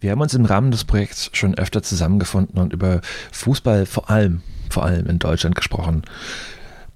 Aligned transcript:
Wir 0.00 0.12
haben 0.12 0.20
uns 0.20 0.32
im 0.32 0.46
Rahmen 0.46 0.70
des 0.70 0.84
Projekts 0.84 1.28
schon 1.34 1.54
öfter 1.56 1.82
zusammengefunden 1.82 2.58
und 2.58 2.72
über 2.72 3.02
Fußball 3.32 3.84
vor 3.84 4.08
allem, 4.08 4.42
vor 4.70 4.84
allem 4.84 5.06
in 5.06 5.18
Deutschland 5.18 5.54
gesprochen. 5.54 6.02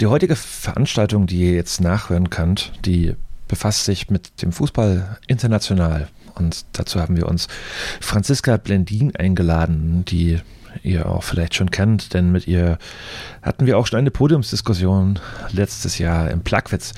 Die 0.00 0.06
heutige 0.06 0.36
Veranstaltung, 0.36 1.26
die 1.26 1.40
ihr 1.40 1.52
jetzt 1.52 1.82
nachhören 1.82 2.30
könnt, 2.30 2.72
die 2.84 3.14
befasst 3.46 3.84
sich 3.84 4.08
mit 4.08 4.40
dem 4.42 4.52
Fußball 4.52 5.18
international. 5.26 6.08
Und 6.34 6.64
dazu 6.72 6.98
haben 6.98 7.16
wir 7.16 7.28
uns 7.28 7.46
Franziska 8.00 8.56
Blendin 8.56 9.14
eingeladen, 9.14 10.04
die 10.06 10.40
ihr 10.82 11.06
auch 11.06 11.22
vielleicht 11.22 11.54
schon 11.54 11.70
kennt, 11.70 12.14
denn 12.14 12.32
mit 12.32 12.48
ihr 12.48 12.78
hatten 13.42 13.66
wir 13.66 13.78
auch 13.78 13.86
schon 13.86 13.98
eine 13.98 14.10
Podiumsdiskussion 14.10 15.20
letztes 15.52 15.98
Jahr 15.98 16.30
im 16.30 16.40
Plagwitz. 16.40 16.94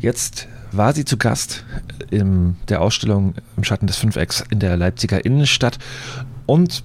Jetzt 0.00 0.46
war 0.76 0.92
sie 0.92 1.04
zu 1.04 1.16
Gast 1.16 1.64
in 2.10 2.56
der 2.68 2.80
Ausstellung 2.80 3.34
im 3.56 3.64
Schatten 3.64 3.86
des 3.86 3.96
Fünfecks 3.96 4.44
in 4.50 4.60
der 4.60 4.76
Leipziger 4.76 5.24
Innenstadt 5.24 5.78
und 6.46 6.84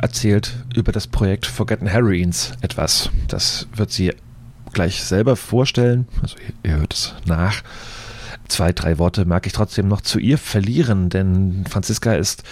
erzählt 0.00 0.52
über 0.74 0.92
das 0.92 1.06
Projekt 1.06 1.46
Forgotten 1.46 1.86
Heroines 1.86 2.52
etwas. 2.60 3.10
Das 3.28 3.66
wird 3.74 3.90
sie 3.90 4.12
gleich 4.72 5.02
selber 5.02 5.36
vorstellen. 5.36 6.06
Also 6.22 6.36
ihr 6.62 6.76
hört 6.78 6.94
es 6.94 7.14
nach. 7.26 7.62
Zwei, 8.48 8.72
drei 8.72 8.98
Worte 8.98 9.24
mag 9.24 9.46
ich 9.46 9.52
trotzdem 9.52 9.88
noch 9.88 10.00
zu 10.00 10.18
ihr 10.18 10.38
verlieren, 10.38 11.08
denn 11.08 11.64
Franziska 11.68 12.14
ist 12.14 12.42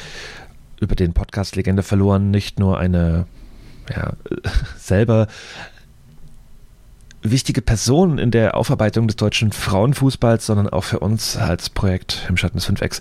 über 0.81 0.95
den 0.95 1.13
Podcast 1.13 1.57
Legende 1.57 1.83
verloren 1.83 2.31
nicht 2.31 2.59
nur 2.59 2.79
eine 2.79 3.27
ja, 3.95 4.13
selber 4.79 5.27
wichtige 7.23 7.63
Person 7.63 8.19
in 8.19 8.31
der 8.31 8.57
Aufarbeitung 8.57 9.07
des 9.07 9.17
deutschen 9.17 9.53
Frauenfußballs, 9.53 10.47
sondern 10.47 10.69
auch 10.69 10.85
für 10.85 11.01
uns 11.01 11.37
als 11.37 11.71
Projekt 11.71 12.27
im 12.29 12.37
Schatten 12.37 12.59
des 12.59 12.69
5X 12.69 13.01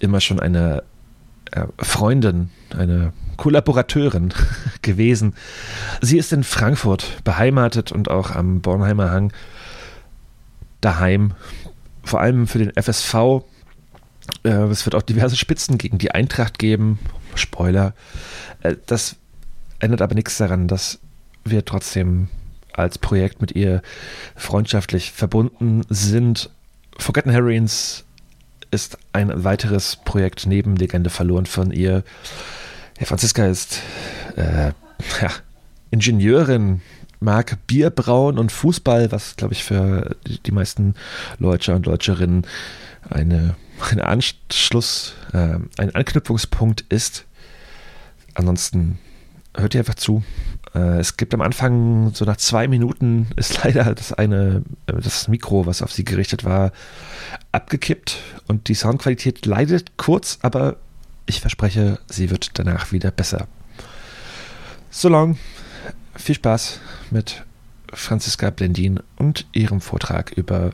immer 0.00 0.20
schon 0.20 0.40
eine 0.40 0.82
äh, 1.52 1.64
Freundin, 1.78 2.50
eine 2.76 3.12
Kollaborateurin 3.36 4.32
gewesen. 4.82 5.34
Sie 6.00 6.18
ist 6.18 6.32
in 6.32 6.44
Frankfurt 6.44 7.24
beheimatet 7.24 7.92
und 7.92 8.10
auch 8.10 8.30
am 8.32 8.60
Bornheimer 8.60 9.10
Hang 9.10 9.32
daheim, 10.80 11.34
vor 12.02 12.20
allem 12.20 12.46
für 12.46 12.58
den 12.58 12.72
FSV. 12.74 13.44
Äh, 14.42 14.50
es 14.50 14.84
wird 14.84 14.94
auch 14.94 15.02
diverse 15.02 15.36
Spitzen 15.36 15.78
gegen 15.78 15.98
die 15.98 16.10
Eintracht 16.10 16.58
geben. 16.58 16.98
Spoiler. 17.34 17.94
Äh, 18.60 18.76
das 18.86 19.16
ändert 19.78 20.02
aber 20.02 20.14
nichts 20.14 20.38
daran, 20.38 20.68
dass 20.68 20.98
wir 21.44 21.64
trotzdem 21.64 22.28
als 22.74 22.98
Projekt 22.98 23.40
mit 23.40 23.52
ihr 23.52 23.82
freundschaftlich 24.36 25.12
verbunden 25.12 25.82
sind. 25.88 26.50
Forgotten 26.98 27.30
Heroines 27.30 28.04
ist 28.70 28.98
ein 29.12 29.44
weiteres 29.44 29.96
Projekt 30.04 30.46
neben 30.46 30.76
Legende 30.76 31.10
verloren 31.10 31.46
von 31.46 31.70
ihr. 31.70 32.02
Ja, 32.98 33.06
Franziska 33.06 33.46
ist 33.46 33.80
äh, 34.36 34.72
ja, 35.20 35.30
Ingenieurin, 35.90 36.82
mag 37.20 37.56
Bier 37.66 37.90
brauen 37.90 38.38
und 38.38 38.52
Fußball, 38.52 39.12
was 39.12 39.36
glaube 39.36 39.54
ich 39.54 39.64
für 39.64 40.16
die 40.44 40.52
meisten 40.52 40.94
Deutscher 41.38 41.76
und 41.76 41.86
Deutscherinnen 41.86 42.46
eine, 43.08 43.54
ein 43.90 44.00
Anschluss, 44.00 45.14
äh, 45.32 45.58
ein 45.76 45.94
Anknüpfungspunkt 45.94 46.82
ist. 46.88 47.24
Ansonsten 48.34 48.98
hört 49.56 49.74
ihr 49.74 49.80
einfach 49.80 49.94
zu. 49.94 50.24
Äh, 50.74 50.98
es 50.98 51.16
gibt 51.16 51.34
am 51.34 51.40
Anfang, 51.40 52.12
so 52.14 52.24
nach 52.24 52.36
zwei 52.36 52.68
Minuten, 52.68 53.28
ist 53.36 53.62
leider 53.64 53.94
das 53.94 54.12
eine, 54.12 54.62
äh, 54.86 54.92
das 55.00 55.28
Mikro, 55.28 55.66
was 55.66 55.82
auf 55.82 55.92
sie 55.92 56.04
gerichtet 56.04 56.44
war, 56.44 56.72
abgekippt 57.52 58.18
und 58.46 58.68
die 58.68 58.74
Soundqualität 58.74 59.46
leidet 59.46 59.96
kurz, 59.96 60.38
aber 60.42 60.76
ich 61.26 61.40
verspreche, 61.40 61.98
sie 62.06 62.30
wird 62.30 62.58
danach 62.58 62.92
wieder 62.92 63.10
besser. 63.10 63.46
So 64.90 65.08
long, 65.08 65.38
viel 66.14 66.34
Spaß 66.34 66.80
mit 67.10 67.44
Franziska 67.92 68.50
Blendin 68.50 69.00
und 69.16 69.46
ihrem 69.52 69.80
Vortrag 69.80 70.32
über 70.32 70.70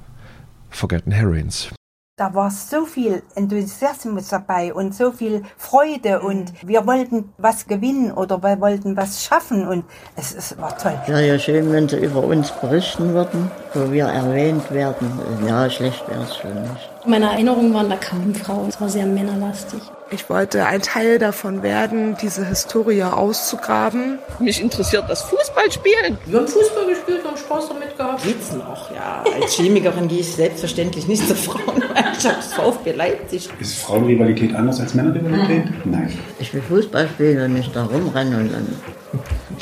Forgotten 0.70 1.12
Heroines 1.12 1.70
da 2.20 2.34
war 2.34 2.50
so 2.50 2.84
viel 2.84 3.22
Enthusiasmus 3.34 4.28
dabei 4.28 4.74
und 4.74 4.94
so 4.94 5.10
viel 5.10 5.42
Freude 5.56 6.20
und 6.20 6.52
wir 6.62 6.86
wollten 6.86 7.32
was 7.38 7.66
gewinnen 7.66 8.12
oder 8.12 8.42
wir 8.42 8.60
wollten 8.60 8.94
was 8.94 9.24
schaffen 9.24 9.66
und 9.66 9.84
es, 10.16 10.34
es 10.34 10.58
war 10.58 10.76
toll. 10.76 11.00
Ja, 11.06 11.18
ja, 11.18 11.38
schön, 11.38 11.72
wenn 11.72 11.88
sie 11.88 11.96
über 11.96 12.22
uns 12.22 12.50
berichten 12.50 13.14
würden, 13.14 13.50
wo 13.72 13.90
wir 13.90 14.04
erwähnt 14.04 14.70
werden. 14.70 15.08
Ja, 15.46 15.70
schlecht 15.70 16.06
wäre 16.10 16.22
es 16.22 16.36
schon 16.36 16.52
nicht. 16.60 16.90
Meine 17.06 17.30
Erinnerungen 17.30 17.72
waren 17.72 17.88
da 17.88 17.96
kaum 17.96 18.34
Frauen, 18.34 18.68
es 18.68 18.78
war 18.78 18.90
sehr 18.90 19.06
männerlastig. 19.06 19.80
Ich 20.12 20.28
wollte 20.28 20.66
ein 20.66 20.82
Teil 20.82 21.20
davon 21.20 21.62
werden, 21.62 22.16
diese 22.20 22.44
Historie 22.44 23.04
auszugraben. 23.04 24.18
Mich 24.40 24.60
interessiert 24.60 25.04
das 25.08 25.22
Fußballspielen. 25.22 26.18
Wir 26.26 26.38
haben 26.38 26.48
Fußball 26.48 26.86
gespielt, 26.86 27.24
haben 27.24 27.36
Spaß 27.36 27.68
damit 27.68 27.96
gehabt. 27.96 28.24
Geht's 28.24 28.52
noch, 28.52 28.90
ja. 28.92 29.22
Als 29.40 29.52
Chemikerin 29.54 30.08
gehe 30.08 30.18
ich 30.18 30.34
selbstverständlich 30.34 31.06
nicht 31.06 31.24
zur 31.28 31.36
Frauenmannschaft 31.36 32.42
VfB 32.54 32.92
Leipzig. 32.92 33.48
Ist 33.60 33.78
Frauenrivalität 33.78 34.52
anders 34.54 34.80
als 34.80 34.94
Männerrivalität? 34.94 35.66
Mhm. 35.84 35.92
Nein. 35.92 36.18
Ich 36.40 36.52
will 36.52 36.62
Fußball 36.62 37.08
spielen 37.08 37.44
und 37.44 37.52
nicht 37.54 37.74
da 37.76 37.84
rumrennen 37.84 38.40
und 38.40 38.52
dann 38.52 38.66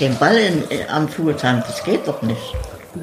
den 0.01 0.17
Ball 0.17 0.37
in, 0.37 0.63
am 0.89 1.09
Fuß 1.09 1.45
haben. 1.45 1.63
Das 1.67 1.85
geht 1.85 2.09
doch 2.09 2.23
nicht. 2.23 2.55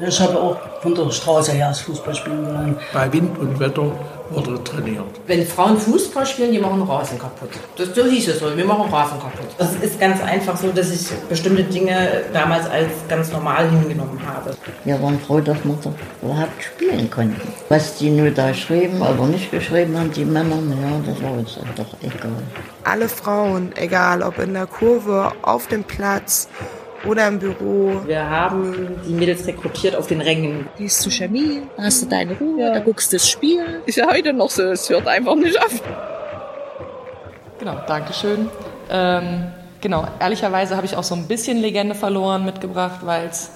Ich 0.06 0.20
habe 0.20 0.38
auch 0.38 0.56
von 0.82 0.94
der 0.94 1.10
Straße 1.10 1.52
her 1.52 1.68
das 1.68 1.80
Fußball 1.80 2.14
spielen 2.14 2.46
wollen. 2.46 2.76
Bei 2.92 3.12
Wind 3.12 3.38
und 3.38 3.58
Wetter 3.58 3.92
wurde 4.30 4.62
trainiert. 4.64 5.04
Wenn 5.26 5.46
Frauen 5.46 5.78
Fußball 5.78 6.26
spielen, 6.26 6.52
die 6.52 6.58
machen 6.58 6.82
Rasen 6.82 7.18
kaputt. 7.18 7.50
Das, 7.76 7.94
so 7.94 8.04
hieß 8.04 8.28
es 8.28 8.40
so, 8.40 8.56
wir 8.56 8.64
machen 8.64 8.92
Rasen 8.92 9.18
kaputt. 9.18 9.46
Es 9.58 9.74
ist 9.76 10.00
ganz 10.00 10.22
einfach 10.22 10.56
so, 10.56 10.70
dass 10.72 10.90
ich 10.90 11.08
bestimmte 11.28 11.64
Dinge 11.64 12.24
damals 12.32 12.68
als 12.68 12.90
ganz 13.08 13.32
normal 13.32 13.70
hingenommen 13.70 14.20
habe. 14.26 14.56
Wir 14.84 15.00
waren 15.00 15.18
froh, 15.20 15.40
dass 15.40 15.58
wir 15.64 15.76
so 15.80 15.92
überhaupt 16.22 16.62
spielen 16.62 17.10
konnten. 17.10 17.40
Was 17.68 17.96
die 17.96 18.10
nur 18.10 18.30
da 18.30 18.52
schrieben 18.52 19.00
oder 19.00 19.26
nicht 19.26 19.50
geschrieben 19.50 19.98
haben, 19.98 20.12
die 20.12 20.24
Männer, 20.24 20.56
ja, 20.56 21.00
das 21.12 21.22
war 21.22 21.32
uns 21.32 21.58
doch 21.76 21.94
egal. 22.02 22.30
Alle 22.84 23.08
Frauen, 23.08 23.72
egal 23.76 24.22
ob 24.22 24.38
in 24.38 24.54
der 24.54 24.66
Kurve, 24.66 25.32
auf 25.42 25.68
dem 25.68 25.84
Platz 25.84 26.48
oder 27.08 27.28
im 27.28 27.38
Büro. 27.38 28.02
Wir 28.04 28.28
haben 28.28 29.00
die 29.06 29.12
Mädels 29.12 29.46
rekrutiert 29.46 29.96
auf 29.96 30.06
den 30.06 30.20
Rängen. 30.20 30.68
Gehst 30.76 31.00
zu 31.00 31.10
Chemie, 31.10 31.62
hast 31.78 32.02
du 32.02 32.06
deine 32.06 32.36
Ruhe, 32.38 32.60
ja. 32.60 32.72
da 32.74 32.80
guckst 32.80 33.12
du 33.12 33.16
das 33.16 33.28
Spiel. 33.28 33.82
Ist 33.86 33.96
ja 33.96 34.06
heute 34.10 34.32
noch 34.32 34.50
so, 34.50 34.62
es 34.64 34.88
hört 34.88 35.06
einfach 35.06 35.34
nicht 35.34 35.60
auf. 35.60 35.82
Genau, 37.58 37.76
Dankeschön. 37.86 38.48
Ähm, 38.90 39.46
genau, 39.80 40.06
ehrlicherweise 40.20 40.76
habe 40.76 40.86
ich 40.86 40.96
auch 40.96 41.04
so 41.04 41.14
ein 41.14 41.26
bisschen 41.26 41.58
Legende 41.58 41.94
verloren 41.94 42.44
mitgebracht, 42.44 43.00
weil 43.02 43.26
es 43.26 43.50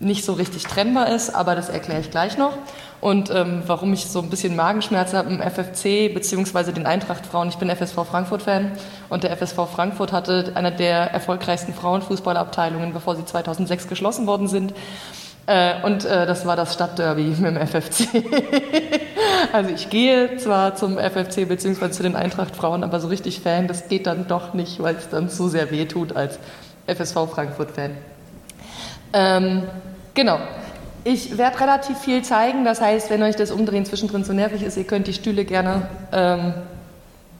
nicht 0.00 0.24
so 0.24 0.32
richtig 0.32 0.64
trennbar 0.64 1.08
ist, 1.08 1.34
aber 1.34 1.54
das 1.54 1.68
erkläre 1.68 2.00
ich 2.00 2.10
gleich 2.10 2.38
noch. 2.38 2.52
Und 3.00 3.30
ähm, 3.30 3.62
warum 3.66 3.92
ich 3.92 4.06
so 4.06 4.20
ein 4.20 4.28
bisschen 4.28 4.56
Magenschmerzen 4.56 5.18
habe 5.18 5.30
im 5.30 5.40
FFC 5.40 6.12
bzw. 6.12 6.72
den 6.72 6.84
Eintracht-Frauen. 6.84 7.48
Ich 7.48 7.56
bin 7.56 7.70
FSV 7.70 7.94
Frankfurt-Fan 7.94 8.72
und 9.08 9.22
der 9.22 9.36
FSV 9.36 9.68
Frankfurt 9.72 10.12
hatte 10.12 10.52
eine 10.54 10.72
der 10.72 11.12
erfolgreichsten 11.12 11.74
Frauenfußballabteilungen, 11.74 12.92
bevor 12.92 13.14
sie 13.14 13.24
2006 13.24 13.86
geschlossen 13.86 14.26
worden 14.26 14.48
sind. 14.48 14.74
Äh, 15.46 15.80
und 15.82 16.04
äh, 16.04 16.26
das 16.26 16.44
war 16.44 16.56
das 16.56 16.74
Stadtderby 16.74 17.22
mit 17.38 17.56
dem 17.56 17.66
FFC. 17.66 18.08
also 19.52 19.70
ich 19.70 19.88
gehe 19.88 20.36
zwar 20.36 20.74
zum 20.74 20.98
FFC 20.98 21.48
bzw. 21.48 21.90
zu 21.90 22.02
den 22.02 22.16
Eintracht-Frauen, 22.16 22.82
aber 22.82 22.98
so 22.98 23.06
richtig 23.08 23.40
Fan, 23.40 23.68
das 23.68 23.88
geht 23.88 24.06
dann 24.08 24.26
doch 24.26 24.54
nicht, 24.54 24.82
weil 24.82 24.96
es 24.96 25.08
dann 25.08 25.28
so 25.28 25.48
sehr 25.48 25.70
weh 25.70 25.86
tut 25.86 26.16
als 26.16 26.38
FSV 26.86 27.30
Frankfurt-Fan. 27.32 27.92
Ähm, 29.12 29.62
genau. 30.14 30.38
Ich 31.04 31.38
werde 31.38 31.60
relativ 31.60 31.98
viel 31.98 32.22
zeigen, 32.22 32.64
das 32.64 32.80
heißt, 32.80 33.10
wenn 33.10 33.22
euch 33.22 33.36
das 33.36 33.50
Umdrehen 33.50 33.84
zwischendrin 33.84 34.24
zu 34.24 34.34
nervig 34.34 34.62
ist, 34.62 34.76
ihr 34.76 34.84
könnt 34.84 35.06
die 35.06 35.12
Stühle 35.12 35.44
gerne 35.44 35.88
ähm, 36.12 36.54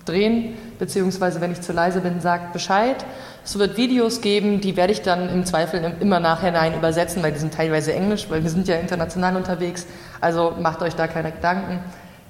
drehen, 0.04 0.56
beziehungsweise 0.78 1.40
wenn 1.40 1.52
ich 1.52 1.60
zu 1.60 1.72
leise 1.72 2.00
bin, 2.00 2.20
sagt 2.20 2.52
Bescheid. 2.52 3.04
Es 3.44 3.58
wird 3.58 3.76
Videos 3.76 4.20
geben, 4.20 4.60
die 4.60 4.76
werde 4.76 4.92
ich 4.92 5.02
dann 5.02 5.28
im 5.28 5.44
Zweifel 5.44 5.94
immer 6.00 6.20
nachhinein 6.20 6.74
übersetzen, 6.74 7.22
weil 7.22 7.32
die 7.32 7.38
sind 7.38 7.54
teilweise 7.54 7.92
Englisch, 7.92 8.26
weil 8.28 8.42
wir 8.42 8.50
sind 8.50 8.68
ja 8.68 8.76
international 8.76 9.36
unterwegs. 9.36 9.86
Also 10.20 10.54
macht 10.60 10.82
euch 10.82 10.94
da 10.94 11.06
keine 11.06 11.32
Gedanken. 11.32 11.80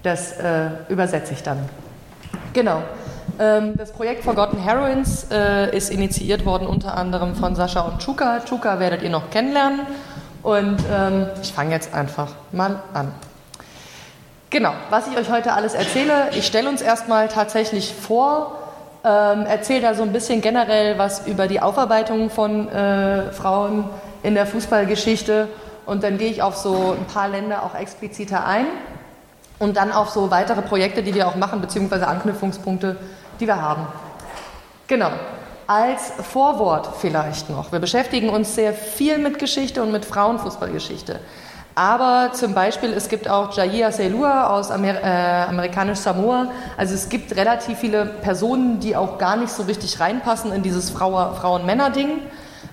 Das 0.03 0.39
äh, 0.39 0.71
übersetze 0.89 1.33
ich 1.33 1.43
dann. 1.43 1.59
Genau. 2.53 2.83
Ähm, 3.39 3.75
das 3.77 3.93
Projekt 3.93 4.25
Forgotten 4.25 4.59
Heroines 4.59 5.27
äh, 5.31 5.77
ist 5.77 5.91
initiiert 5.91 6.45
worden 6.45 6.67
unter 6.67 6.97
anderem 6.97 7.35
von 7.35 7.55
Sascha 7.55 7.81
und 7.81 7.99
Chuka. 7.99 8.41
Chuka 8.41 8.81
werdet 8.81 9.03
ihr 9.03 9.11
noch 9.11 9.31
kennenlernen. 9.31 9.81
Und 10.43 10.79
ähm, 10.91 11.27
ich 11.43 11.53
fange 11.53 11.73
jetzt 11.73 11.95
einfach 11.95 12.29
mal 12.53 12.83
an. 12.95 13.13
Genau, 14.51 14.73
was 14.89 15.07
ich 15.09 15.17
euch 15.17 15.31
heute 15.31 15.53
alles 15.53 15.75
erzähle, 15.75 16.31
ich 16.33 16.47
stelle 16.47 16.71
uns 16.71 16.81
erstmal 16.81 17.29
tatsächlich 17.29 17.95
vor, 17.95 18.59
ähm, 19.05 19.45
erzähle 19.45 19.83
da 19.83 19.95
so 19.95 20.03
ein 20.03 20.13
bisschen 20.13 20.41
generell 20.41 20.99
was 20.99 21.27
über 21.27 21.49
die 21.49 21.61
Aufarbeitung 21.61 22.31
von 22.31 22.69
äh, 22.69 23.31
Frauen 23.33 23.85
in 24.23 24.35
der 24.35 24.47
Fußballgeschichte 24.47 25.49
und 25.85 26.03
dann 26.03 26.17
gehe 26.17 26.31
ich 26.31 26.43
auf 26.43 26.57
so 26.57 26.97
ein 26.99 27.05
paar 27.13 27.29
Länder 27.29 27.63
auch 27.63 27.75
expliziter 27.75 28.47
ein 28.47 28.67
und 29.59 29.77
dann 29.77 29.93
auf 29.93 30.09
so 30.09 30.31
weitere 30.31 30.63
Projekte, 30.63 31.03
die 31.03 31.15
wir 31.15 31.29
auch 31.29 31.37
machen, 31.37 31.61
beziehungsweise 31.61 32.07
Anknüpfungspunkte, 32.07 32.97
die 33.41 33.47
wir 33.47 33.61
haben. 33.61 33.87
Genau. 34.87 35.11
Als 35.71 36.13
Vorwort 36.33 36.89
vielleicht 36.99 37.51
noch. 37.51 37.73
Wir 37.73 37.79
beschäftigen 37.79 38.31
uns 38.31 38.55
sehr 38.55 38.73
viel 38.73 39.19
mit 39.19 39.39
Geschichte 39.39 39.83
und 39.83 39.93
mit 39.93 40.07
Frauenfußballgeschichte. 40.07 41.21
Aber 41.75 42.33
zum 42.33 42.55
Beispiel, 42.55 42.95
es 42.95 43.11
gibt 43.11 43.29
auch 43.29 43.55
Jair 43.55 43.93
Selua 43.93 44.47
aus 44.47 44.71
Amer 44.71 44.95
äh, 45.03 45.47
amerikanisch 45.47 45.99
Samoa. 45.99 46.47
Also 46.79 46.95
es 46.95 47.11
gibt 47.11 47.37
relativ 47.37 47.81
viele 47.81 48.07
Personen, 48.07 48.81
die 48.81 48.97
auch 48.97 49.19
gar 49.19 49.37
nicht 49.37 49.51
so 49.53 49.65
richtig 49.65 50.01
reinpassen 50.01 50.53
in 50.53 50.63
dieses 50.63 50.89
Frauen-Männer-Ding. 50.89 52.21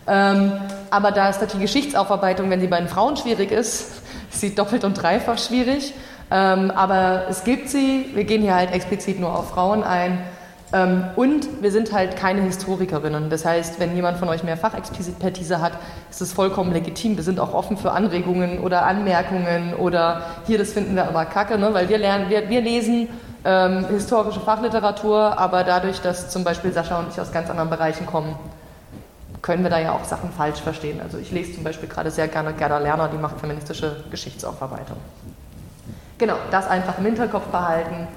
Ähm, 0.07 0.53
aber 0.89 1.12
da 1.12 1.27
ist 1.27 1.41
natürlich 1.41 1.74
Geschichtsaufarbeitung, 1.74 2.50
wenn 2.50 2.62
sie 2.62 2.68
bei 2.68 2.80
den 2.80 2.88
Frauen 2.88 3.18
schwierig 3.18 3.51
ist, 3.51 3.91
ist 4.31 4.39
sie 4.39 4.56
doppelt 4.56 4.86
und 4.86 4.94
dreifach 4.94 5.38
schwierig. 5.38 5.94
Ähm, 6.31 6.71
aber 6.71 7.24
es 7.30 7.44
gibt 7.44 7.68
sie. 7.68 8.09
Wir 8.13 8.24
gehen 8.24 8.41
hier 8.41 8.56
halt 8.56 8.71
explizit 8.71 9.19
nur 9.19 9.38
auf 9.38 9.50
Frauen 9.50 9.83
ein. 9.83 10.24
Ähm, 10.75 11.06
und 11.16 11.62
wir 11.62 11.72
sind 11.72 11.94
halt 11.94 12.18
keine 12.18 12.42
Historikerinnen. 12.42 13.30
Das 13.30 13.45
heißt, 13.45 13.80
wenn 13.80 13.95
jemand 13.95 14.18
von 14.18 14.27
euch 14.27 14.44
mehr 14.44 14.57
Fachexpertise 14.57 15.62
hat, 15.62 15.72
ist 16.12 16.22
es 16.22 16.33
vollkommen 16.33 16.74
legitim. 16.74 17.16
Wir 17.16 17.24
sind 17.24 17.39
auch 17.39 17.54
offen 17.54 17.77
für 17.77 17.94
Anregungen 17.94 18.60
oder 18.60 18.86
Anmerkungen 18.86 19.74
oder 19.75 20.24
hier, 20.45 20.57
das 20.57 20.74
finden 20.74 20.95
wir 20.95 21.07
aber 21.07 21.24
kacke, 21.25 21.57
ne? 21.57 21.74
weil 21.74 21.88
wir 21.88 21.98
lernen, 21.98 22.30
wir, 22.30 22.50
wir 22.50 22.60
lesen 22.60 23.07
ähm, 23.45 23.86
historische 23.88 24.42
Fachliteratur, 24.42 25.39
aber 25.39 25.63
dadurch, 25.63 26.01
dass 26.01 26.30
zum 26.30 26.44
Beispiel 26.44 26.74
Sascha 26.74 27.00
und 27.00 27.07
ich 27.10 27.22
aus 27.22 27.31
ganz 27.31 27.50
anderen 27.50 27.69
Bereichen 27.69 28.06
kommen, 28.06 28.36
können 29.42 29.63
wir 29.63 29.69
da 29.69 29.80
ja 29.80 29.94
auch 29.94 30.04
Sachen 30.04 30.30
falsch 30.31 30.60
verstehen. 30.60 31.00
Also 31.01 31.19
ich 31.19 31.31
lese 31.31 31.54
zum 31.54 31.63
Beispiel 31.63 31.88
gerade 31.88 32.12
sehr 32.12 32.27
gerne 32.27 32.51
Gerda 32.51 32.80
Lerner, 32.80 33.07
die 33.07 33.18
macht 33.18 33.39
feministische 33.39 34.04
Geschichtsaufarbeitung. 34.12 34.98
Genau, 36.18 36.36
das 36.51 36.68
einfach 36.68 36.98
im 36.98 37.06
Hinterkopf 37.06 37.45
behalten 37.45 38.07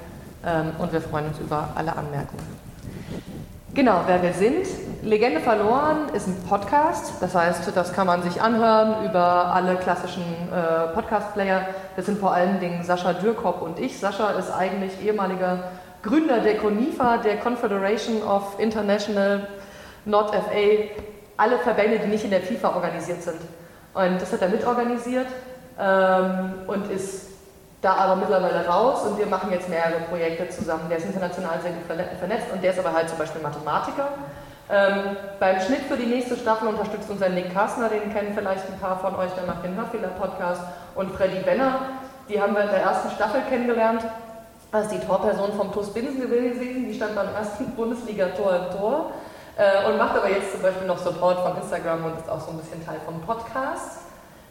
und 0.79 0.93
wir 0.93 1.01
freuen 1.01 1.27
uns 1.27 1.39
über 1.39 1.69
alle 1.75 1.91
Anmerkungen. 1.95 2.59
Genau, 3.73 4.01
wer 4.07 4.21
wir 4.23 4.33
sind. 4.33 4.65
Legende 5.03 5.39
verloren 5.39 6.09
ist 6.13 6.27
ein 6.27 6.35
Podcast, 6.49 7.13
das 7.21 7.35
heißt, 7.35 7.71
das 7.75 7.93
kann 7.93 8.07
man 8.07 8.23
sich 8.23 8.41
anhören 8.41 9.05
über 9.05 9.53
alle 9.53 9.75
klassischen 9.75 10.23
äh, 10.23 10.93
Podcast-Player. 10.93 11.67
Das 11.95 12.07
sind 12.07 12.19
vor 12.19 12.33
allen 12.33 12.59
Dingen 12.59 12.83
Sascha 12.83 13.13
Dürkop 13.13 13.61
und 13.61 13.79
ich. 13.79 13.97
Sascha 13.97 14.31
ist 14.31 14.51
eigentlich 14.51 14.91
ehemaliger 15.05 15.71
Gründer 16.01 16.39
der 16.39 16.57
CONIFA, 16.57 17.17
der 17.17 17.37
Confederation 17.37 18.23
of 18.23 18.59
International 18.59 19.47
Not 20.05 20.31
FA, 20.31 20.89
alle 21.37 21.59
Verbände, 21.59 21.99
die 21.99 22.07
nicht 22.07 22.23
in 22.25 22.31
der 22.31 22.41
FIFA 22.41 22.75
organisiert 22.75 23.21
sind. 23.21 23.39
Und 23.93 24.21
das 24.21 24.33
hat 24.33 24.41
er 24.41 24.49
mitorganisiert 24.49 25.27
ähm, 25.79 26.53
und 26.67 26.91
ist 26.91 27.28
da 27.81 27.93
aber 27.93 28.15
mittlerweile 28.17 28.65
raus 28.67 29.03
und 29.03 29.17
wir 29.17 29.25
machen 29.25 29.51
jetzt 29.51 29.69
mehrere 29.69 30.01
Projekte 30.09 30.49
zusammen. 30.49 30.89
Der 30.89 30.97
ist 30.97 31.05
international 31.05 31.59
sehr 31.61 31.71
gut 31.71 31.85
vernetzt 31.85 32.47
und 32.51 32.61
der 32.61 32.71
ist 32.71 32.79
aber 32.79 32.93
halt 32.93 33.09
zum 33.09 33.17
Beispiel 33.17 33.41
Mathematiker. 33.41 34.09
Ähm, 34.71 35.17
beim 35.39 35.59
Schnitt 35.61 35.81
für 35.87 35.95
die 35.95 36.05
nächste 36.05 36.35
Staffel 36.35 36.67
unterstützt 36.67 37.09
uns 37.09 37.21
Nick 37.21 37.53
Kassner, 37.53 37.89
den 37.89 38.13
kennen 38.13 38.33
vielleicht 38.35 38.67
ein 38.67 38.79
paar 38.79 38.99
von 38.99 39.15
euch, 39.15 39.31
der 39.31 39.45
macht 39.45 39.63
den 39.63 39.75
Hörfehler-Podcast, 39.75 40.61
und 40.93 41.11
Freddy 41.11 41.39
Benner, 41.39 41.79
die 42.27 42.39
haben 42.39 42.53
wir 42.53 42.63
in 42.63 42.69
der 42.69 42.81
ersten 42.81 43.09
Staffel 43.09 43.41
kennengelernt. 43.49 44.03
Das 44.71 44.85
ist 44.85 44.93
die 44.93 45.07
Torperson 45.07 45.53
vom 45.53 45.73
TuS 45.73 45.91
Binsen 45.91 46.21
gewesen, 46.21 46.87
die 46.87 46.93
stand 46.93 47.15
beim 47.15 47.33
ersten 47.33 47.71
Bundesliga-Tor 47.75 48.55
im 48.55 48.77
Tor 48.77 49.11
äh, 49.57 49.89
und 49.89 49.97
macht 49.97 50.15
aber 50.15 50.29
jetzt 50.29 50.51
zum 50.51 50.61
Beispiel 50.61 50.85
noch 50.85 50.99
Support 50.99 51.39
von 51.39 51.57
Instagram 51.57 52.05
und 52.05 52.19
ist 52.19 52.29
auch 52.29 52.41
so 52.41 52.51
ein 52.51 52.57
bisschen 52.59 52.85
Teil 52.85 52.99
vom 53.05 53.19
Podcast. 53.21 54.01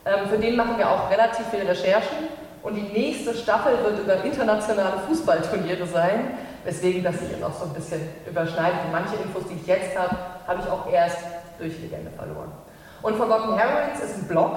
Ähm, 0.05 0.27
für 0.29 0.39
den 0.39 0.57
machen 0.57 0.79
wir 0.79 0.91
auch 0.91 1.09
relativ 1.11 1.47
viele 1.53 1.69
Recherchen 1.69 2.27
und 2.63 2.75
die 2.75 2.93
nächste 2.93 3.35
Staffel 3.35 3.73
wird 3.85 4.01
über 4.01 4.25
internationale 4.25 4.99
Fußballturniere 5.07 5.87
sein, 5.87 6.39
weswegen 6.65 7.03
das 7.03 7.19
sich 7.19 7.31
jetzt 7.31 7.45
auch 7.45 7.55
so 7.55 7.65
ein 7.65 7.73
bisschen 7.73 8.01
überschneidet. 8.29 8.79
Und 8.87 8.93
manche 8.93 9.17
Infos, 9.17 9.45
die 9.49 9.55
ich 9.61 9.67
jetzt 9.67 9.97
habe, 9.97 10.17
habe 10.47 10.61
ich 10.63 10.71
auch 10.71 10.91
erst 10.93 11.19
durch 11.59 11.79
Legende 11.81 12.11
verloren. 12.11 12.53
Und 13.03 13.17
Forgotten 13.17 13.57
Heroines 13.57 14.01
ist 14.03 14.19
ein 14.19 14.29
Blog, 14.29 14.57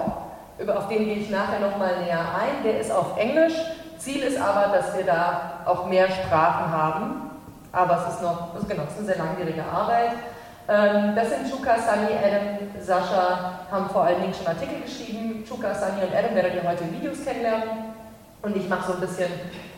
auf 0.68 0.88
den 0.88 1.06
gehe 1.06 1.16
ich 1.16 1.30
nachher 1.30 1.60
nochmal 1.60 2.02
näher 2.04 2.20
ein. 2.20 2.64
Der 2.64 2.80
ist 2.80 2.92
auf 2.92 3.18
Englisch. 3.18 3.54
Ziel 3.98 4.22
ist 4.24 4.40
aber, 4.40 4.76
dass 4.76 4.96
wir 4.96 5.06
da 5.06 5.62
auch 5.66 5.88
mehr 5.88 6.08
Sprachen 6.10 6.72
haben. 6.72 7.32
Aber 7.72 8.04
es 8.06 8.16
ist 8.16 8.22
noch, 8.22 8.54
genau, 8.68 8.84
es 8.84 8.92
ist 8.92 8.98
eine 8.98 9.08
sehr 9.08 9.18
langwierige 9.18 9.64
Arbeit. 9.64 10.12
Ähm, 10.68 11.16
das 11.16 11.30
sind 11.30 11.50
Chuka, 11.50 11.76
Sunny, 11.78 12.14
Adam, 12.14 12.68
Sascha, 12.80 13.60
haben 13.72 13.90
vor 13.90 14.04
allen 14.04 14.22
Dingen 14.22 14.34
schon 14.34 14.48
Artikel 14.48 14.82
geschrieben. 14.82 15.44
Chuka, 15.48 15.74
Sunny 15.74 16.04
und 16.04 16.16
Adam 16.16 16.36
werdet 16.36 16.56
ihr 16.56 16.70
heute 16.70 16.84
in 16.84 16.94
Videos 16.94 17.24
kennenlernen. 17.24 17.91
Und 18.42 18.56
ich 18.58 18.68
mache 18.68 18.88
so 18.88 18.94
ein 18.94 19.02
bisschen 19.02 19.30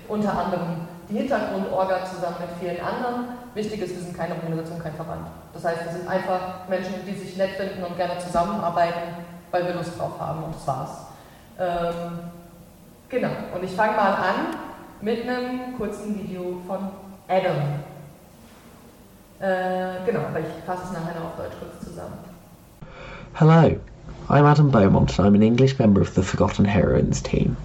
unter 0.07 0.37
anderem 0.37 0.87
die 1.09 1.17
Hintergrundorga 1.17 2.05
zusammen 2.05 2.37
mit 2.39 2.49
vielen 2.59 2.83
anderen. 2.83 3.25
Wichtig 3.53 3.81
ist, 3.81 3.95
wir 3.95 4.01
sind 4.01 4.17
keine 4.17 4.35
Organisation, 4.35 4.79
kein 4.81 4.93
Verband. 4.93 5.27
Das 5.53 5.65
heißt, 5.65 5.85
wir 5.85 5.91
sind 5.91 6.07
einfach 6.07 6.67
Menschen, 6.69 6.93
die 7.05 7.13
sich 7.13 7.37
nett 7.37 7.51
finden 7.51 7.83
und 7.83 7.95
gerne 7.97 8.17
zusammenarbeiten, 8.19 9.25
weil 9.51 9.67
wir 9.67 9.73
Lust 9.75 9.99
drauf 9.99 10.19
haben 10.19 10.43
und 10.43 10.55
das 10.55 10.67
war's. 10.67 10.89
Ähm, 11.59 12.19
genau, 13.09 13.29
und 13.53 13.63
ich 13.63 13.71
fange 13.71 13.95
mal 13.95 14.13
an 14.13 14.35
mit 15.01 15.27
einem 15.27 15.77
kurzen 15.77 16.17
Video 16.17 16.57
von 16.65 16.89
Adam. 17.27 17.57
Äh, 19.39 20.05
genau, 20.05 20.21
aber 20.21 20.39
ich 20.39 20.65
fasse 20.65 20.83
es 20.85 20.91
nachher 20.93 21.19
noch 21.19 21.25
auf 21.25 21.35
Deutsch 21.37 21.53
kurz 21.59 21.85
zusammen. 21.85 22.17
Hello, 23.33 23.77
I'm 24.29 24.45
Adam 24.45 24.71
Beaumont 24.71 25.19
and 25.19 25.27
I'm 25.27 25.35
an 25.35 25.41
English 25.41 25.77
member 25.77 26.01
of 26.01 26.09
the 26.15 26.23
Forgotten 26.23 26.65
Heroines 26.65 27.21
team. 27.21 27.57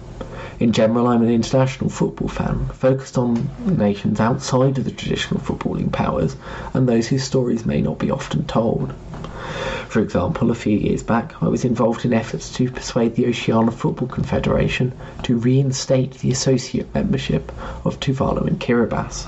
In 0.59 0.73
general, 0.73 1.07
I'm 1.07 1.21
an 1.23 1.29
international 1.29 1.89
football 1.89 2.27
fan, 2.27 2.65
focused 2.73 3.17
on 3.17 3.49
nations 3.65 4.19
outside 4.19 4.77
of 4.77 4.83
the 4.83 4.91
traditional 4.91 5.39
footballing 5.39 5.89
powers 5.89 6.35
and 6.73 6.87
those 6.87 7.07
whose 7.07 7.23
stories 7.23 7.65
may 7.65 7.79
not 7.79 7.97
be 7.97 8.11
often 8.11 8.43
told. 8.45 8.93
For 9.87 10.01
example, 10.01 10.51
a 10.51 10.55
few 10.55 10.77
years 10.77 11.01
back, 11.01 11.41
I 11.41 11.47
was 11.47 11.63
involved 11.63 12.03
in 12.03 12.13
efforts 12.13 12.51
to 12.57 12.69
persuade 12.69 13.15
the 13.15 13.27
Oceania 13.27 13.71
Football 13.71 14.09
Confederation 14.09 14.91
to 15.23 15.37
reinstate 15.37 16.15
the 16.15 16.31
associate 16.31 16.93
membership 16.93 17.53
of 17.85 17.99
Tuvalu 18.01 18.45
and 18.45 18.59
Kiribati. 18.59 19.27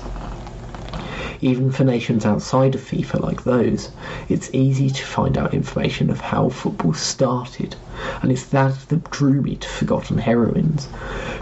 Even 1.42 1.72
for 1.72 1.82
nations 1.82 2.24
outside 2.24 2.76
of 2.76 2.80
FIFA 2.80 3.20
like 3.20 3.42
those, 3.42 3.90
it's 4.28 4.48
easy 4.52 4.88
to 4.90 5.04
find 5.04 5.36
out 5.36 5.52
information 5.52 6.08
of 6.08 6.20
how 6.20 6.48
football 6.48 6.94
started, 6.94 7.74
and 8.22 8.30
it's 8.30 8.44
that 8.46 8.76
that 8.90 9.10
drew 9.10 9.42
me 9.42 9.56
to 9.56 9.68
Forgotten 9.68 10.18
Heroines, 10.18 10.86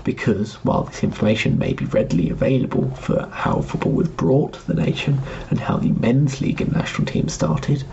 because 0.03 0.55
while 0.65 0.85
this 0.85 1.05
information 1.05 1.59
may 1.59 1.75
be 1.75 1.85
readily 1.85 2.31
available 2.31 2.91
for 2.93 3.29
how 3.31 3.61
football 3.61 3.93
was 3.93 4.09
brought 4.09 4.55
to 4.55 4.67
the 4.67 4.83
nation 4.83 5.21
and 5.51 5.61
how 5.61 5.77
the 5.77 5.93
men's 5.93 6.41
league 6.41 6.63
and 6.63 6.73
national 6.73 7.07
team 7.07 7.29
started, 7.29 7.85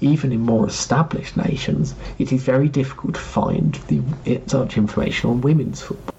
even 0.00 0.32
in 0.32 0.40
more 0.40 0.66
established 0.66 1.36
nations, 1.36 1.94
it 2.18 2.32
is 2.32 2.42
very 2.42 2.68
difficult 2.68 3.14
to 3.14 3.20
find 3.20 3.74
the, 3.86 4.02
such 4.48 4.76
information 4.76 5.30
on 5.30 5.40
women's 5.40 5.80
football. 5.80 6.16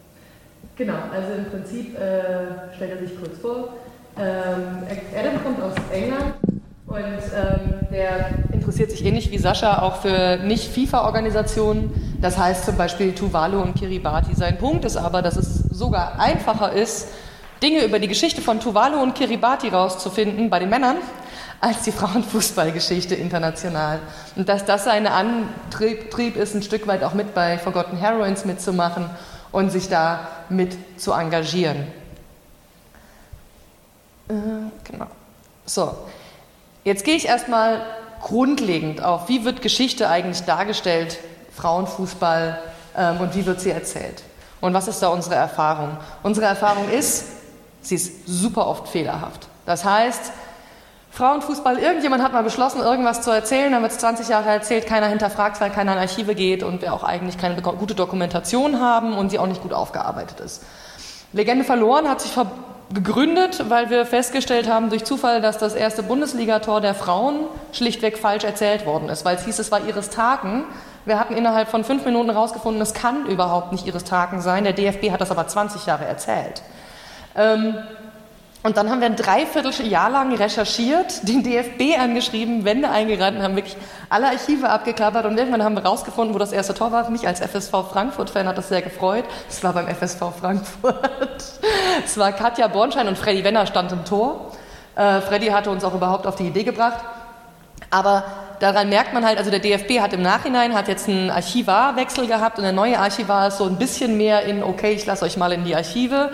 Genau, 0.78 0.96
also 1.14 1.34
im 1.34 1.46
Prinzip 1.46 1.96
äh, 2.00 2.74
stellt 2.76 2.92
er 2.92 3.08
sich 3.08 3.18
kurz 3.20 3.38
vor, 3.40 3.74
Adam 4.18 5.44
kommt 5.44 5.62
aus 5.62 5.74
England 5.92 6.36
und 6.88 6.98
ähm, 6.98 7.88
der 7.92 8.30
interessiert 8.54 8.92
sich 8.92 9.04
ähnlich 9.04 9.30
wie 9.32 9.38
Sascha 9.38 9.82
auch 9.82 9.98
für 9.98 10.38
nicht-FIFA-Organisationen. 10.38 12.18
Das 12.22 12.38
heißt 12.38 12.66
zum 12.66 12.78
Beispiel 12.78 13.14
Tuvalu 13.14 13.62
und 13.62 13.76
Kiribati. 13.76 14.34
Sein 14.34 14.58
Punkt 14.58 14.86
ist 14.86 14.96
aber, 14.96 15.22
dass 15.22 15.36
es 15.36 15.56
sogar 15.70 16.20
einfacher 16.20 16.72
ist, 16.72 17.10
Dinge 17.62 17.84
über 17.84 18.00
die 18.00 18.08
Geschichte 18.08 18.42
von 18.42 18.60
Tuvalu 18.60 19.02
und 19.02 19.16
Kiribati 19.16 19.70
rauszufinden 19.70 20.50
bei 20.50 20.60
den 20.60 20.70
Männern, 20.70 20.98
als 21.60 21.84
die 21.84 21.92
Frauenfußballgeschichte 21.92 23.16
international. 23.16 24.00
Und 24.36 24.48
dass 24.48 24.66
das 24.66 24.86
sein 24.86 25.08
Antrieb 25.08 26.38
ist, 26.38 26.56
ein 26.56 26.64
Stück 26.64 26.88
weit 26.88 27.04
auch 27.04 27.14
mit 27.14 27.34
bei 27.34 27.58
Forgotten 27.58 27.98
Heroines 27.98 28.46
mitzumachen 28.46 29.10
und 29.52 29.72
sich 29.72 29.90
da 29.90 30.28
mit 30.50 30.78
zu 30.98 31.12
engagieren. 31.12 31.88
Äh, 34.30 34.34
genau. 34.84 35.08
So, 35.66 35.96
jetzt 36.84 37.04
gehe 37.06 37.16
ich 37.16 37.28
erstmal 37.28 37.82
grundlegend 38.22 39.04
auf, 39.04 39.30
wie 39.30 39.46
wird 39.46 39.62
Geschichte 39.62 40.10
eigentlich 40.10 40.44
dargestellt, 40.44 41.20
Frauenfußball, 41.56 42.60
ähm, 42.98 43.20
und 43.20 43.36
wie 43.36 43.46
wird 43.46 43.62
sie 43.62 43.72
erzählt? 43.72 44.24
Und 44.62 44.74
was 44.74 44.88
ist 44.88 45.02
da 45.02 45.10
unsere 45.10 45.36
Erfahrung? 45.36 45.98
Unsere 46.24 46.48
Erfahrung 46.48 46.90
ist, 46.90 47.26
sie 47.82 47.96
ist 47.96 48.28
super 48.28 48.68
oft 48.68 48.88
fehlerhaft. 48.88 49.48
Das 49.66 49.86
heißt, 49.86 50.32
Frauenfußball, 51.12 51.78
irgendjemand 51.78 52.24
hat 52.24 52.34
mal 52.34 52.44
beschlossen, 52.44 52.82
irgendwas 52.82 53.22
zu 53.22 53.32
erzählen, 53.32 53.72
dann 53.72 53.82
wird 53.82 53.94
es 53.94 54.00
20 54.00 54.28
Jahre 54.28 54.50
erzählt, 54.50 54.86
keiner 54.86 55.08
hinterfragt, 55.08 55.62
weil 55.62 55.70
keiner 55.70 55.94
in 55.94 56.00
Archive 56.00 56.36
geht 56.36 56.62
und 56.62 56.82
wir 56.82 56.94
auch 56.94 57.04
eigentlich 57.04 57.38
keine 57.38 57.62
gute 57.62 57.96
Dokumentation 57.96 58.82
haben 58.82 59.18
und 59.18 59.30
sie 59.30 59.40
auch 59.40 59.48
nicht 59.48 59.62
gut 59.62 59.72
aufgearbeitet 59.72 60.40
ist. 60.42 60.64
Legende 61.32 61.64
verloren 61.64 62.10
hat 62.10 62.22
sich 62.22 62.32
ver 62.32 62.48
gegründet, 62.94 63.66
weil 63.70 63.90
wir 63.90 64.06
festgestellt 64.06 64.70
haben 64.70 64.90
durch 64.90 65.04
Zufall, 65.04 65.42
dass 65.42 65.58
das 65.58 65.74
erste 65.74 66.04
Bundesligator 66.04 66.82
der 66.82 66.94
Frauen 66.94 67.48
schlichtweg 67.72 68.18
falsch 68.18 68.44
erzählt 68.44 68.86
worden 68.86 69.10
ist, 69.10 69.26
weil 69.26 69.36
es 69.36 69.46
hieß, 69.46 69.60
es 69.60 69.72
war 69.72 69.82
Iris 69.88 70.10
Taken. 70.10 70.64
Wir 71.06 71.20
hatten 71.20 71.36
innerhalb 71.36 71.70
von 71.70 71.84
fünf 71.84 72.06
Minuten 72.06 72.32
herausgefunden, 72.32 72.82
es 72.82 72.94
kann 72.94 73.26
überhaupt 73.26 73.72
nicht 73.72 73.88
Iris 73.88 74.04
Taken 74.04 74.42
sein. 74.42 74.64
Der 74.64 74.74
DFB 74.74 75.12
hat 75.12 75.22
das 75.22 75.32
aber 75.32 75.48
20 75.48 75.86
Jahre 75.86 76.06
erzählt. 76.06 76.62
Ähm, 77.36 77.76
Und 78.66 78.78
dann 78.78 78.90
haben 78.90 79.00
wir 79.00 79.06
ein 79.06 79.16
Dreivierteljahr 79.16 80.10
lang 80.10 80.34
recherchiert, 80.34 81.28
den 81.28 81.44
DFB 81.44 82.00
angeschrieben, 82.00 82.66
Wände 82.66 82.90
eingerannt, 82.90 83.40
haben 83.40 83.56
wirklich 83.56 83.78
alle 84.10 84.26
Archive 84.26 84.68
abgeklappert 84.68 85.28
und 85.28 85.38
irgendwann 85.38 85.64
haben 85.64 85.76
wir 85.76 85.86
rausgefunden, 85.86 86.34
wo 86.34 86.40
das 86.40 86.52
erste 86.52 86.74
Tor 86.74 86.92
war. 86.92 87.08
Mich 87.12 87.28
als 87.28 87.42
FSV 87.42 87.70
Frankfurt-Fan 87.92 88.48
hat 88.48 88.58
das 88.58 88.70
sehr 88.70 88.82
gefreut. 88.82 89.24
Es 89.48 89.64
war 89.64 89.74
beim 89.74 89.88
FSV 89.88 90.20
Frankfurt. 90.42 90.96
Es 92.04 92.18
war 92.18 92.32
Katja 92.32 92.68
Bornschein 92.68 93.08
und 93.08 93.20
Freddy 93.20 93.44
Wenner 93.44 93.68
stand 93.68 93.92
im 93.92 94.04
Tor. 94.04 94.52
Äh, 94.96 95.22
Freddy 95.22 95.48
hatte 95.48 95.70
uns 95.70 95.84
auch 95.84 95.94
überhaupt 95.94 96.26
auf 96.26 96.36
die 96.36 96.48
Idee 96.48 96.64
gebracht. 96.64 97.06
Aber 97.92 98.24
daran 98.60 98.90
merkt 98.90 99.14
man 99.14 99.24
halt, 99.26 99.38
also 99.38 99.52
der 99.52 99.60
DFB 99.60 100.00
hat 100.02 100.12
im 100.14 100.24
Nachhinein 100.24 100.74
hat 100.74 100.88
jetzt 100.88 101.08
einen 101.08 101.30
Archivarwechsel 101.30 102.26
gehabt 102.26 102.58
und 102.58 102.64
der 102.64 102.74
neue 102.74 102.98
Archivar 102.98 103.48
ist 103.50 103.60
so 103.60 103.66
ein 103.66 103.78
bisschen 103.78 104.18
mehr 104.18 104.44
in, 104.46 104.64
okay, 104.64 104.94
ich 104.94 105.06
lasse 105.06 105.24
euch 105.24 105.38
mal 105.38 105.52
in 105.52 105.66
die 105.66 105.76
Archive. 105.76 106.32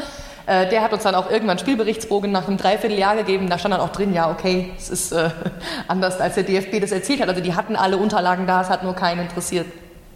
Äh, 0.52 0.68
der 0.68 0.82
hat 0.82 0.92
uns 0.92 1.04
dann 1.04 1.16
auch 1.16 1.32
irgendwann 1.32 1.60
Spielberichtsbogen 1.60 2.30
nach 2.30 2.50
einem 2.50 2.58
Dreivierteljahr 2.58 3.16
gegeben. 3.16 3.50
Da 3.50 3.58
stand 3.58 3.74
dann 3.74 3.80
auch 3.80 3.94
drin, 3.94 4.14
ja, 4.14 4.30
okay, 4.30 4.72
es 4.78 4.90
ist 4.90 5.14
äh, 5.14 5.30
anders, 5.88 6.20
als 6.20 6.36
der 6.36 6.44
DFB 6.44 6.82
das 6.82 6.92
erzählt 6.92 7.22
hat. 7.22 7.30
Also 7.30 7.40
die 7.40 7.56
hatten 7.56 7.78
alle 7.78 7.96
Unterlagen 7.96 8.46
da, 8.48 8.62
es 8.62 8.68
hat 8.68 8.84
nur 8.84 8.94
keinen 8.94 9.22
interessiert 9.22 9.66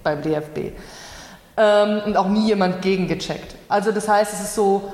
beim 0.04 0.22
DFB. 0.22 0.74
Ähm, 1.56 2.02
und 2.06 2.18
auch 2.18 2.28
nie 2.28 2.48
jemand 2.48 2.82
gegengecheckt. 2.82 3.56
Also 3.70 3.94
das 3.94 4.10
heißt, 4.10 4.34
es 4.34 4.42
ist 4.42 4.56
so 4.56 4.92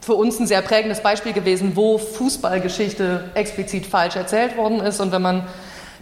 für 0.00 0.14
uns 0.14 0.38
ein 0.38 0.46
sehr 0.46 0.62
prägendes 0.62 1.00
Beispiel 1.00 1.32
gewesen, 1.32 1.72
wo 1.74 1.98
Fußballgeschichte 1.98 3.30
explizit 3.34 3.84
falsch 3.84 4.14
erzählt 4.14 4.56
worden 4.56 4.78
ist. 4.78 5.00
Und 5.00 5.10
wenn 5.10 5.22
man 5.22 5.42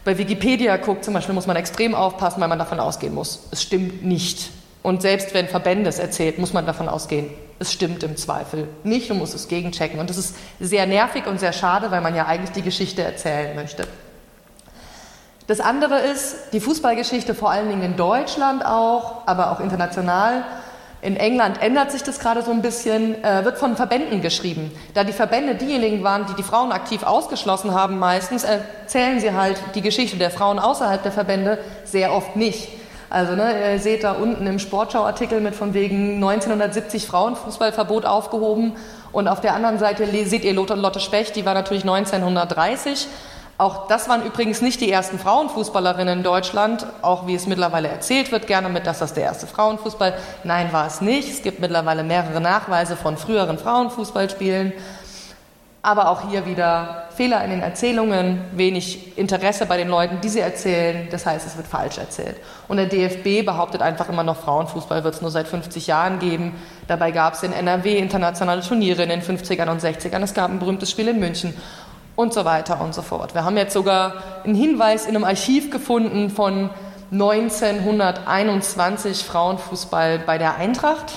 bei 0.05 0.19
Wikipedia 0.19 0.77
guckt, 0.77 1.03
zum 1.03 1.15
Beispiel, 1.15 1.35
muss 1.35 1.47
man 1.47 1.57
extrem 1.57 1.95
aufpassen, 1.95 2.43
weil 2.43 2.49
man 2.49 2.59
davon 2.59 2.79
ausgehen 2.79 3.15
muss, 3.15 3.49
es 3.53 3.63
stimmt 3.63 4.05
nicht. 4.05 4.51
Und 4.83 5.01
selbst 5.01 5.33
wenn 5.33 5.49
Verbände 5.49 5.89
es 5.89 5.99
erzählt, 5.99 6.39
muss 6.39 6.53
man 6.53 6.67
davon 6.67 6.91
ausgehen, 6.91 7.31
es 7.59 7.73
stimmt 7.73 8.03
im 8.03 8.17
Zweifel 8.17 8.69
nicht 8.85 9.11
und 9.11 9.19
muss 9.19 9.35
es 9.35 9.49
gegenchecken. 9.49 9.99
Und 9.99 10.11
das 10.11 10.19
ist 10.19 10.37
sehr 10.61 10.87
nervig 10.87 11.27
und 11.27 11.41
sehr 11.41 11.53
schade, 11.53 11.91
weil 11.91 12.01
man 12.01 12.15
ja 12.15 12.27
eigentlich 12.27 12.51
die 12.51 12.63
Geschichte 12.63 13.03
erzählen 13.03 13.55
möchte. 13.55 13.87
Das 15.47 15.61
andere 15.61 16.01
ist, 16.01 16.53
die 16.53 16.61
Fußballgeschichte 16.61 17.35
vor 17.35 17.51
allen 17.51 17.69
Dingen 17.69 17.83
in 17.83 17.97
Deutschland 17.97 18.65
auch, 18.67 19.27
aber 19.27 19.53
auch 19.53 19.61
international. 19.61 20.45
In 21.03 21.17
England 21.17 21.63
ändert 21.63 21.93
sich 21.93 22.03
das 22.03 22.19
gerade 22.19 22.43
so 22.43 22.51
ein 22.51 22.63
bisschen, 22.63 23.23
äh, 23.23 23.45
wird 23.45 23.59
von 23.59 23.77
Verbänden 23.77 24.23
geschrieben. 24.23 24.73
Da 24.93 25.05
die 25.05 25.13
Verbände 25.13 25.55
diejenigen 25.55 26.03
waren, 26.03 26.27
die 26.27 26.35
die 26.35 26.43
Frauen 26.43 26.73
aktiv 26.73 27.05
ausgeschlossen 27.05 27.73
haben, 27.75 27.99
meistens 27.99 28.43
erzählen 28.43 29.21
sie 29.21 29.33
halt 29.33 29.57
die 29.77 29.83
Geschichte 29.83 30.17
der 30.17 30.31
Frauen 30.31 30.59
außerhalb 30.59 31.03
der 31.03 31.13
Verbände 31.13 31.59
sehr 31.85 32.13
oft 32.13 32.35
nicht. 32.35 32.69
Also 33.09 33.35
ne, 33.35 33.73
ihr 33.73 33.79
seht 33.79 34.05
da 34.05 34.13
unten 34.13 34.47
im 34.47 34.59
Sportschau-Artikel 34.59 35.41
mit 35.41 35.55
von 35.55 35.75
wegen 35.75 36.15
1970 36.15 37.07
Frauenfußballverbot 37.07 38.05
aufgehoben 38.05 38.73
und 39.13 39.29
auf 39.29 39.41
der 39.41 39.55
anderen 39.55 39.79
Seite 39.79 40.07
seht 40.27 40.45
ihr 40.45 40.55
Lotte, 40.55 40.75
Lotte 40.75 41.01
Specht, 41.01 41.37
die 41.37 41.47
war 41.47 41.55
natürlich 41.55 41.85
1930. 41.85 43.07
Auch 43.59 43.87
das 43.89 44.07
waren 44.11 44.23
übrigens 44.27 44.61
nicht 44.61 44.83
die 44.83 44.93
ersten 44.93 45.19
Frauenfußballerinnen 45.19 46.19
in 46.19 46.23
Deutschland, 46.23 46.87
auch 47.01 47.27
wie 47.27 47.35
es 47.35 47.47
mittlerweile 47.47 47.89
erzählt 47.89 48.31
wird, 48.31 48.47
gerne 48.47 48.69
mit, 48.69 48.87
dass 48.87 48.99
das 48.99 49.15
der 49.15 49.25
erste 49.25 49.47
Frauenfußball. 49.47 50.13
Nein, 50.45 50.75
war 50.75 50.87
es 50.87 51.01
nicht. 51.01 51.31
Es 51.31 51.43
gibt 51.43 51.61
mittlerweile 51.61 52.03
mehrere 52.03 52.43
Nachweise 52.43 52.97
von 52.97 53.17
früheren 53.17 53.57
Frauenfußballspielen. 53.57 54.75
Aber 55.87 56.11
auch 56.11 56.29
hier 56.29 56.45
wieder 56.47 57.05
Fehler 57.15 57.45
in 57.45 57.51
den 57.51 57.63
Erzählungen, 57.63 58.41
wenig 58.57 59.17
Interesse 59.17 59.67
bei 59.67 59.77
den 59.77 59.87
Leuten, 59.87 60.21
die 60.21 60.29
sie 60.29 60.41
erzählen. 60.41 61.07
Das 61.13 61.25
heißt, 61.25 61.47
es 61.47 61.57
wird 61.57 61.69
falsch 61.69 61.99
erzählt. 61.99 62.39
Und 62.67 62.79
der 62.79 62.87
DFB 62.87 63.47
behauptet 63.47 63.83
einfach 63.83 64.09
immer 64.09 64.25
noch, 64.25 64.37
Frauenfußball 64.37 65.05
wird 65.05 65.15
es 65.15 65.23
nur 65.23 65.31
seit 65.31 65.47
50 65.47 65.87
Jahren 65.87 66.19
geben. 66.19 66.57
Dabei 66.89 67.13
gab 67.13 67.35
es 67.35 67.45
in 67.45 67.53
NRW 67.53 67.99
internationale 67.99 68.63
Turniere 68.63 69.05
in 69.05 69.11
den 69.11 69.23
50ern 69.23 69.71
und 69.71 69.81
60ern. 69.81 70.21
Es 70.25 70.35
gab 70.35 70.51
ein 70.51 70.59
berühmtes 70.59 70.91
Spiel 70.91 71.07
in 71.07 71.21
München 71.21 71.55
und 72.17 72.35
so 72.35 72.45
weiter 72.45 72.81
und 72.81 72.93
so 72.93 73.03
fort. 73.03 73.35
Wir 73.35 73.45
haben 73.45 73.57
jetzt 73.57 73.73
sogar 73.73 74.15
einen 74.43 74.57
Hinweis 74.57 75.07
in 75.07 75.15
einem 75.15 75.23
Archiv 75.23 75.71
gefunden 75.71 76.31
von 76.31 76.71
1921 77.13 79.23
Frauenfußball 79.23 80.19
bei 80.19 80.37
der 80.37 80.57
Eintracht. 80.57 81.13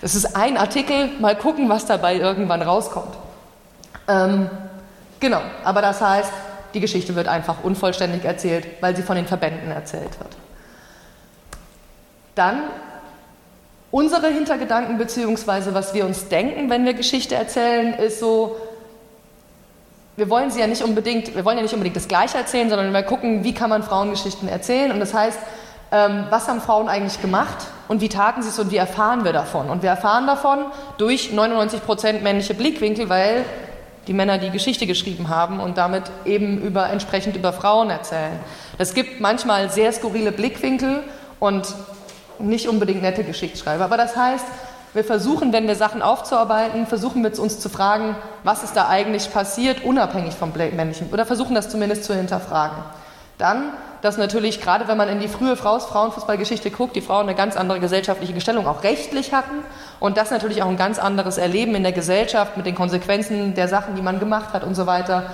Das 0.00 0.16
ist 0.16 0.34
ein 0.34 0.56
Artikel, 0.56 1.10
mal 1.20 1.36
gucken, 1.36 1.68
was 1.68 1.86
dabei 1.86 2.16
irgendwann 2.16 2.62
rauskommt. 2.62 3.19
Ähm, 4.10 4.50
genau, 5.20 5.40
aber 5.62 5.82
das 5.82 6.00
heißt, 6.00 6.32
die 6.74 6.80
Geschichte 6.80 7.14
wird 7.14 7.28
einfach 7.28 7.62
unvollständig 7.62 8.24
erzählt, 8.24 8.66
weil 8.80 8.96
sie 8.96 9.02
von 9.02 9.16
den 9.16 9.26
Verbänden 9.26 9.70
erzählt 9.70 10.18
wird. 10.18 10.36
Dann 12.34 12.62
unsere 13.90 14.28
Hintergedanken 14.28 14.98
beziehungsweise 14.98 15.74
was 15.74 15.94
wir 15.94 16.06
uns 16.06 16.28
denken, 16.28 16.70
wenn 16.70 16.84
wir 16.84 16.94
Geschichte 16.94 17.34
erzählen, 17.34 17.94
ist 17.94 18.20
so, 18.20 18.56
wir 20.16 20.28
wollen 20.28 20.50
sie 20.50 20.60
ja 20.60 20.66
nicht 20.66 20.82
unbedingt, 20.82 21.34
wir 21.34 21.44
wollen 21.44 21.56
ja 21.56 21.62
nicht 21.62 21.74
unbedingt 21.74 21.96
das 21.96 22.08
Gleiche 22.08 22.38
erzählen, 22.38 22.68
sondern 22.68 22.92
wir 22.92 23.02
gucken, 23.02 23.44
wie 23.44 23.54
kann 23.54 23.70
man 23.70 23.82
Frauengeschichten 23.82 24.48
erzählen. 24.48 24.92
Und 24.92 25.00
das 25.00 25.14
heißt, 25.14 25.38
ähm, 25.92 26.26
was 26.30 26.46
haben 26.48 26.60
Frauen 26.60 26.88
eigentlich 26.88 27.20
gemacht 27.20 27.66
und 27.88 28.00
wie 28.00 28.08
taten 28.08 28.42
sie 28.42 28.48
es 28.48 28.58
und 28.58 28.70
wie 28.70 28.76
erfahren 28.76 29.24
wir 29.24 29.32
davon? 29.32 29.70
Und 29.70 29.82
wir 29.82 29.90
erfahren 29.90 30.26
davon 30.26 30.66
durch 30.98 31.32
99 31.32 31.84
Prozent 31.84 32.22
männliche 32.22 32.54
Blickwinkel, 32.54 33.08
weil 33.08 33.44
die 34.10 34.14
Männer 34.14 34.38
die 34.38 34.50
Geschichte 34.50 34.88
geschrieben 34.88 35.28
haben 35.28 35.60
und 35.60 35.78
damit 35.78 36.02
eben 36.24 36.60
über, 36.60 36.90
entsprechend 36.90 37.36
über 37.36 37.52
Frauen 37.52 37.90
erzählen. 37.90 38.40
Es 38.76 38.92
gibt 38.92 39.20
manchmal 39.20 39.70
sehr 39.70 39.92
skurrile 39.92 40.32
Blickwinkel 40.32 41.04
und 41.38 41.72
nicht 42.40 42.68
unbedingt 42.68 43.02
nette 43.02 43.22
Geschichtsschreiber. 43.22 43.84
Aber 43.84 43.96
das 43.96 44.16
heißt, 44.16 44.44
wir 44.94 45.04
versuchen, 45.04 45.52
wenn 45.52 45.68
wir 45.68 45.76
Sachen 45.76 46.02
aufzuarbeiten, 46.02 46.88
versuchen 46.88 47.22
wir 47.22 47.38
uns 47.38 47.60
zu 47.60 47.68
fragen, 47.68 48.16
was 48.42 48.64
ist 48.64 48.74
da 48.74 48.88
eigentlich 48.88 49.32
passiert, 49.32 49.84
unabhängig 49.84 50.34
vom 50.34 50.50
männlichen, 50.52 51.08
oder 51.12 51.24
versuchen 51.24 51.54
das 51.54 51.68
zumindest 51.68 52.02
zu 52.02 52.12
hinterfragen. 52.12 52.82
Dann, 53.38 53.72
dass 54.02 54.16
natürlich, 54.16 54.60
gerade 54.60 54.88
wenn 54.88 54.96
man 54.96 55.08
in 55.08 55.20
die 55.20 55.28
frühe 55.28 55.56
Frauenfußballgeschichte 55.56 56.70
guckt, 56.70 56.96
die 56.96 57.00
Frauen 57.00 57.22
eine 57.22 57.34
ganz 57.34 57.56
andere 57.56 57.80
gesellschaftliche 57.80 58.32
Gestellung 58.32 58.66
auch 58.66 58.82
rechtlich 58.82 59.32
hatten 59.32 59.62
und 59.98 60.16
das 60.16 60.30
natürlich 60.30 60.62
auch 60.62 60.68
ein 60.68 60.76
ganz 60.76 60.98
anderes 60.98 61.38
Erleben 61.38 61.74
in 61.74 61.82
der 61.82 61.92
Gesellschaft 61.92 62.56
mit 62.56 62.66
den 62.66 62.74
Konsequenzen 62.74 63.54
der 63.54 63.68
Sachen, 63.68 63.96
die 63.96 64.02
man 64.02 64.18
gemacht 64.18 64.52
hat 64.52 64.64
und 64.64 64.74
so 64.74 64.86
weiter 64.86 65.30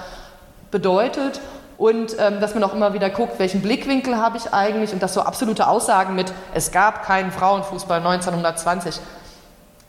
bedeutet. 0.70 1.40
Und 1.78 2.16
ähm, 2.18 2.40
dass 2.40 2.54
man 2.54 2.64
auch 2.64 2.73
immer 2.73 2.94
wieder 2.94 3.11
guckt, 3.11 3.38
welchen 3.38 3.61
Blickwinkel 3.61 4.16
habe 4.16 4.38
ich 4.38 4.54
eigentlich 4.54 4.94
und 4.94 5.02
dass 5.02 5.12
so 5.12 5.20
absolute 5.20 5.68
Aussagen 5.68 6.14
mit, 6.14 6.32
es 6.54 6.73
gab 6.73 7.04
keinen 7.04 7.30
Frauenfußball 7.30 7.99
1920, 7.99 8.99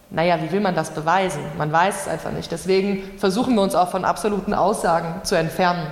naja, 0.09 0.37
wie 0.41 0.51
will 0.51 0.59
man 0.59 0.75
das 0.75 0.91
beweisen? 0.91 1.41
Man 1.57 1.71
weiß 1.71 2.01
es 2.01 2.07
einfach 2.07 2.31
nicht. 2.31 2.51
Deswegen 2.51 3.17
versuchen 3.17 3.55
wir 3.55 3.61
uns 3.61 3.75
auch 3.75 3.89
von 3.89 4.05
absoluten 4.05 4.53
Aussagen 4.53 5.21
zu 5.23 5.35
entfernen 5.35 5.85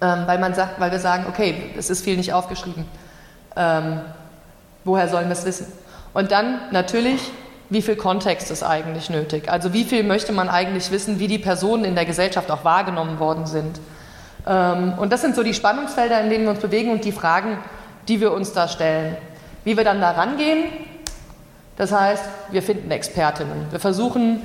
ähm, 0.00 0.24
weil, 0.26 0.38
man 0.38 0.54
sagt, 0.54 0.80
weil 0.80 0.90
wir 0.90 1.00
sagen, 1.00 1.26
okay, 1.28 1.70
es 1.76 1.90
ist 1.90 2.04
viel 2.04 2.16
nicht 2.16 2.32
aufgeschrieben. 2.32 2.86
Ähm, 3.56 4.00
woher 4.84 5.08
sollen 5.08 5.26
wir 5.26 5.32
es 5.32 5.44
wissen? 5.44 5.66
Und 6.14 6.30
dann 6.30 6.60
natürlich, 6.70 7.30
wie 7.70 7.82
viel 7.82 7.96
Kontext 7.96 8.50
ist 8.50 8.62
eigentlich 8.62 9.10
nötig? 9.10 9.50
Also 9.50 9.72
wie 9.72 9.84
viel 9.84 10.04
möchte 10.04 10.32
man 10.32 10.48
eigentlich 10.48 10.90
wissen, 10.90 11.18
wie 11.18 11.26
die 11.26 11.38
Personen 11.38 11.84
in 11.84 11.94
der 11.94 12.04
Gesellschaft 12.04 12.50
auch 12.50 12.64
wahrgenommen 12.64 13.18
worden 13.18 13.46
sind? 13.46 13.80
Ähm, 14.46 14.94
und 14.98 15.12
das 15.12 15.20
sind 15.20 15.34
so 15.34 15.42
die 15.42 15.54
Spannungsfelder, 15.54 16.20
in 16.20 16.30
denen 16.30 16.44
wir 16.44 16.50
uns 16.50 16.60
bewegen 16.60 16.90
und 16.90 17.04
die 17.04 17.12
Fragen, 17.12 17.58
die 18.06 18.20
wir 18.20 18.32
uns 18.32 18.52
da 18.52 18.68
stellen. 18.68 19.16
Wie 19.64 19.76
wir 19.76 19.84
dann 19.84 20.00
da 20.00 20.12
rangehen, 20.12 20.64
das 21.76 21.92
heißt, 21.92 22.24
wir 22.50 22.62
finden 22.62 22.90
Expertinnen. 22.90 23.66
Wir 23.70 23.78
versuchen 23.78 24.42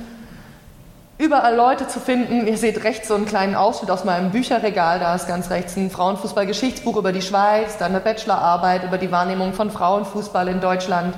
überall 1.18 1.54
Leute 1.54 1.86
zu 1.86 2.00
finden. 2.00 2.46
Ihr 2.46 2.58
seht 2.58 2.82
rechts 2.84 3.08
so 3.08 3.14
einen 3.14 3.26
kleinen 3.26 3.54
Ausschnitt 3.54 3.90
aus 3.90 4.04
meinem 4.04 4.30
Bücherregal. 4.30 4.98
Da 4.98 5.14
ist 5.14 5.28
ganz 5.28 5.50
rechts 5.50 5.76
ein 5.76 5.90
Frauenfußball-Geschichtsbuch 5.90 6.96
über 6.96 7.12
die 7.12 7.22
Schweiz, 7.22 7.78
dann 7.78 7.92
eine 7.92 8.00
Bachelorarbeit 8.00 8.84
über 8.84 8.98
die 8.98 9.10
Wahrnehmung 9.10 9.52
von 9.52 9.70
Frauenfußball 9.70 10.48
in 10.48 10.60
Deutschland. 10.60 11.14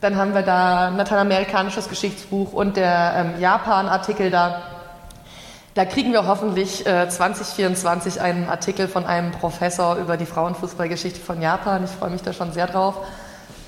Dann 0.00 0.16
haben 0.16 0.34
wir 0.34 0.42
da 0.42 0.88
ein 0.88 0.96
lateinamerikanisches 0.96 1.88
Geschichtsbuch 1.88 2.52
und 2.52 2.76
der 2.76 3.14
ähm, 3.16 3.40
Japan-Artikel 3.40 4.30
da. 4.30 4.62
Da 5.74 5.84
kriegen 5.84 6.12
wir 6.12 6.26
hoffentlich 6.26 6.86
äh, 6.86 7.08
2024 7.08 8.20
einen 8.20 8.48
Artikel 8.48 8.86
von 8.86 9.06
einem 9.06 9.32
Professor 9.32 9.96
über 9.96 10.16
die 10.16 10.26
Frauenfußballgeschichte 10.26 11.20
von 11.20 11.42
Japan. 11.42 11.84
Ich 11.84 11.90
freue 11.90 12.10
mich 12.10 12.22
da 12.22 12.32
schon 12.32 12.52
sehr 12.52 12.66
drauf. 12.66 12.94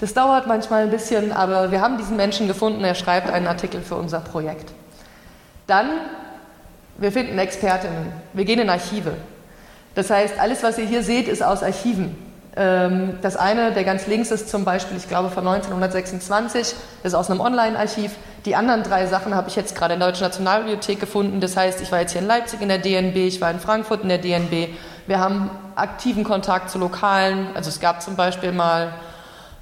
Das 0.01 0.15
dauert 0.15 0.47
manchmal 0.47 0.85
ein 0.85 0.91
bisschen, 0.91 1.33
aber 1.33 1.71
wir 1.71 1.81
haben 1.81 1.97
diesen 1.99 2.17
Menschen 2.17 2.47
gefunden. 2.49 2.85
Er 2.85 2.95
schreibt 2.95 3.31
einen 3.31 3.47
Artikel 3.47 3.81
für 3.81 3.97
unser 3.97 4.21
Projekt. 4.21 4.71
Dann, 5.67 5.91
wir 6.99 7.13
finden 7.13 7.39
Expertinnen. 7.39 8.13
Wir 8.33 8.45
gehen 8.45 8.61
in 8.61 8.71
Archive. 8.71 9.13
Das 9.95 10.11
heißt, 10.11 10.39
alles, 10.39 10.63
was 10.63 10.79
ihr 10.79 10.85
hier 10.85 11.03
seht, 11.03 11.29
ist 11.29 11.43
aus 11.43 11.63
Archiven. 11.63 12.17
Ähm, 12.55 13.19
das 13.21 13.37
eine, 13.37 13.73
der 13.73 13.85
ganz 13.85 14.07
links 14.07 14.31
ist 14.31 14.49
zum 14.49 14.65
Beispiel, 14.65 14.97
ich 14.97 15.09
glaube, 15.09 15.31
von 15.31 15.47
1926, 15.47 16.75
das 17.03 17.13
ist 17.13 17.15
aus 17.15 17.31
einem 17.31 17.41
Online-Archiv. 17.41 18.13
Die 18.47 18.57
anderen 18.57 18.83
drei 18.83 19.07
Sachen 19.07 19.35
habe 19.35 19.49
ich 19.49 19.57
jetzt 19.57 19.75
gerade 19.75 19.95
in 19.95 20.01
der 20.01 20.11
Deutschen 20.11 20.25
Nationalbibliothek 20.25 21.01
gefunden. 21.01 21.41
Das 21.41 21.57
heißt, 21.57 21.83
ich 21.83 21.93
war 21.93 22.01
jetzt 22.01 22.13
hier 22.13 22.23
in 22.23 22.27
Leipzig 22.27 22.63
in 22.63 22.69
der 22.69 22.79
DNB, 22.79 23.17
ich 23.17 23.41
war 23.41 23.51
in 23.51 23.59
Frankfurt 23.59 24.03
in 24.03 24.09
der 24.09 24.19
DNB. 24.19 24.69
Wir 25.07 25.19
haben 25.19 25.51
aktiven 25.75 26.25
Kontakt 26.25 26.71
zu 26.71 26.79
Lokalen. 26.79 27.49
Also 27.55 27.69
es 27.69 27.81
gab 27.81 28.01
zum 28.01 28.17
Beispiel 28.17 28.53
mal 28.53 28.95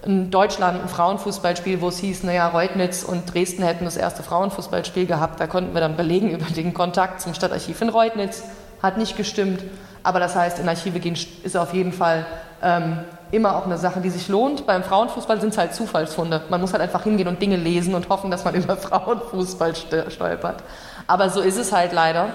in 0.04 0.30
Deutschland 0.30 0.82
ein 0.82 0.88
Frauenfußballspiel, 0.88 1.80
wo 1.80 1.88
es 1.88 1.98
hieß, 1.98 2.24
naja, 2.24 2.48
Reutnitz 2.48 3.04
und 3.04 3.32
Dresden 3.32 3.62
hätten 3.62 3.84
das 3.84 3.96
erste 3.96 4.22
Frauenfußballspiel 4.22 5.06
gehabt. 5.06 5.40
Da 5.40 5.46
konnten 5.46 5.72
wir 5.72 5.80
dann 5.80 5.96
belegen 5.96 6.30
über 6.30 6.44
den 6.46 6.74
Kontakt 6.74 7.22
zum 7.22 7.32
Stadtarchiv 7.32 7.80
in 7.80 7.88
Reutnitz. 7.88 8.42
Hat 8.82 8.98
nicht 8.98 9.16
gestimmt. 9.16 9.62
Aber 10.02 10.20
das 10.20 10.36
heißt, 10.36 10.58
in 10.58 10.68
Archive 10.68 11.00
gehen 11.00 11.16
ist 11.42 11.56
auf 11.56 11.72
jeden 11.72 11.92
Fall 11.92 12.26
ähm, 12.62 12.98
immer 13.30 13.56
auch 13.56 13.64
eine 13.64 13.78
Sache, 13.78 14.00
die 14.00 14.10
sich 14.10 14.28
lohnt. 14.28 14.66
Beim 14.66 14.84
Frauenfußball 14.84 15.40
sind 15.40 15.50
es 15.50 15.58
halt 15.58 15.74
Zufallsfunde. 15.74 16.42
Man 16.50 16.60
muss 16.60 16.72
halt 16.72 16.82
einfach 16.82 17.04
hingehen 17.04 17.28
und 17.28 17.40
Dinge 17.40 17.56
lesen 17.56 17.94
und 17.94 18.10
hoffen, 18.10 18.30
dass 18.30 18.44
man 18.44 18.54
über 18.54 18.76
Frauenfußball 18.76 19.74
stolpert. 20.08 20.62
Aber 21.06 21.30
so 21.30 21.40
ist 21.40 21.56
es 21.56 21.72
halt 21.72 21.92
leider. 21.92 22.28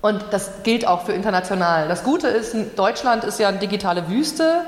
Und 0.00 0.24
das 0.32 0.62
gilt 0.64 0.86
auch 0.86 1.02
für 1.02 1.12
international. 1.12 1.86
Das 1.86 2.02
Gute 2.02 2.26
ist, 2.26 2.56
Deutschland 2.76 3.22
ist 3.22 3.38
ja 3.38 3.48
eine 3.48 3.58
digitale 3.58 4.08
Wüste. 4.08 4.64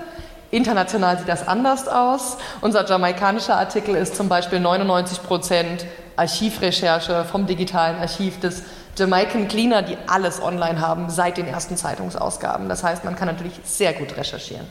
International 0.52 1.18
sieht 1.18 1.28
das 1.28 1.48
anders 1.48 1.88
aus. 1.88 2.36
Unser 2.60 2.86
jamaikanischer 2.86 3.56
Artikel 3.56 3.96
ist 3.96 4.14
zum 4.14 4.28
Beispiel 4.28 4.60
99 4.60 5.22
Prozent 5.22 5.86
Archivrecherche 6.14 7.24
vom 7.24 7.46
digitalen 7.46 7.98
Archiv 7.98 8.38
des 8.38 8.62
Jamaican 8.96 9.48
Cleaner, 9.48 9.80
die 9.80 9.96
alles 10.06 10.42
online 10.42 10.78
haben 10.78 11.08
seit 11.08 11.38
den 11.38 11.46
ersten 11.46 11.78
Zeitungsausgaben. 11.78 12.68
Das 12.68 12.84
heißt, 12.84 13.02
man 13.04 13.16
kann 13.16 13.28
natürlich 13.28 13.54
sehr 13.64 13.94
gut 13.94 14.14
recherchieren. 14.14 14.66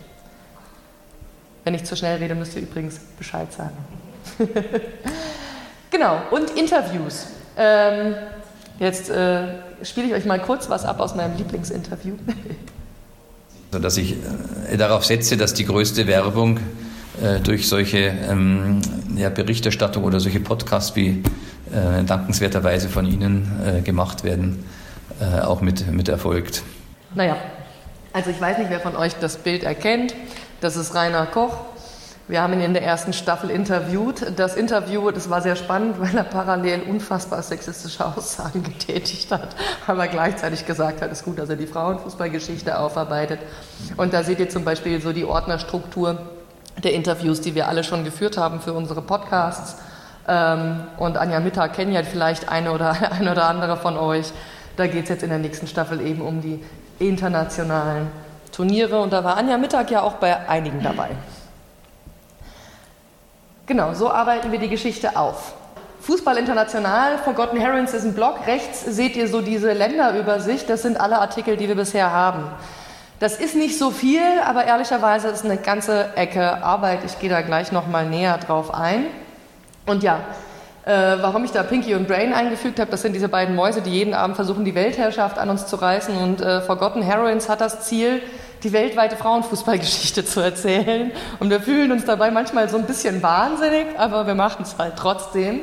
Wenn 1.64 1.74
ich 1.74 1.84
zu 1.84 1.96
schnell 1.96 2.18
rede, 2.18 2.36
müsst 2.36 2.56
ihr 2.56 2.62
übrigens 2.62 3.00
Bescheid 3.18 3.52
sagen. 3.52 3.76
genau, 5.90 6.22
und 6.30 6.52
Interviews. 6.52 7.26
Ähm, 7.58 8.14
jetzt 8.78 9.10
äh, 9.10 9.48
spiele 9.82 10.08
ich 10.08 10.14
euch 10.14 10.26
mal 10.26 10.40
kurz 10.40 10.70
was 10.70 10.86
ab 10.86 11.00
aus 11.00 11.16
meinem 11.16 11.36
Lieblingsinterview. 11.38 12.18
dass 13.80 13.98
ich 13.98 14.16
äh, 14.72 14.78
darauf 14.78 15.06
setze, 15.06 15.38
dass 15.38 15.54
die 15.54 15.66
größte 15.66 16.08
Werbung 16.08 16.60
äh, 17.22 17.40
durch 17.40 17.68
solche 17.68 18.14
ähm, 18.30 18.82
ja, 19.16 19.30
Berichterstattung 19.30 20.04
oder 20.04 20.20
solche 20.20 20.40
Podcasts 20.40 20.96
wie 20.96 21.24
äh, 21.72 22.04
dankenswerterweise 22.04 22.90
von 22.90 23.06
Ihnen 23.06 23.50
äh, 23.66 23.82
gemacht 23.82 24.24
werden, 24.24 24.64
äh, 25.20 25.42
auch 25.42 25.62
mit, 25.62 25.92
mit 25.92 26.10
erfolgt. 26.10 26.64
Naja, 27.16 27.38
also 28.14 28.30
ich 28.30 28.42
weiß 28.42 28.58
nicht, 28.58 28.70
wer 28.70 28.80
von 28.80 28.96
euch 28.96 29.14
das 29.16 29.38
Bild 29.38 29.64
erkennt. 29.64 30.16
Das 30.60 30.76
ist 30.76 30.94
Rainer 30.94 31.26
Koch. 31.26 31.71
Wir 32.32 32.42
haben 32.42 32.54
ihn 32.54 32.62
in 32.62 32.74
der 32.74 32.84
ersten 32.84 33.12
Staffel 33.12 33.50
interviewt. 33.50 34.26
Das 34.38 34.56
Interview, 34.56 35.12
das 35.12 35.30
war 35.30 35.42
sehr 35.42 35.58
spannend, 35.58 36.00
weil 36.00 36.16
er 36.16 36.24
parallel 36.24 36.84
unfassbar 36.84 37.44
sexistische 37.44 38.06
Aussagen 38.06 38.64
getätigt 38.80 39.30
hat, 39.34 39.50
aber 39.86 40.08
gleichzeitig 40.08 40.66
gesagt 40.66 41.02
hat, 41.02 41.12
es 41.12 41.20
ist 41.20 41.26
gut, 41.26 41.40
dass 41.40 41.50
er 41.50 41.58
die 41.58 41.68
Frauenfußballgeschichte 41.68 42.80
aufarbeitet. 42.80 43.42
Und 43.98 44.14
da 44.14 44.24
seht 44.24 44.40
ihr 44.40 44.48
zum 44.48 44.64
Beispiel 44.64 45.02
so 45.02 45.12
die 45.12 45.26
Ordnerstruktur 45.26 46.20
der 46.82 46.94
Interviews, 46.94 47.42
die 47.42 47.54
wir 47.54 47.68
alle 47.68 47.84
schon 47.84 48.06
geführt 48.06 48.38
haben 48.38 48.62
für 48.62 48.72
unsere 48.72 49.02
Podcasts. 49.02 49.76
Ähm, 50.26 50.86
und 51.00 51.18
Anja 51.18 51.42
Mittag 51.42 51.74
kennen 51.74 51.92
ja 51.92 52.02
vielleicht 52.04 52.48
eine 52.48 52.72
oder, 52.72 53.12
eine 53.12 53.34
oder 53.34 53.50
andere 53.50 53.76
von 53.76 53.98
euch. 53.98 54.32
Da 54.78 54.88
geht 54.88 55.04
es 55.04 55.10
jetzt 55.10 55.24
in 55.24 55.32
der 55.32 55.40
nächsten 55.40 55.68
Staffel 55.68 56.00
eben 56.00 56.22
um 56.22 56.40
die 56.40 56.64
internationalen 56.98 58.08
Turniere. 58.54 59.02
Und 59.02 59.12
da 59.12 59.22
war 59.22 59.36
Anja 59.36 59.58
Mittag 59.58 59.92
ja 59.92 60.02
auch 60.02 60.14
bei 60.14 60.48
einigen 60.48 60.82
dabei. 60.82 61.10
Genau, 63.72 63.94
so 63.94 64.12
arbeiten 64.12 64.52
wir 64.52 64.60
die 64.60 64.68
Geschichte 64.68 65.16
auf. 65.16 65.54
Fußball 66.02 66.36
International, 66.36 67.18
Forgotten 67.20 67.58
Herons 67.58 67.94
ist 67.94 68.04
ein 68.04 68.14
Blog. 68.14 68.46
Rechts 68.46 68.84
seht 68.84 69.16
ihr 69.16 69.30
so 69.30 69.40
diese 69.40 69.72
Länderübersicht. 69.72 70.70
Das 70.70 70.82
sind 70.82 71.00
alle 71.00 71.20
Artikel, 71.20 71.56
die 71.56 71.70
wir 71.70 71.76
bisher 71.76 72.12
haben. 72.12 72.44
Das 73.22 73.38
ist 73.38 73.56
nicht 73.56 73.78
so 73.78 73.90
viel, 73.90 74.20
aber 74.46 74.66
ehrlicherweise 74.66 75.30
ist 75.30 75.46
eine 75.46 75.56
ganze 75.56 76.18
Ecke 76.18 76.62
Arbeit. 76.62 77.00
Ich 77.06 77.18
gehe 77.20 77.30
da 77.30 77.40
gleich 77.44 77.72
noch 77.72 77.88
mal 77.88 78.06
näher 78.06 78.38
drauf 78.40 78.74
ein. 78.74 79.06
Und 79.86 80.04
ja, 80.04 80.20
äh, 80.84 80.92
warum 81.22 81.46
ich 81.46 81.52
da 81.52 81.64
Pinky 81.64 81.96
und 81.96 82.10
Brain 82.10 82.34
eingefügt 82.34 82.78
habe, 82.78 82.92
das 82.92 83.04
sind 83.04 83.14
diese 83.14 83.30
beiden 83.30 83.56
Mäuse, 83.56 83.82
die 83.82 83.92
jeden 83.92 84.14
Abend 84.14 84.36
versuchen, 84.36 84.66
die 84.66 84.76
Weltherrschaft 84.76 85.38
an 85.38 85.50
uns 85.50 85.66
zu 85.68 85.78
reißen. 85.78 86.18
Und 86.18 86.42
äh, 86.42 86.60
Forgotten 86.60 87.04
Heroines 87.04 87.48
hat 87.48 87.62
das 87.62 87.86
Ziel, 87.86 88.22
die 88.64 88.74
weltweite 88.74 89.16
Frauenfußballgeschichte 89.16 90.26
zu 90.26 90.40
erzählen. 90.40 91.12
Und 91.40 91.50
wir 91.50 91.60
fühlen 91.60 91.92
uns 91.92 92.06
dabei 92.06 92.32
manchmal 92.32 92.70
so 92.70 92.78
ein 92.78 92.86
bisschen 92.86 93.22
wahnsinnig, 93.24 93.98
aber 93.98 94.28
wir 94.28 94.36
machen 94.36 94.64
es 94.64 94.78
halt 94.78 94.94
trotzdem. 94.98 95.62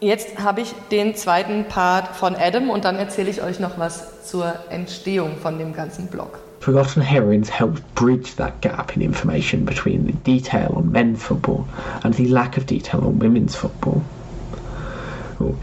Jetzt 0.00 0.38
habe 0.38 0.60
ich 0.60 0.74
den 0.90 1.14
zweiten 1.14 1.64
Part 1.64 2.08
von 2.16 2.36
Adam 2.36 2.68
und 2.70 2.84
dann 2.84 2.96
erzähle 2.96 3.30
ich 3.30 3.42
euch 3.42 3.58
noch 3.58 3.78
was 3.78 4.28
zur 4.28 4.54
Entstehung 4.70 5.36
von 5.40 5.58
dem 5.58 5.72
ganzen 5.72 6.08
Blog. 6.08 6.38
Forgotten 6.60 7.02
Heroines 7.02 7.50
helps 7.50 7.80
bridge 7.94 8.30
that 8.36 8.60
gap 8.62 8.96
in 8.96 9.02
information 9.02 9.64
between 9.64 10.06
the 10.06 10.12
detail 10.24 10.72
on 10.74 10.90
men's 10.90 11.22
football 11.22 11.66
and 12.02 12.14
the 12.14 12.26
lack 12.26 12.56
of 12.56 12.64
detail 12.64 13.00
on 13.00 13.18
women's 13.20 13.54
football. 13.54 14.02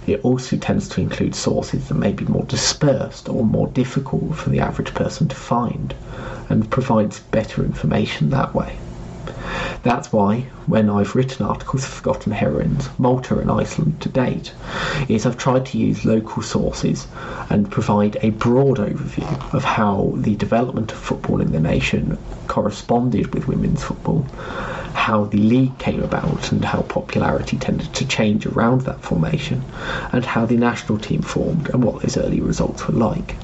It 0.05 0.23
also 0.23 0.57
tends 0.57 0.87
to 0.89 1.01
include 1.01 1.33
sources 1.33 1.87
that 1.87 1.95
may 1.95 2.11
be 2.11 2.25
more 2.25 2.45
dispersed 2.45 3.29
or 3.29 3.43
more 3.43 3.67
difficult 3.67 4.35
for 4.35 4.49
the 4.49 4.59
average 4.59 4.93
person 4.93 5.27
to 5.27 5.35
find 5.35 5.95
and 6.51 6.69
provides 6.69 7.19
better 7.19 7.63
information 7.63 8.29
that 8.29 8.53
way. 8.53 8.77
That's 9.83 10.11
why, 10.11 10.49
when 10.71 10.89
I've 10.89 11.15
written 11.15 11.45
articles 11.45 11.83
for 11.83 11.91
Forgotten 11.91 12.31
Heroines, 12.31 12.87
Malta 12.97 13.37
and 13.37 13.51
Iceland 13.51 13.99
to 14.03 14.07
date, 14.07 14.53
is 15.09 15.25
I've 15.25 15.37
tried 15.37 15.65
to 15.65 15.77
use 15.77 16.05
local 16.05 16.41
sources 16.41 17.07
and 17.49 17.69
provide 17.69 18.17
a 18.21 18.29
broad 18.29 18.77
overview 18.77 19.53
of 19.53 19.65
how 19.65 20.13
the 20.15 20.37
development 20.37 20.93
of 20.93 20.97
football 20.97 21.41
in 21.41 21.51
the 21.51 21.59
nation 21.59 22.17
corresponded 22.47 23.33
with 23.33 23.49
women's 23.49 23.83
football 23.83 24.25
how 24.93 25.25
the 25.25 25.37
league 25.37 25.77
came 25.79 26.03
about 26.03 26.51
and 26.51 26.63
how 26.63 26.81
popularity 26.83 27.57
tended 27.57 27.91
to 27.93 28.07
change 28.07 28.45
around 28.45 28.81
that 28.81 29.01
formation, 29.01 29.63
and 30.11 30.23
how 30.23 30.45
the 30.45 30.55
national 30.55 30.97
team 30.99 31.21
formed 31.21 31.69
and 31.69 31.83
what 31.83 32.01
those 32.01 32.17
early 32.17 32.39
results 32.39 32.87
were 32.87 32.93
like, 32.93 33.35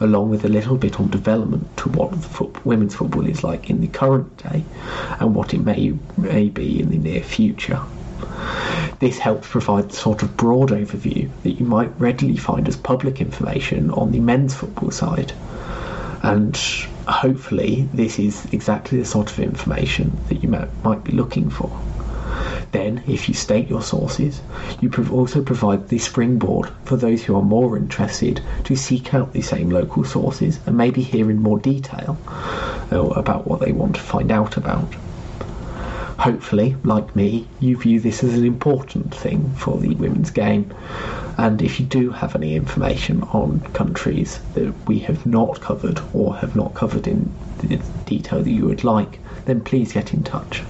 along 0.00 0.28
with 0.28 0.44
a 0.44 0.48
little 0.48 0.76
bit 0.76 1.00
on 1.00 1.08
development 1.08 1.64
to 1.78 1.88
what 1.90 2.12
women's 2.66 2.94
football 2.94 3.26
is 3.26 3.42
like 3.42 3.70
in 3.70 3.80
the 3.80 3.88
current 3.88 4.36
day 4.36 4.62
and 5.20 5.34
what 5.34 5.54
it 5.54 5.64
may, 5.64 5.94
may 6.16 6.48
be 6.48 6.67
in 6.68 6.90
the 6.90 6.98
near 6.98 7.22
future. 7.22 7.80
This 9.00 9.18
helps 9.18 9.48
provide 9.48 9.90
the 9.90 9.96
sort 9.96 10.22
of 10.22 10.36
broad 10.36 10.70
overview 10.70 11.30
that 11.44 11.52
you 11.52 11.64
might 11.64 12.00
readily 12.00 12.36
find 12.36 12.66
as 12.66 12.76
public 12.76 13.20
information 13.20 13.90
on 13.92 14.10
the 14.10 14.18
men's 14.18 14.54
football 14.54 14.90
side. 14.90 15.32
And 16.22 16.56
hopefully, 17.06 17.88
this 17.94 18.18
is 18.18 18.44
exactly 18.52 18.98
the 18.98 19.04
sort 19.04 19.30
of 19.30 19.38
information 19.38 20.18
that 20.28 20.42
you 20.42 20.48
might, 20.48 21.04
be 21.04 21.12
looking 21.12 21.48
for. 21.48 21.70
Then, 22.72 23.02
if 23.06 23.28
you 23.28 23.34
state 23.34 23.70
your 23.70 23.82
sources, 23.82 24.42
you 24.80 24.90
also 25.10 25.42
provide 25.42 25.88
the 25.88 25.98
springboard 25.98 26.68
for 26.84 26.96
those 26.96 27.22
who 27.22 27.36
are 27.36 27.42
more 27.42 27.76
interested 27.76 28.42
to 28.64 28.76
seek 28.76 29.14
out 29.14 29.32
the 29.32 29.42
same 29.42 29.70
local 29.70 30.04
sources 30.04 30.58
and 30.66 30.76
maybe 30.76 31.02
hear 31.02 31.30
in 31.30 31.40
more 31.40 31.58
detail 31.58 32.18
uh, 32.92 33.00
about 33.10 33.46
what 33.46 33.60
they 33.60 33.72
want 33.72 33.94
to 33.94 34.02
find 34.02 34.32
out 34.32 34.56
about. 34.56 34.94
Hopefully, 36.18 36.76
like 36.82 37.14
me, 37.14 37.46
you 37.60 37.76
view 37.76 38.00
this 38.00 38.24
as 38.24 38.34
an 38.34 38.44
important 38.44 39.14
thing 39.14 39.48
for 39.56 39.78
the 39.78 39.94
women's 39.94 40.30
game. 40.30 40.74
And 41.36 41.62
if 41.62 41.78
you 41.78 41.86
do 41.86 42.10
have 42.10 42.34
any 42.34 42.56
information 42.56 43.22
on 43.22 43.60
countries 43.72 44.40
that 44.54 44.74
we 44.88 44.98
have 45.00 45.24
not 45.24 45.60
covered 45.60 46.00
or 46.12 46.36
have 46.36 46.56
not 46.56 46.74
covered 46.74 47.06
in 47.06 47.32
the 47.58 47.76
detail 48.06 48.42
that 48.42 48.50
you 48.50 48.66
would 48.66 48.82
like, 48.82 49.20
then 49.44 49.60
please 49.60 49.92
get 49.92 50.12
in 50.12 50.24
touch. 50.24 50.64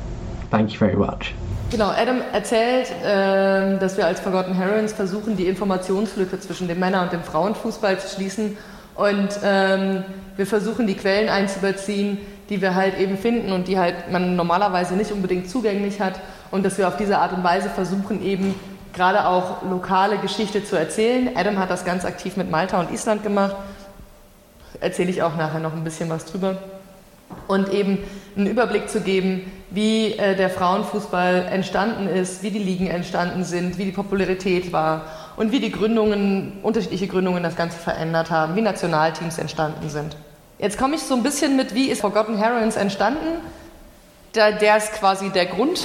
Thank 0.50 0.72
you 0.72 0.78
very 0.78 0.96
much. 0.96 1.32
Genau, 1.70 1.90
Adam 1.90 2.22
erzählt, 2.32 2.90
äh, 3.02 3.78
dass 3.78 3.96
wir 3.96 4.06
als 4.06 4.20
Forgotten 4.20 4.54
Heroines 4.54 4.92
versuchen, 4.92 5.36
die 5.36 5.46
Informationslücke 5.46 6.40
zwischen 6.40 6.68
dem 6.68 6.78
Männer- 6.78 7.02
und 7.02 7.12
dem 7.12 7.22
Frauenfußball 7.22 7.98
zu 7.98 8.14
schließen. 8.14 8.56
Und 8.94 9.28
ähm, 9.44 10.04
wir 10.36 10.46
versuchen, 10.46 10.86
die 10.86 10.94
Quellen 10.94 11.28
einzubeziehen, 11.28 12.18
die 12.48 12.62
wir 12.62 12.74
halt 12.74 12.98
eben 12.98 13.18
finden 13.18 13.52
und 13.52 13.68
die 13.68 13.78
halt 13.78 14.10
man 14.10 14.36
normalerweise 14.36 14.94
nicht 14.94 15.12
unbedingt 15.12 15.50
zugänglich 15.50 16.00
hat. 16.00 16.20
Und 16.50 16.64
dass 16.64 16.78
wir 16.78 16.88
auf 16.88 16.96
diese 16.96 17.18
Art 17.18 17.32
und 17.32 17.44
Weise 17.44 17.68
versuchen, 17.68 18.24
eben 18.24 18.54
gerade 18.94 19.26
auch 19.26 19.62
lokale 19.62 20.18
Geschichte 20.18 20.64
zu 20.64 20.76
erzählen. 20.76 21.30
Adam 21.36 21.58
hat 21.58 21.70
das 21.70 21.84
ganz 21.84 22.04
aktiv 22.04 22.36
mit 22.36 22.50
Malta 22.50 22.80
und 22.80 22.90
Island 22.90 23.22
gemacht. 23.22 23.56
Erzähle 24.80 25.10
ich 25.10 25.22
auch 25.22 25.36
nachher 25.36 25.60
noch 25.60 25.72
ein 25.72 25.84
bisschen 25.84 26.08
was 26.08 26.24
drüber. 26.24 26.58
Und 27.46 27.72
eben 27.72 27.98
einen 28.36 28.46
Überblick 28.46 28.88
zu 28.88 29.02
geben, 29.02 29.50
wie 29.70 30.12
äh, 30.12 30.34
der 30.34 30.48
Frauenfußball 30.48 31.46
entstanden 31.50 32.08
ist, 32.08 32.42
wie 32.42 32.50
die 32.50 32.58
Ligen 32.58 32.86
entstanden 32.86 33.44
sind, 33.44 33.76
wie 33.76 33.84
die 33.84 33.92
Popularität 33.92 34.72
war 34.72 35.04
und 35.36 35.52
wie 35.52 35.60
die 35.60 35.70
Gründungen, 35.70 36.58
unterschiedliche 36.62 37.06
Gründungen 37.06 37.42
das 37.42 37.54
Ganze 37.54 37.78
verändert 37.78 38.30
haben, 38.30 38.56
wie 38.56 38.62
Nationalteams 38.62 39.38
entstanden 39.38 39.90
sind. 39.90 40.16
Jetzt 40.58 40.76
komme 40.76 40.96
ich 40.96 41.02
so 41.02 41.14
ein 41.14 41.22
bisschen 41.22 41.54
mit, 41.56 41.72
wie 41.74 41.88
ist 41.88 42.00
Forgotten 42.00 42.36
Heroines 42.36 42.74
entstanden? 42.74 43.40
Der, 44.34 44.52
der 44.52 44.76
ist 44.76 44.92
quasi 44.92 45.30
der 45.30 45.46
Grund. 45.46 45.84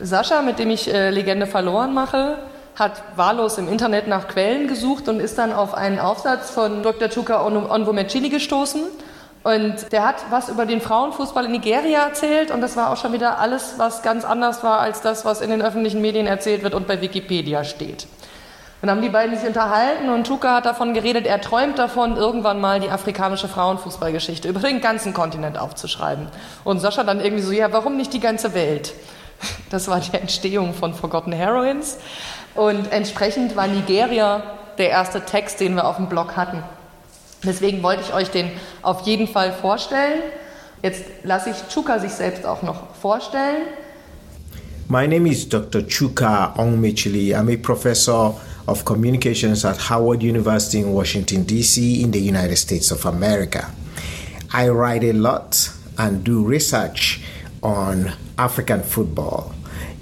Sascha, 0.00 0.40
mit 0.40 0.58
dem 0.58 0.70
ich 0.70 0.92
äh, 0.92 1.10
Legende 1.10 1.46
verloren 1.46 1.92
mache, 1.92 2.38
hat 2.74 3.02
wahllos 3.16 3.58
im 3.58 3.68
Internet 3.68 4.08
nach 4.08 4.28
Quellen 4.28 4.66
gesucht 4.66 5.08
und 5.08 5.20
ist 5.20 5.36
dann 5.36 5.52
auf 5.52 5.74
einen 5.74 5.98
Aufsatz 5.98 6.50
von 6.50 6.82
Dr. 6.82 7.10
Chuka 7.10 7.44
Onvomecini 7.44 8.30
gestoßen. 8.30 8.82
Und 9.42 9.92
der 9.92 10.06
hat 10.06 10.16
was 10.30 10.48
über 10.48 10.64
den 10.64 10.80
Frauenfußball 10.80 11.44
in 11.44 11.52
Nigeria 11.52 12.04
erzählt 12.04 12.50
und 12.50 12.62
das 12.62 12.76
war 12.76 12.90
auch 12.90 12.96
schon 12.96 13.12
wieder 13.12 13.38
alles, 13.38 13.74
was 13.76 14.00
ganz 14.00 14.24
anders 14.24 14.64
war 14.64 14.80
als 14.80 15.02
das, 15.02 15.26
was 15.26 15.42
in 15.42 15.50
den 15.50 15.60
öffentlichen 15.60 16.00
Medien 16.00 16.26
erzählt 16.26 16.62
wird 16.62 16.72
und 16.72 16.86
bei 16.86 17.02
Wikipedia 17.02 17.62
steht. 17.62 18.06
Dann 18.84 18.96
haben 18.96 19.02
die 19.02 19.08
beiden 19.08 19.34
sich 19.34 19.48
unterhalten 19.48 20.10
und 20.10 20.26
Tuka 20.26 20.56
hat 20.56 20.66
davon 20.66 20.92
geredet, 20.92 21.26
er 21.26 21.40
träumt 21.40 21.78
davon, 21.78 22.18
irgendwann 22.18 22.60
mal 22.60 22.80
die 22.80 22.90
afrikanische 22.90 23.48
Frauenfußballgeschichte 23.48 24.46
über 24.46 24.60
den 24.60 24.82
ganzen 24.82 25.14
Kontinent 25.14 25.56
aufzuschreiben. 25.56 26.26
Und 26.64 26.80
Sascha 26.80 27.02
dann 27.02 27.18
irgendwie 27.18 27.42
so, 27.42 27.52
ja, 27.52 27.72
warum 27.72 27.96
nicht 27.96 28.12
die 28.12 28.20
ganze 28.20 28.52
Welt? 28.52 28.92
Das 29.70 29.88
war 29.88 30.00
die 30.00 30.14
Entstehung 30.14 30.74
von 30.74 30.92
Forgotten 30.92 31.32
Heroines. 31.32 31.96
Und 32.54 32.92
entsprechend 32.92 33.56
war 33.56 33.68
Nigeria 33.68 34.42
der 34.76 34.90
erste 34.90 35.22
Text, 35.22 35.60
den 35.60 35.76
wir 35.76 35.86
auf 35.86 35.96
dem 35.96 36.10
Blog 36.10 36.36
hatten. 36.36 36.62
Deswegen 37.42 37.82
wollte 37.82 38.02
ich 38.02 38.12
euch 38.12 38.30
den 38.30 38.50
auf 38.82 39.06
jeden 39.06 39.28
Fall 39.28 39.52
vorstellen. 39.52 40.20
Jetzt 40.82 41.04
lasse 41.22 41.48
ich 41.48 41.56
Chuka 41.72 41.98
sich 42.00 42.12
selbst 42.12 42.44
auch 42.44 42.60
noch 42.60 42.94
vorstellen. 43.00 43.62
My 44.88 45.08
name 45.08 45.30
is 45.30 45.48
Dr. 45.48 45.86
Chuka 45.86 46.52
Ongmechili. 46.58 47.34
I'm 47.34 47.50
a 47.50 47.56
professor 47.56 48.38
of 48.66 48.84
communications 48.84 49.64
at 49.64 49.76
Howard 49.76 50.22
University 50.22 50.80
in 50.80 50.92
Washington, 50.92 51.44
D.C., 51.44 52.02
in 52.02 52.10
the 52.10 52.20
United 52.20 52.56
States 52.56 52.90
of 52.90 53.04
America. 53.04 53.70
I 54.52 54.68
write 54.68 55.04
a 55.04 55.12
lot 55.12 55.70
and 55.98 56.24
do 56.24 56.44
research 56.44 57.22
on 57.62 58.12
African 58.38 58.82
football. 58.82 59.54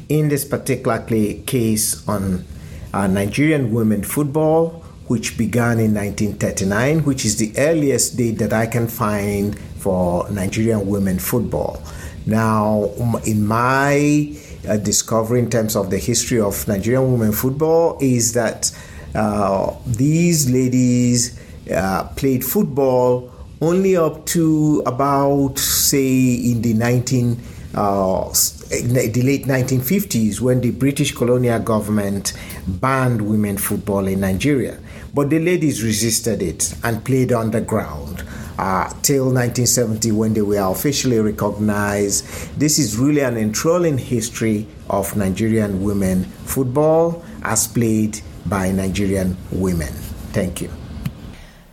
In 0.09 0.29
this 0.29 0.45
particular 0.45 0.99
case, 1.01 2.07
on 2.09 2.45
uh, 2.93 3.07
Nigerian 3.07 3.73
women 3.73 4.03
football, 4.03 4.85
which 5.09 5.37
began 5.37 5.79
in 5.81 5.95
1939, 5.95 7.05
which 7.05 7.25
is 7.25 7.37
the 7.37 7.53
earliest 7.59 8.17
date 8.17 8.39
that 8.39 8.53
I 8.53 8.67
can 8.67 8.87
find 8.87 9.59
for 9.79 10.29
Nigerian 10.31 10.87
women 10.87 11.19
football. 11.19 11.83
Now, 12.25 12.91
in 13.27 13.45
my 13.45 14.37
uh, 14.69 14.77
discovery 14.77 15.39
in 15.41 15.51
terms 15.51 15.77
of 15.77 15.91
the 15.91 15.99
history 15.99 16.41
of 16.41 16.67
Nigerian 16.69 17.11
women 17.13 17.33
football 17.33 17.99
is 18.01 18.33
that 18.35 18.71
uh, 19.15 19.75
these 19.87 20.51
ladies 20.51 21.39
uh, 21.71 22.05
played 22.17 22.45
football 22.45 23.31
only 23.61 23.97
up 23.97 24.27
to 24.27 24.83
about, 24.87 25.59
say, 25.59 26.35
in 26.35 26.63
the 26.63 26.75
19 26.75 27.39
uh, 27.75 28.29
the 28.29 29.23
late 29.25 29.45
1950s 29.47 30.41
when 30.41 30.61
the 30.61 30.71
British 30.73 31.13
colonial 31.15 31.59
government 31.59 32.33
banned 32.67 33.23
women 33.23 33.57
football 33.57 34.07
in 34.07 34.21
Nigeria. 34.21 34.79
But 35.15 35.31
the 35.31 35.39
ladies 35.39 35.83
resisted 35.83 36.43
it 36.43 36.75
and 36.85 37.05
played 37.05 37.33
underground. 37.33 38.25
Uh, 38.59 38.85
till 39.01 39.25
1970 39.33 40.13
when 40.13 40.35
they 40.35 40.43
were 40.43 40.61
officially 40.71 41.19
recognized. 41.19 42.25
This 42.59 42.79
is 42.79 42.99
really 42.99 43.23
an 43.23 43.37
enthralling 43.39 43.97
history 43.97 44.67
of 44.91 45.17
Nigerian 45.17 45.83
women 45.83 46.25
football 46.45 47.25
as 47.43 47.67
played 47.67 48.21
by 48.47 48.71
Nigerian 48.71 49.37
women. 49.51 49.93
Thank 50.33 50.61
you. 50.61 50.69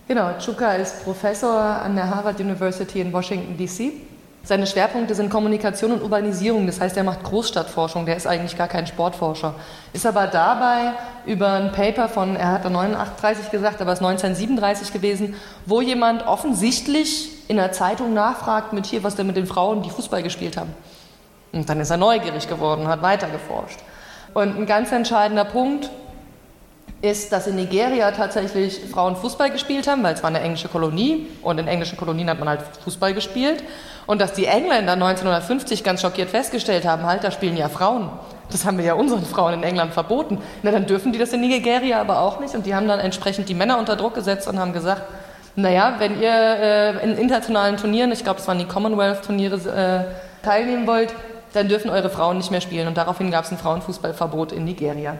Genau, 0.08 0.34
Chuka 0.40 0.78
ist 0.80 1.04
Professor 1.04 1.82
an 1.84 1.96
der 1.96 2.06
Harvard 2.06 2.40
University 2.40 3.02
in 3.02 3.12
Washington, 3.12 3.56
D.C. 3.58 4.09
Seine 4.44 4.66
Schwerpunkte 4.66 5.14
sind 5.16 5.30
Kommunikation 5.30 5.92
und 5.92 6.02
Urbanisierung, 6.02 6.66
das 6.66 6.80
heißt, 6.80 6.96
er 6.98 7.04
macht 7.04 7.24
Großstadtforschung, 7.24 8.06
der 8.06 8.16
ist 8.16 8.26
eigentlich 8.26 8.58
gar 8.58 8.68
kein 8.68 8.88
Sportforscher. 8.88 9.54
Ist 9.94 10.06
aber 10.06 10.28
dabei 10.28 10.94
über 11.26 11.52
ein 11.54 11.72
Paper 11.72 12.08
von, 12.08 12.36
er 12.36 12.54
hat 12.54 12.70
39 12.70 13.52
gesagt, 13.52 13.82
aber 13.82 13.92
es 13.92 14.00
ist 14.00 14.06
1937 14.06 14.94
gewesen, 14.94 15.36
wo 15.66 15.82
jemand 15.82 16.26
offensichtlich 16.26 17.30
in 17.48 17.58
der 17.58 17.74
Zeitung 17.74 18.14
nachfragt 18.14 18.74
mit 18.74 18.86
hier, 18.86 19.04
was 19.04 19.16
denn 19.16 19.28
mit 19.28 19.36
den 19.36 19.46
Frauen, 19.46 19.84
die 19.84 19.90
Fußball 19.90 20.24
gespielt 20.24 20.58
haben. 20.58 20.74
Und 21.52 21.68
dann 21.70 21.80
ist 21.80 21.90
er 21.90 21.98
neugierig 21.98 22.48
geworden, 22.48 22.88
hat 22.88 23.02
weitergeforscht. 23.02 23.80
Und 24.34 24.58
ein 24.58 24.66
ganz 24.66 24.92
entscheidender 24.92 25.46
Punkt 25.46 25.90
ist, 27.02 27.32
dass 27.32 27.48
in 27.48 27.56
Nigeria 27.56 28.12
tatsächlich 28.12 28.82
Frauen 28.92 29.16
Fußball 29.16 29.50
gespielt 29.50 29.88
haben, 29.88 30.04
weil 30.04 30.14
es 30.14 30.22
war 30.22 30.30
eine 30.30 30.42
englische 30.42 30.68
Kolonie 30.68 31.28
und 31.42 31.58
in 31.58 31.68
englischen 31.68 31.98
Kolonien 31.98 32.30
hat 32.30 32.40
man 32.40 32.50
halt 32.50 32.62
Fußball 32.84 33.14
gespielt. 33.14 33.64
Und 34.10 34.20
dass 34.20 34.34
die 34.34 34.48
Engländer 34.48 34.94
1950 34.94 35.84
ganz 35.84 36.02
schockiert 36.02 36.32
festgestellt 36.32 36.84
haben, 36.84 37.04
halt, 37.04 37.24
da 37.24 37.30
spielen 37.30 37.56
ja 37.56 37.70
Frauen. 37.70 38.10
Das 38.50 38.66
haben 38.66 38.80
wir 38.80 38.86
ja 38.86 38.96
unseren 38.96 39.24
Frauen 39.24 39.54
in 39.54 39.62
England 39.62 39.94
verboten. 39.94 40.40
Na, 40.64 40.72
dann 40.72 40.88
dürfen 40.88 41.14
die 41.14 41.20
das 41.20 41.32
in 41.32 41.42
Nigeria 41.42 42.02
aber 42.02 42.20
auch 42.22 42.40
nicht. 42.40 42.56
Und 42.56 42.66
die 42.66 42.74
haben 42.74 42.88
dann 42.88 43.00
entsprechend 43.00 43.50
die 43.50 43.54
Männer 43.54 43.78
unter 43.78 43.96
Druck 43.96 44.16
gesetzt 44.16 44.48
und 44.48 44.58
haben 44.58 44.74
gesagt, 44.74 45.04
naja, 45.56 45.94
wenn 46.00 46.20
ihr 46.20 46.32
äh, 46.32 47.04
in 47.04 47.20
internationalen 47.20 47.78
Turnieren, 47.78 48.12
ich 48.12 48.24
glaube, 48.24 48.40
es 48.40 48.48
waren 48.48 48.58
die 48.58 48.66
Commonwealth-Turniere, 48.66 50.08
äh, 50.10 50.44
teilnehmen 50.44 50.88
wollt, 50.88 51.14
dann 51.54 51.68
dürfen 51.68 51.92
eure 51.92 52.10
Frauen 52.10 52.38
nicht 52.38 52.50
mehr 52.50 52.62
spielen. 52.62 52.88
Und 52.88 52.98
daraufhin 52.98 53.30
gab 53.30 53.46
es 53.46 53.52
ein 53.52 53.60
Frauenfußballverbot 53.60 54.54
in 54.54 54.66
Nigeria. 54.66 55.18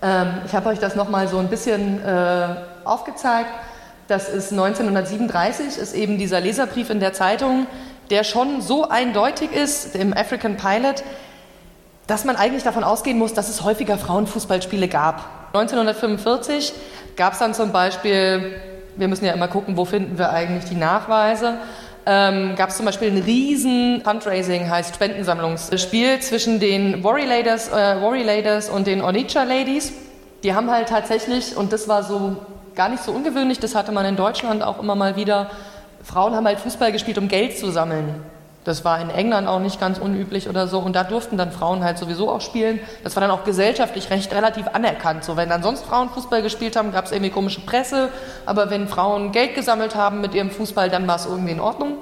Ähm, 0.00 0.28
ich 0.46 0.54
habe 0.54 0.68
euch 0.68 0.78
das 0.78 0.94
nochmal 0.94 1.26
so 1.26 1.38
ein 1.38 1.48
bisschen 1.48 2.00
äh, 2.04 2.46
aufgezeigt. 2.84 3.50
Das 4.12 4.28
ist 4.28 4.52
1937, 4.52 5.78
ist 5.78 5.94
eben 5.94 6.18
dieser 6.18 6.38
Leserbrief 6.38 6.90
in 6.90 7.00
der 7.00 7.14
Zeitung, 7.14 7.66
der 8.10 8.24
schon 8.24 8.60
so 8.60 8.86
eindeutig 8.86 9.52
ist 9.52 9.96
im 9.96 10.12
African 10.12 10.58
Pilot, 10.58 11.02
dass 12.06 12.26
man 12.26 12.36
eigentlich 12.36 12.62
davon 12.62 12.84
ausgehen 12.84 13.16
muss, 13.16 13.32
dass 13.32 13.48
es 13.48 13.64
häufiger 13.64 13.96
Frauenfußballspiele 13.96 14.88
gab. 14.88 15.48
1945 15.54 16.74
gab 17.16 17.32
es 17.32 17.38
dann 17.38 17.54
zum 17.54 17.72
Beispiel, 17.72 18.52
wir 18.96 19.08
müssen 19.08 19.24
ja 19.24 19.32
immer 19.32 19.48
gucken, 19.48 19.78
wo 19.78 19.86
finden 19.86 20.18
wir 20.18 20.28
eigentlich 20.28 20.68
die 20.68 20.76
Nachweise, 20.76 21.54
ähm, 22.04 22.54
gab 22.54 22.68
es 22.68 22.76
zum 22.76 22.84
Beispiel 22.84 23.08
ein 23.12 23.22
riesen 23.22 24.02
Fundraising, 24.04 24.68
heißt 24.68 24.94
Spendensammlungsspiel 24.94 26.20
zwischen 26.20 26.60
den 26.60 27.02
Warrior 27.02 27.28
Ladies, 27.28 27.68
äh, 27.68 27.72
Warrior 27.72 28.26
Ladies 28.26 28.68
und 28.68 28.86
den 28.86 29.00
Onitsha 29.00 29.44
Ladies. 29.44 29.90
Die 30.42 30.52
haben 30.52 30.70
halt 30.70 30.90
tatsächlich, 30.90 31.56
und 31.56 31.72
das 31.72 31.88
war 31.88 32.02
so 32.02 32.36
gar 32.74 32.88
nicht 32.88 33.02
so 33.02 33.12
ungewöhnlich, 33.12 33.60
das 33.60 33.74
hatte 33.74 33.92
man 33.92 34.04
in 34.06 34.16
Deutschland 34.16 34.62
auch 34.62 34.78
immer 34.78 34.94
mal 34.94 35.16
wieder, 35.16 35.50
Frauen 36.02 36.34
haben 36.34 36.46
halt 36.46 36.60
Fußball 36.60 36.92
gespielt, 36.92 37.18
um 37.18 37.28
Geld 37.28 37.58
zu 37.58 37.70
sammeln. 37.70 38.22
Das 38.64 38.84
war 38.84 39.00
in 39.00 39.10
England 39.10 39.48
auch 39.48 39.58
nicht 39.58 39.80
ganz 39.80 39.98
unüblich 39.98 40.48
oder 40.48 40.68
so. 40.68 40.78
Und 40.78 40.94
da 40.94 41.02
durften 41.02 41.36
dann 41.36 41.50
Frauen 41.50 41.82
halt 41.82 41.98
sowieso 41.98 42.30
auch 42.30 42.40
spielen. 42.40 42.78
Das 43.02 43.16
war 43.16 43.20
dann 43.20 43.32
auch 43.32 43.42
gesellschaftlich 43.42 44.10
recht 44.10 44.32
relativ 44.32 44.68
anerkannt. 44.68 45.24
So, 45.24 45.36
wenn 45.36 45.48
dann 45.48 45.64
sonst 45.64 45.84
Frauen 45.84 46.10
Fußball 46.10 46.42
gespielt 46.42 46.76
haben, 46.76 46.92
gab 46.92 47.06
es 47.06 47.12
irgendwie 47.12 47.30
komische 47.30 47.60
Presse. 47.60 48.10
Aber 48.46 48.70
wenn 48.70 48.86
Frauen 48.86 49.32
Geld 49.32 49.56
gesammelt 49.56 49.96
haben 49.96 50.20
mit 50.20 50.34
ihrem 50.34 50.50
Fußball, 50.50 50.90
dann 50.90 51.08
war 51.08 51.16
es 51.16 51.26
irgendwie 51.26 51.52
in 51.52 51.60
Ordnung. 51.60 51.96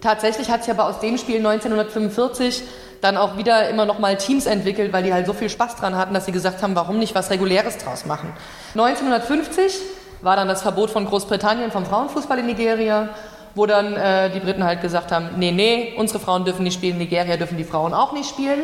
Tatsächlich 0.00 0.50
hat 0.50 0.64
sich 0.64 0.74
aber 0.74 0.86
aus 0.86 0.98
dem 0.98 1.18
Spiel 1.18 1.36
1945 1.36 2.64
dann 3.00 3.16
auch 3.16 3.36
wieder 3.36 3.68
immer 3.68 3.84
noch 3.84 3.98
mal 3.98 4.16
Teams 4.16 4.46
entwickelt, 4.46 4.92
weil 4.92 5.02
die 5.02 5.12
halt 5.12 5.26
so 5.26 5.32
viel 5.32 5.50
Spaß 5.50 5.76
dran 5.76 5.96
hatten, 5.96 6.14
dass 6.14 6.26
sie 6.26 6.32
gesagt 6.32 6.62
haben, 6.62 6.74
warum 6.74 6.98
nicht 6.98 7.14
was 7.14 7.30
Reguläres 7.30 7.78
draus 7.78 8.06
machen. 8.06 8.32
1950 8.74 9.74
war 10.22 10.36
dann 10.36 10.48
das 10.48 10.62
Verbot 10.62 10.90
von 10.90 11.06
Großbritannien 11.06 11.70
vom 11.70 11.84
Frauenfußball 11.84 12.38
in 12.38 12.46
Nigeria 12.46 13.10
wo 13.56 13.64
dann 13.64 13.94
äh, 13.94 14.30
die 14.30 14.38
Briten 14.38 14.62
halt 14.62 14.82
gesagt 14.82 15.10
haben, 15.10 15.30
nee, 15.38 15.50
nee, 15.50 15.94
unsere 15.96 16.20
Frauen 16.20 16.44
dürfen 16.44 16.62
nicht 16.62 16.74
spielen, 16.74 16.98
Nigeria 16.98 17.38
dürfen 17.38 17.56
die 17.56 17.64
Frauen 17.64 17.94
auch 17.94 18.12
nicht 18.12 18.28
spielen. 18.28 18.60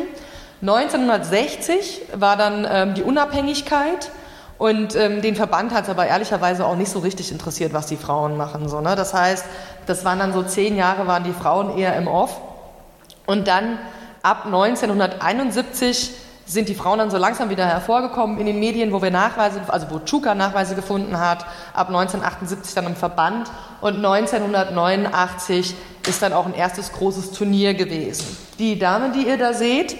1960 0.61 2.01
war 2.13 2.37
dann 2.37 2.65
ähm, 2.69 2.93
die 2.93 3.01
Unabhängigkeit 3.01 4.11
und 4.59 4.95
ähm, 4.95 5.21
den 5.21 5.35
Verband 5.35 5.73
hat 5.73 5.85
es 5.85 5.89
aber 5.89 6.05
ehrlicherweise 6.05 6.65
auch 6.65 6.75
nicht 6.75 6.91
so 6.91 6.99
richtig 6.99 7.31
interessiert, 7.31 7.73
was 7.73 7.87
die 7.87 7.97
Frauen 7.97 8.37
machen. 8.37 8.69
So, 8.69 8.81
ne? 8.81 8.95
Das 8.95 9.15
heißt, 9.15 9.45
das 9.87 10.05
waren 10.05 10.19
dann 10.19 10.31
so 10.31 10.43
zehn 10.43 10.77
Jahre, 10.77 11.07
waren 11.07 11.23
die 11.23 11.33
Frauen 11.33 11.75
eher 11.75 11.97
im 11.97 12.07
Off. 12.07 12.39
Und 13.25 13.47
dann 13.47 13.79
ab 14.23 14.45
1971 14.45 16.11
sind 16.45 16.67
die 16.67 16.75
Frauen 16.75 16.99
dann 16.99 17.11
so 17.11 17.17
langsam 17.17 17.49
wieder 17.49 17.65
hervorgekommen 17.65 18.37
in 18.39 18.45
den 18.45 18.59
Medien, 18.59 18.91
wo 18.91 19.01
wir 19.01 19.11
Nachweise, 19.11 19.61
also 19.67 19.87
wo 19.89 19.99
Chuka 19.99 20.33
Nachweise 20.33 20.75
gefunden 20.75 21.19
hat, 21.19 21.45
ab 21.73 21.87
1978 21.87 22.73
dann 22.73 22.87
im 22.87 22.95
Verband 22.95 23.49
und 23.81 23.97
1989 23.97 25.75
ist 26.07 26.21
dann 26.21 26.33
auch 26.33 26.45
ein 26.45 26.53
erstes 26.53 26.91
großes 26.91 27.31
Turnier 27.31 27.73
gewesen. 27.73 28.37
Die 28.59 28.77
Dame, 28.79 29.11
die 29.11 29.27
ihr 29.27 29.37
da 29.37 29.53
seht, 29.53 29.95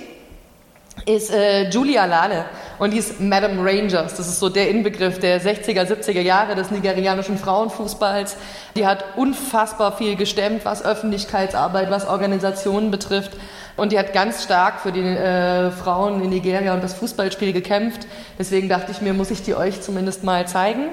ist 1.06 1.32
äh, 1.32 1.70
Julia 1.70 2.06
Lale 2.06 2.46
und 2.80 2.92
die 2.92 2.98
ist 2.98 3.20
Madame 3.20 3.62
Rangers. 3.64 4.16
Das 4.16 4.28
ist 4.28 4.40
so 4.40 4.50
der 4.50 4.70
Inbegriff 4.70 5.20
der 5.20 5.42
60er, 5.42 5.86
70er 5.86 6.22
Jahre 6.22 6.56
des 6.56 6.72
nigerianischen 6.72 7.38
Frauenfußballs. 7.38 8.38
Die 8.76 8.86
hat 8.86 9.04
unfassbar 9.16 9.98
viel 9.98 10.16
gestemmt, 10.16 10.66
was 10.66 10.84
Öffentlichkeitsarbeit, 10.84 11.90
was 11.90 12.08
Organisationen 12.08 12.92
betrifft. 12.92 13.32
Und 13.76 13.92
die 13.92 13.98
hat 13.98 14.14
ganz 14.14 14.44
stark 14.44 14.82
für 14.82 14.92
die 14.92 15.02
äh, 15.02 15.72
Frauen 15.72 16.24
in 16.24 16.30
Nigeria 16.30 16.74
und 16.74 16.84
das 16.84 16.94
Fußballspiel 16.94 17.54
gekämpft. 17.54 18.08
Deswegen 18.38 18.70
dachte 18.70 18.92
ich 18.92 19.02
mir, 19.02 19.14
muss 19.14 19.32
ich 19.32 19.42
die 19.42 19.56
euch 19.56 19.82
zumindest 19.82 20.24
mal 20.24 20.48
zeigen. 20.48 20.90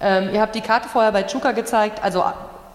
Ähm, 0.00 0.30
ihr 0.32 0.40
habt 0.40 0.54
die 0.54 0.62
Karte 0.62 0.88
vorher 0.88 1.12
bei 1.12 1.24
Chuka 1.24 1.52
gezeigt. 1.52 2.02
Also 2.02 2.24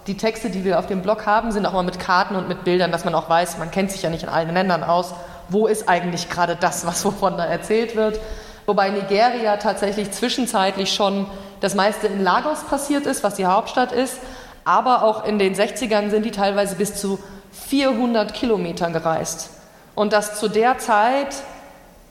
die 0.08 0.18
Texte, 0.18 0.50
die 0.50 0.64
wir 0.64 0.80
auf 0.80 0.88
dem 0.88 1.02
Blog 1.02 1.26
haben, 1.26 1.52
sind 1.52 1.66
auch 1.66 1.74
mal 1.74 1.84
mit 1.84 2.00
Karten 2.00 2.36
und 2.36 2.48
mit 2.48 2.64
Bildern, 2.64 2.92
dass 2.92 3.06
man 3.06 3.16
auch 3.16 3.30
weiß, 3.30 3.58
man 3.58 3.72
kennt 3.72 3.92
sich 3.92 4.04
ja 4.04 4.10
nicht 4.10 4.24
in 4.24 4.30
allen 4.30 4.54
Ländern 4.54 4.84
aus, 4.84 5.14
wo 5.50 5.68
ist 5.68 5.90
eigentlich 5.90 6.30
gerade 6.30 6.56
das, 6.56 6.86
was 6.86 7.04
wovon 7.04 7.38
da 7.38 7.46
erzählt 7.46 7.96
wird. 7.96 8.20
Wobei 8.68 8.90
Nigeria 8.90 9.58
tatsächlich 9.58 10.12
zwischenzeitlich 10.12 10.94
schon 10.94 11.26
das 11.60 11.74
meiste 11.74 12.06
in 12.06 12.24
Lagos 12.24 12.64
passiert 12.64 13.08
ist, 13.08 13.24
was 13.24 13.34
die 13.34 13.48
Hauptstadt 13.48 13.92
ist. 13.92 14.20
Aber 14.64 15.04
auch 15.04 15.26
in 15.26 15.40
den 15.40 15.56
60ern 15.56 16.12
sind 16.12 16.24
die 16.24 16.32
teilweise 16.32 16.76
bis 16.76 16.96
zu 16.96 17.18
400 17.68 18.34
Kilometer 18.34 18.90
gereist. 18.90 19.50
Und 19.96 20.14
das 20.14 20.40
zu 20.40 20.48
der 20.48 20.78
Zeit 20.78 21.36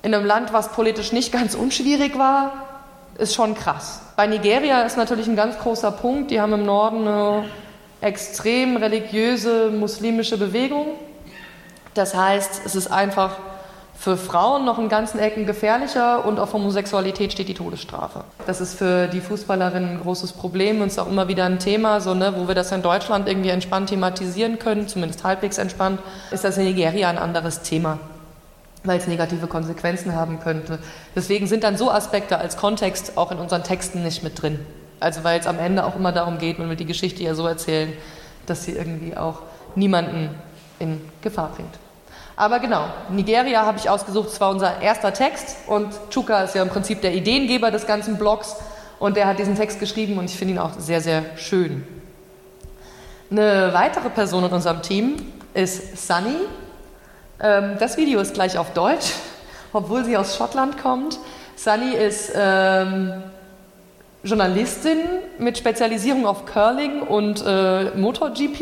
in 0.03 0.15
einem 0.15 0.27
Land, 0.27 0.53
was 0.53 0.73
politisch 0.73 1.13
nicht 1.13 1.33
ganz 1.33 1.55
unschwierig 1.55 2.19
war, 2.19 2.53
ist 3.19 3.35
schon 3.35 3.55
krass. 3.55 4.01
Bei 4.17 4.27
Nigeria 4.27 4.83
ist 4.83 4.97
natürlich 4.97 5.27
ein 5.27 5.37
ganz 5.37 5.59
großer 5.59 5.91
Punkt. 5.91 6.31
Die 6.31 6.41
haben 6.41 6.53
im 6.53 6.65
Norden 6.65 7.07
eine 7.07 7.45
extrem 8.01 8.77
religiöse 8.77 9.71
muslimische 9.71 10.39
Bewegung. 10.39 10.87
Das 11.95 12.15
heißt, 12.15 12.63
es 12.65 12.77
ist 12.77 12.89
einfach 12.89 13.37
für 13.99 14.17
Frauen 14.17 14.65
noch 14.65 14.79
in 14.79 14.89
ganzen 14.89 15.19
Ecken 15.19 15.45
gefährlicher 15.45 16.25
und 16.25 16.39
auf 16.39 16.53
Homosexualität 16.53 17.33
steht 17.33 17.49
die 17.49 17.55
Todesstrafe. 17.55 18.23
Das 18.47 18.61
ist 18.61 18.79
für 18.79 19.09
die 19.09 19.21
Fußballerinnen 19.21 19.91
ein 19.91 20.01
großes 20.01 20.35
Problem 20.35 20.81
und 20.81 20.87
ist 20.87 21.01
auch 21.01 21.09
immer 21.09 21.27
wieder 21.27 21.47
ein 21.47 21.59
Thema, 21.59 22.01
so, 22.01 22.15
ne, 22.15 22.33
wo 22.37 22.47
wir 22.47 22.55
das 22.55 22.71
in 22.71 22.81
Deutschland 22.81 23.29
irgendwie 23.29 23.49
entspannt 23.49 23.89
thematisieren 23.89 24.61
können, 24.61 24.87
zumindest 24.87 25.25
halbwegs 25.25 25.59
entspannt, 25.59 26.01
ist 26.31 26.45
das 26.45 26.57
in 26.59 26.65
Nigeria 26.65 27.09
ein 27.11 27.19
anderes 27.19 27.63
Thema, 27.63 27.99
weil 28.85 29.01
es 29.01 29.09
negative 29.09 29.49
Konsequenzen 29.49 30.15
haben 30.15 30.39
könnte. 30.39 30.79
Deswegen 31.17 31.49
sind 31.49 31.65
dann 31.65 31.77
so 31.77 31.91
Aspekte 31.91 32.39
als 32.39 32.57
Kontext 32.57 33.17
auch 33.17 33.33
in 33.33 33.39
unseren 33.39 33.65
Texten 33.65 34.05
nicht 34.05 34.23
mit 34.23 34.41
drin. 34.41 34.65
Also 35.01 35.25
weil 35.25 35.41
es 35.41 35.49
am 35.49 35.59
Ende 35.59 35.85
auch 35.85 35.97
immer 35.97 36.13
darum 36.13 36.39
geht, 36.39 36.61
man 36.61 36.69
will 36.69 36.77
die 36.77 36.87
Geschichte 36.87 37.25
ja 37.25 37.35
so 37.35 37.49
erzählen, 37.49 37.93
dass 38.47 38.65
sie 38.65 38.73
irgendwie 38.73 39.17
auch 39.17 39.41
niemanden 39.75 40.31
in 40.79 41.01
Gefahr 41.21 41.51
bringt. 41.57 41.75
Aber 42.39 42.61
genau, 42.61 42.85
Nigeria 43.11 43.67
habe 43.67 43.79
ich 43.79 43.91
ausgesucht, 43.91 44.29
es 44.29 44.41
war 44.41 44.51
unser 44.51 44.81
erster 44.81 45.13
Text 45.13 45.57
und 45.67 45.89
Chuka 46.11 46.45
ist 46.45 46.55
ja 46.55 46.63
im 46.63 46.69
Prinzip 46.69 47.01
der 47.01 47.13
Ideengeber 47.13 47.73
des 47.73 47.85
ganzen 47.85 48.17
Blogs 48.17 48.55
und 49.01 49.17
der 49.17 49.27
hat 49.27 49.41
diesen 49.41 49.57
Text 49.57 49.81
geschrieben 49.81 50.19
und 50.19 50.27
ich 50.27 50.37
finde 50.37 50.55
ihn 50.55 50.61
auch 50.61 50.71
sehr, 50.79 51.01
sehr 51.01 51.25
schön. 51.37 51.85
Eine 53.29 53.71
weitere 53.73 54.09
Person 54.09 54.45
in 54.45 54.53
unserem 54.53 54.83
Team 54.83 55.17
ist 55.53 56.07
Sunny. 56.07 56.37
Ähm, 57.41 57.75
das 57.81 57.97
Video 57.97 58.21
ist 58.21 58.35
gleich 58.35 58.57
auf 58.57 58.73
Deutsch, 58.73 59.15
obwohl 59.73 60.05
sie 60.05 60.17
aus 60.17 60.37
Schottland 60.37 60.81
kommt. 60.81 61.19
Sunny 61.57 61.91
ist 61.93 62.31
ähm, 62.37 63.21
Journalistin 64.29 64.99
mit 65.39 65.59
Spezialisierung 65.59 66.27
auf 66.27 66.45
Curling 66.45 67.03
und 67.03 67.43
äh, 67.47 67.85
MotoGP. 67.97 68.61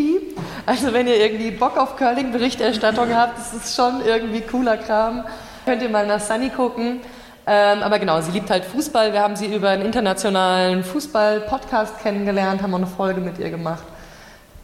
Also 0.64 0.92
wenn 0.92 1.06
ihr 1.06 1.16
irgendwie 1.16 1.50
Bock 1.50 1.76
auf 1.76 1.96
Curling-Berichterstattung 1.96 3.14
habt, 3.14 3.38
das 3.38 3.52
ist 3.52 3.76
schon 3.76 4.00
irgendwie 4.06 4.40
cooler 4.42 4.76
Kram. 4.76 5.24
Könnt 5.64 5.82
ihr 5.82 5.88
mal 5.88 6.06
nach 6.06 6.20
Sunny 6.20 6.50
gucken. 6.50 7.00
Ähm, 7.48 7.82
aber 7.82 7.98
genau, 7.98 8.20
sie 8.20 8.32
liebt 8.32 8.50
halt 8.50 8.64
Fußball. 8.64 9.12
Wir 9.12 9.20
haben 9.20 9.36
sie 9.36 9.46
über 9.46 9.70
einen 9.70 9.84
internationalen 9.84 10.82
Fußball-Podcast 10.82 12.00
kennengelernt, 12.00 12.62
haben 12.62 12.74
auch 12.74 12.78
eine 12.78 12.86
Folge 12.86 13.20
mit 13.20 13.38
ihr 13.38 13.50
gemacht. 13.50 13.84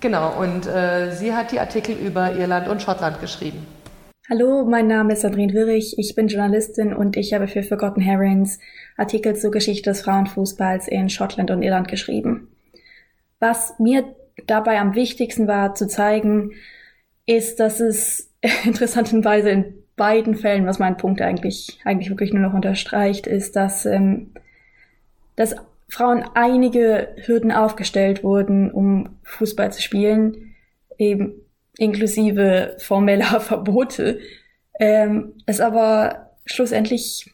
Genau, 0.01 0.33
und 0.39 0.67
äh, 0.67 1.15
sie 1.15 1.35
hat 1.35 1.53
die 1.53 1.61
Artikel 1.61 1.95
über 1.95 2.33
Irland 2.33 2.69
und 2.69 2.83
Schottland 2.83 3.21
geschrieben. 3.21 3.67
Hallo, 4.35 4.65
mein 4.65 4.87
Name 4.87 5.13
ist 5.13 5.21
Sandrine 5.21 5.53
Wirrich, 5.53 5.99
ich 5.99 6.15
bin 6.15 6.29
Journalistin 6.29 6.95
und 6.95 7.19
ich 7.19 7.35
habe 7.35 7.49
für 7.49 7.63
Forgotten 7.63 8.01
Herons 8.01 8.61
Artikel 8.97 9.37
zur 9.37 9.51
Geschichte 9.51 9.91
des 9.91 10.01
Frauenfußballs 10.01 10.89
in 10.89 11.11
Schottland 11.11 11.51
und 11.51 11.63
Irland 11.63 11.87
geschrieben. 11.87 12.49
Was 13.41 13.79
mir 13.79 14.07
dabei 14.47 14.81
am 14.81 14.95
wichtigsten 14.95 15.49
war 15.49 15.75
zu 15.75 15.87
zeigen, 15.87 16.53
ist, 17.27 17.61
dass 17.61 17.81
es 17.81 18.33
interessanterweise 18.65 19.51
in 19.51 19.75
beiden 19.97 20.35
Fällen, 20.35 20.65
was 20.65 20.79
mein 20.79 20.97
Punkt 20.97 21.21
eigentlich, 21.21 21.79
eigentlich 21.85 22.09
wirklich 22.09 22.33
nur 22.33 22.43
noch 22.43 22.55
unterstreicht, 22.55 23.27
ist, 23.27 23.55
dass, 23.55 23.85
ähm, 23.85 24.31
dass 25.37 25.57
Frauen 25.91 26.25
einige 26.33 27.09
Hürden 27.27 27.53
aufgestellt 27.53 28.25
wurden, 28.25 28.71
um 28.71 29.11
Fußball 29.25 29.71
zu 29.73 29.83
spielen, 29.83 30.55
eben 30.97 31.42
inklusive 31.79 32.77
formeller 32.79 33.41
Verbote, 33.41 34.21
ähm, 34.79 35.35
es 35.47 35.61
aber 35.61 36.31
schlussendlich 36.45 37.31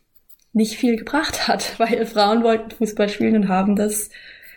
nicht 0.53 0.77
viel 0.77 0.97
gebracht 0.97 1.49
hat, 1.49 1.75
weil 1.79 2.07
Frauen 2.07 2.43
wollten 2.43 2.71
Fußball 2.71 3.09
spielen 3.09 3.37
und 3.37 3.49
haben 3.49 3.77
das 3.77 4.11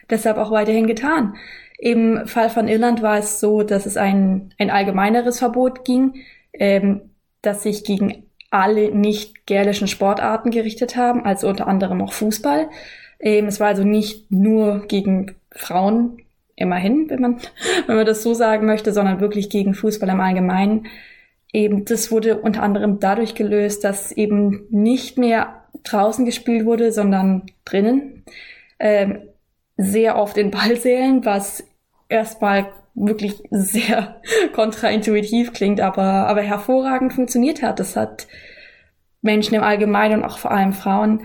deshalb 0.09 0.37
auch 0.37 0.51
weiterhin 0.51 0.87
getan. 0.87 1.35
Im 1.77 2.27
Fall 2.27 2.49
von 2.49 2.67
Irland 2.67 3.01
war 3.01 3.17
es 3.17 3.39
so, 3.39 3.63
dass 3.63 3.85
es 3.85 3.97
ein, 3.97 4.53
ein 4.59 4.69
allgemeineres 4.69 5.39
Verbot 5.39 5.83
ging, 5.83 6.21
ähm, 6.53 7.01
das 7.41 7.63
sich 7.63 7.83
gegen 7.83 8.27
alle 8.51 8.91
nicht 8.91 9.47
gälischen 9.47 9.87
Sportarten 9.87 10.51
gerichtet 10.51 10.95
haben, 10.95 11.25
also 11.25 11.47
unter 11.47 11.67
anderem 11.67 12.01
auch 12.01 12.13
Fußball. 12.13 12.69
Ähm, 13.19 13.47
es 13.47 13.59
war 13.59 13.67
also 13.69 13.83
nicht 13.83 14.31
nur 14.31 14.85
gegen 14.87 15.35
Frauen 15.51 16.21
immerhin, 16.61 17.09
wenn 17.09 17.21
man, 17.21 17.41
wenn 17.87 17.95
man 17.95 18.05
das 18.05 18.23
so 18.23 18.33
sagen 18.33 18.65
möchte, 18.65 18.93
sondern 18.93 19.19
wirklich 19.19 19.49
gegen 19.49 19.73
Fußball 19.73 20.09
im 20.09 20.19
Allgemeinen. 20.21 20.87
Eben, 21.53 21.83
das 21.85 22.11
wurde 22.11 22.39
unter 22.39 22.63
anderem 22.63 22.99
dadurch 22.99 23.35
gelöst, 23.35 23.83
dass 23.83 24.11
eben 24.11 24.67
nicht 24.69 25.17
mehr 25.17 25.63
draußen 25.83 26.25
gespielt 26.25 26.65
wurde, 26.65 26.91
sondern 26.91 27.43
drinnen. 27.65 28.23
Ähm, 28.79 29.19
sehr 29.77 30.17
oft 30.17 30.37
in 30.37 30.51
Ballsälen, 30.51 31.25
was 31.25 31.63
erstmal 32.07 32.67
wirklich 32.93 33.41
sehr 33.49 34.21
kontraintuitiv 34.53 35.53
klingt, 35.53 35.81
aber, 35.81 36.03
aber 36.03 36.41
hervorragend 36.41 37.13
funktioniert 37.13 37.61
hat. 37.61 37.79
Das 37.79 37.95
hat 37.95 38.27
Menschen 39.21 39.55
im 39.55 39.63
Allgemeinen 39.63 40.21
und 40.21 40.29
auch 40.29 40.37
vor 40.37 40.51
allem 40.51 40.73
Frauen 40.73 41.21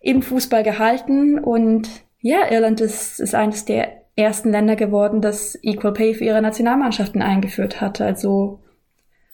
im 0.00 0.22
Fußball 0.22 0.62
gehalten. 0.62 1.38
Und 1.38 1.88
ja, 2.20 2.50
Irland 2.50 2.80
ist, 2.80 3.20
ist 3.20 3.34
eines 3.34 3.64
der 3.64 3.99
ersten 4.16 4.50
Länder 4.50 4.76
geworden, 4.76 5.20
das 5.20 5.58
Equal 5.62 5.92
Pay 5.92 6.14
für 6.14 6.24
ihre 6.24 6.42
Nationalmannschaften 6.42 7.22
eingeführt 7.22 7.80
hat. 7.80 8.00
Also 8.00 8.60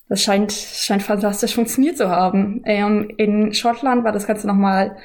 das 0.08 0.22
scheint, 0.22 0.52
scheint 0.52 1.02
fantastisch 1.02 1.54
funktioniert 1.54 1.96
zu 1.96 2.08
haben. 2.08 2.62
Ähm, 2.64 3.12
in 3.16 3.52
Schottland 3.54 4.04
war 4.04 4.12
das 4.12 4.26
Ganze 4.26 4.46
nochmal 4.46 4.96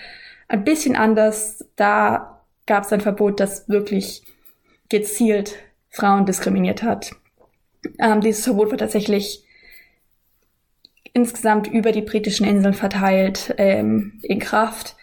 ein 0.48 0.64
bisschen 0.64 0.96
anders. 0.96 1.66
Da 1.76 2.42
gab 2.68 2.84
es 2.84 2.94
ein 2.94 3.02
Verbot, 3.02 3.40
das 3.40 3.68
wirklich 3.68 4.24
gezielt 4.90 5.56
Frauen 5.90 6.26
diskriminiert 6.26 6.84
hat. 6.84 7.12
Ähm, 7.98 8.22
dieses 8.22 8.44
Verbot 8.44 8.70
war 8.72 8.78
tatsächlich 8.78 9.44
insgesamt 11.14 11.68
über 11.68 11.92
die 11.92 12.02
britischen 12.02 12.48
Inseln 12.48 12.74
verteilt 12.74 13.56
ähm, 13.58 14.20
in 14.22 14.40
Kraft. 14.40 14.96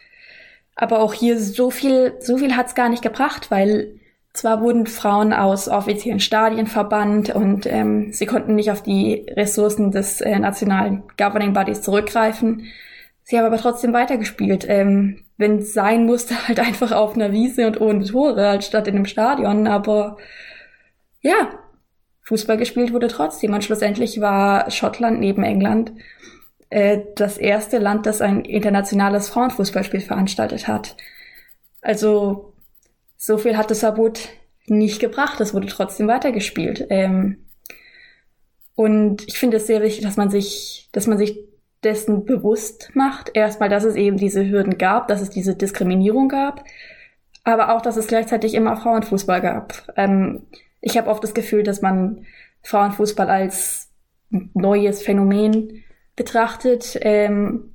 Aber 0.77 1.01
auch 1.01 1.13
hier 1.13 1.39
so 1.41 1.71
viel, 1.71 2.15
so 2.21 2.39
viel 2.39 2.57
hat's 2.57 2.77
gar 2.77 2.89
nicht 2.89 3.03
gebracht, 3.03 3.51
weil 3.51 3.98
zwar 4.39 4.61
wurden 4.61 4.87
Frauen 4.87 5.33
aus 5.33 5.69
offiziellen 5.69 6.21
Stadien 6.21 6.67
verbannt 6.67 7.35
und 7.35 7.67
ähm, 7.67 8.13
sie 8.13 8.27
konnten 8.27 8.55
nicht 8.55 8.71
auf 8.71 8.83
die 8.83 9.27
Ressourcen 9.31 9.91
des 9.91 10.21
äh, 10.21 10.39
nationalen 10.39 11.03
Governing 11.17 11.53
Bodies 11.53 11.83
zurückgreifen. 11.83 12.65
Sie 13.25 13.37
haben 13.37 13.47
aber 13.47 13.59
trotzdem 13.59 13.93
weitergespielt. 13.93 14.65
Ähm, 14.69 15.25
wenn 15.37 15.59
es 15.59 15.75
sein 15.75 16.07
musste, 16.07 16.35
halt 16.49 16.61
einfach 16.61 16.93
auf 16.93 17.15
einer 17.15 17.33
Wiese 17.33 17.67
und 17.67 17.81
ohne 17.81 18.05
Tore, 18.05 18.49
anstatt 18.49 18.87
in 18.87 18.95
einem 18.95 19.07
Stadion. 19.07 19.67
Aber 19.67 20.17
ja, 21.21 21.51
Fußball 22.23 22.59
gespielt 22.59 22.93
wurde 22.93 23.09
trotzdem. 23.09 23.53
Und 23.55 23.65
schlussendlich 23.65 24.21
war 24.21 24.71
Schottland 24.71 25.19
neben 25.19 25.43
England 25.43 25.93
äh, 26.71 27.01
das 27.17 27.39
erste 27.39 27.79
Land, 27.79 28.07
das 28.07 28.21
ein 28.21 28.45
internationales 28.45 29.29
Frauenfußballspiel 29.31 30.01
veranstaltet 30.01 30.69
hat. 30.69 30.97
Also 31.81 32.55
so 33.19 33.37
viel 33.37 33.57
hat 33.57 33.71
das 33.71 33.81
Verbot 33.81 34.31
nicht 34.67 35.01
gebracht. 35.01 35.41
Es 35.41 35.53
wurde 35.53 35.67
trotzdem 35.67 36.09
weitergespielt. 36.09 36.87
Ähm, 36.89 37.45
und 38.75 39.27
ich 39.27 39.39
finde 39.39 39.57
es 39.57 39.67
sehr 39.67 39.83
wichtig, 39.83 40.05
dass 40.05 40.17
man 40.17 40.31
sich, 40.31 40.89
dass 40.93 41.09
man 41.09 41.19
sich 41.19 41.39
dessen 41.83 42.25
bewusst 42.25 42.91
macht. 42.95 43.33
Erstmal, 43.35 43.69
dass 43.69 43.85
es 43.85 43.97
eben 43.97 44.17
diese 44.17 44.49
Hürden 44.49 44.79
gab, 44.79 45.09
dass 45.09 45.21
es 45.21 45.31
diese 45.31 45.57
Diskriminierung 45.57 46.29
gab, 46.29 46.65
aber 47.45 47.75
auch, 47.75 47.83
dass 47.83 47.97
es 47.97 48.07
gleichzeitig 48.07 48.55
immer 48.55 48.77
Frauenfußball 48.77 49.41
gab. 49.41 49.93
Ähm, 49.97 50.47
ich 50.81 50.97
habe 50.97 51.11
oft 51.11 51.23
das 51.23 51.35
Gefühl, 51.35 51.65
dass 51.65 51.83
man 51.83 52.25
Frauenfußball 52.63 53.29
als 53.29 53.91
neues 54.31 55.03
Phänomen 55.03 55.83
betrachtet. 56.15 56.99
Ähm, 57.01 57.75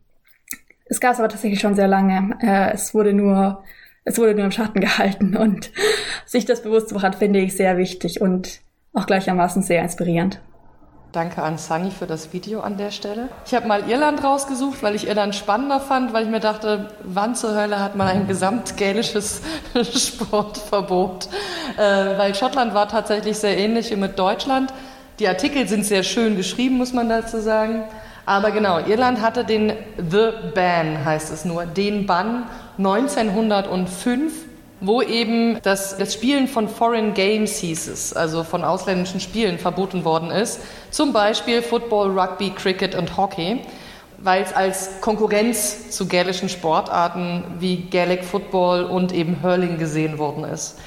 es 0.86 1.02
gab 1.02 1.14
es 1.14 1.20
aber 1.20 1.30
tatsächlich 1.30 1.60
schon 1.60 1.76
sehr 1.76 1.88
lange. 1.88 2.38
Äh, 2.42 2.74
es 2.74 2.94
wurde 2.94 3.14
nur 3.14 3.64
es 4.06 4.18
wurde 4.18 4.36
nur 4.36 4.46
im 4.46 4.52
Schatten 4.52 4.82
gehalten 4.82 5.36
und 5.36 5.72
sich 6.26 6.46
das 6.46 6.62
bewusst 6.62 6.90
zu 6.90 6.96
machen, 6.96 7.14
finde 7.14 7.40
ich 7.40 7.56
sehr 7.56 7.78
wichtig 7.78 8.22
und 8.22 8.62
auch 8.94 9.06
gleichermaßen 9.06 9.64
sehr 9.64 9.82
inspirierend. 9.82 10.40
Danke 11.14 11.44
an 11.44 11.60
Sunny 11.60 11.92
für 11.92 12.08
das 12.08 12.34
Video 12.34 12.62
an 12.62 12.78
der 12.78 12.90
Stelle. 12.90 13.30
Ich 13.46 13.54
habe 13.54 13.68
mal 13.68 13.88
Irland 13.88 14.24
rausgesucht, 14.24 14.82
weil 14.82 14.96
ich 14.96 15.08
Irland 15.08 15.36
spannender 15.36 15.80
fand, 15.80 16.12
weil 16.12 16.24
ich 16.24 16.30
mir 16.30 16.40
dachte, 16.40 16.90
wann 17.04 17.36
zur 17.36 17.56
Hölle 17.56 17.80
hat 17.80 17.96
man 17.96 18.08
ein 18.08 18.28
gesamtgälisches 18.28 19.44
Sportverbot? 19.84 21.30
Äh, 21.78 22.18
weil 22.18 22.34
Schottland 22.34 22.74
war 22.74 22.90
tatsächlich 22.90 23.38
sehr 23.38 23.56
ähnlich 23.56 23.92
wie 23.92 23.96
mit 23.96 24.18
Deutschland. 24.18 24.74
Die 25.20 25.28
Artikel 25.28 25.68
sind 25.68 25.86
sehr 25.86 26.02
schön 26.02 26.36
geschrieben, 26.36 26.78
muss 26.78 26.94
man 26.94 27.10
dazu 27.10 27.40
sagen. 27.40 27.84
Aber 28.26 28.52
genau, 28.52 28.80
Irland 28.80 29.22
hatte 29.22 29.44
den 29.44 29.74
The 29.98 30.30
Ban, 30.54 31.04
heißt 31.04 31.32
es 31.32 31.46
nur, 31.46 31.66
den 31.66 32.06
Bann 32.06 32.46
1905 32.78 34.34
wo 34.86 35.02
eben 35.02 35.60
das, 35.64 35.98
das 35.98 36.14
Spielen 36.14 36.50
von 36.50 36.68
Foreign 36.68 37.14
Games 37.14 37.58
hieß 37.58 37.88
es, 37.88 38.14
also 38.14 38.44
von 38.44 38.66
ausländischen 38.66 39.22
Spielen 39.22 39.58
verboten 39.58 40.04
worden 40.04 40.30
ist. 40.30 40.60
Zum 40.92 41.14
Beispiel 41.14 41.62
Football, 41.62 42.20
Rugby, 42.20 42.50
Cricket 42.50 42.94
und 42.94 43.16
Hockey, 43.16 43.62
weil 44.18 44.44
es 44.44 44.52
als 44.54 45.00
Konkurrenz 45.00 45.92
zu 45.92 46.06
gälischen 46.06 46.50
Sportarten 46.50 47.46
wie 47.60 47.78
Gaelic 47.78 48.26
Football 48.26 48.84
und 48.84 49.14
eben 49.14 49.42
Hurling 49.42 49.78
gesehen 49.78 50.18
worden 50.18 50.44
ist. 50.44 50.78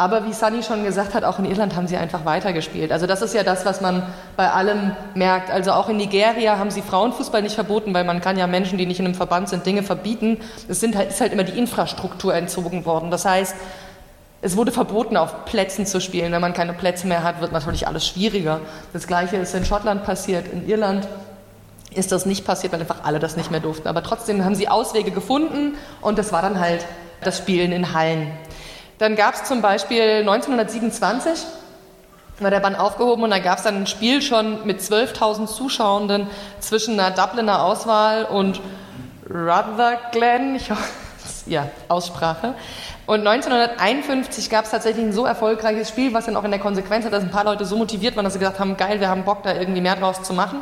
Aber 0.00 0.24
wie 0.24 0.32
Sunny 0.32 0.62
schon 0.62 0.84
gesagt 0.84 1.12
hat, 1.14 1.24
auch 1.24 1.40
in 1.40 1.44
Irland 1.44 1.74
haben 1.74 1.88
sie 1.88 1.96
einfach 1.96 2.24
weitergespielt. 2.24 2.92
Also 2.92 3.08
das 3.08 3.20
ist 3.20 3.34
ja 3.34 3.42
das, 3.42 3.66
was 3.66 3.80
man 3.80 4.06
bei 4.36 4.48
allem 4.48 4.92
merkt. 5.16 5.50
Also 5.50 5.72
auch 5.72 5.88
in 5.88 5.96
Nigeria 5.96 6.56
haben 6.56 6.70
sie 6.70 6.82
Frauenfußball 6.82 7.42
nicht 7.42 7.56
verboten, 7.56 7.92
weil 7.94 8.04
man 8.04 8.20
kann 8.20 8.38
ja 8.38 8.46
Menschen, 8.46 8.78
die 8.78 8.86
nicht 8.86 9.00
in 9.00 9.06
einem 9.06 9.16
Verband 9.16 9.48
sind, 9.48 9.66
Dinge 9.66 9.82
verbieten. 9.82 10.38
Es 10.68 10.78
sind 10.78 10.94
halt, 10.94 11.10
ist 11.10 11.20
halt 11.20 11.32
immer 11.32 11.42
die 11.42 11.58
Infrastruktur 11.58 12.32
entzogen 12.32 12.86
worden. 12.86 13.10
Das 13.10 13.24
heißt, 13.24 13.56
es 14.40 14.56
wurde 14.56 14.70
verboten, 14.70 15.16
auf 15.16 15.46
Plätzen 15.46 15.84
zu 15.84 16.00
spielen. 16.00 16.30
Wenn 16.30 16.40
man 16.40 16.52
keine 16.52 16.74
Plätze 16.74 17.08
mehr 17.08 17.24
hat, 17.24 17.40
wird 17.40 17.50
natürlich 17.50 17.88
alles 17.88 18.06
schwieriger. 18.06 18.60
Das 18.92 19.08
Gleiche 19.08 19.36
ist 19.38 19.52
in 19.56 19.64
Schottland 19.64 20.04
passiert, 20.04 20.46
in 20.46 20.68
Irland 20.68 21.08
ist 21.92 22.12
das 22.12 22.24
nicht 22.24 22.44
passiert, 22.44 22.72
weil 22.72 22.80
einfach 22.80 23.02
alle 23.02 23.18
das 23.18 23.36
nicht 23.36 23.50
mehr 23.50 23.58
durften. 23.58 23.88
Aber 23.88 24.04
trotzdem 24.04 24.44
haben 24.44 24.54
sie 24.54 24.68
Auswege 24.68 25.10
gefunden 25.10 25.74
und 26.02 26.18
das 26.18 26.32
war 26.32 26.42
dann 26.42 26.60
halt 26.60 26.86
das 27.20 27.38
Spielen 27.38 27.72
in 27.72 27.92
Hallen. 27.94 28.30
Dann 28.98 29.14
gab 29.14 29.34
es 29.34 29.44
zum 29.44 29.62
Beispiel 29.62 30.20
1927, 30.20 31.44
war 32.40 32.50
der 32.50 32.60
Bann 32.60 32.76
aufgehoben 32.76 33.24
und 33.24 33.30
da 33.30 33.38
gab 33.38 33.58
es 33.58 33.64
dann 33.64 33.82
ein 33.82 33.86
Spiel 33.86 34.22
schon 34.22 34.66
mit 34.66 34.80
12.000 34.80 35.46
Zuschauenden 35.46 36.26
zwischen 36.60 36.98
einer 36.98 37.14
Dubliner 37.14 37.62
Auswahl 37.62 38.24
und 38.24 38.60
Rutherglen, 39.28 40.56
ich 40.56 40.70
hoffe, 40.70 40.82
ja, 41.46 41.68
Aussprache. 41.88 42.54
Und 43.06 43.26
1951 43.26 44.50
gab 44.50 44.64
es 44.64 44.70
tatsächlich 44.70 45.04
ein 45.04 45.12
so 45.12 45.24
erfolgreiches 45.24 45.88
Spiel, 45.88 46.12
was 46.12 46.26
dann 46.26 46.36
auch 46.36 46.44
in 46.44 46.50
der 46.50 46.60
Konsequenz 46.60 47.04
hat, 47.04 47.12
dass 47.12 47.22
ein 47.22 47.30
paar 47.30 47.44
Leute 47.44 47.64
so 47.64 47.76
motiviert 47.76 48.16
waren, 48.16 48.24
dass 48.24 48.34
sie 48.34 48.38
gesagt 48.38 48.58
haben, 48.58 48.76
geil, 48.76 49.00
wir 49.00 49.08
haben 49.08 49.24
Bock, 49.24 49.42
da 49.44 49.54
irgendwie 49.54 49.80
mehr 49.80 49.96
draus 49.96 50.22
zu 50.22 50.34
machen. 50.34 50.60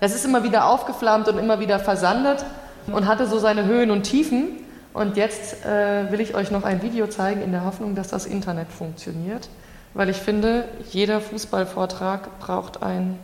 Das 0.00 0.14
ist 0.14 0.24
immer 0.24 0.42
wieder 0.42 0.66
aufgeflammt 0.66 1.28
und 1.28 1.38
immer 1.38 1.60
wieder 1.60 1.78
versandet 1.78 2.44
und 2.86 3.06
hatte 3.06 3.26
so 3.26 3.38
seine 3.38 3.64
Höhen 3.64 3.90
und 3.90 4.02
Tiefen. 4.02 4.58
Und 4.92 5.16
jetzt 5.16 5.64
äh, 5.64 6.10
will 6.10 6.20
ich 6.20 6.34
euch 6.34 6.50
noch 6.50 6.64
ein 6.64 6.82
Video 6.82 7.06
zeigen 7.06 7.42
in 7.42 7.52
der 7.52 7.64
Hoffnung, 7.64 7.94
dass 7.94 8.08
das 8.08 8.26
Internet 8.26 8.72
funktioniert, 8.72 9.48
weil 9.94 10.08
ich 10.08 10.16
finde, 10.16 10.68
jeder 10.90 11.20
Fußballvortrag 11.20 12.40
braucht 12.40 12.82
ein 12.82 13.18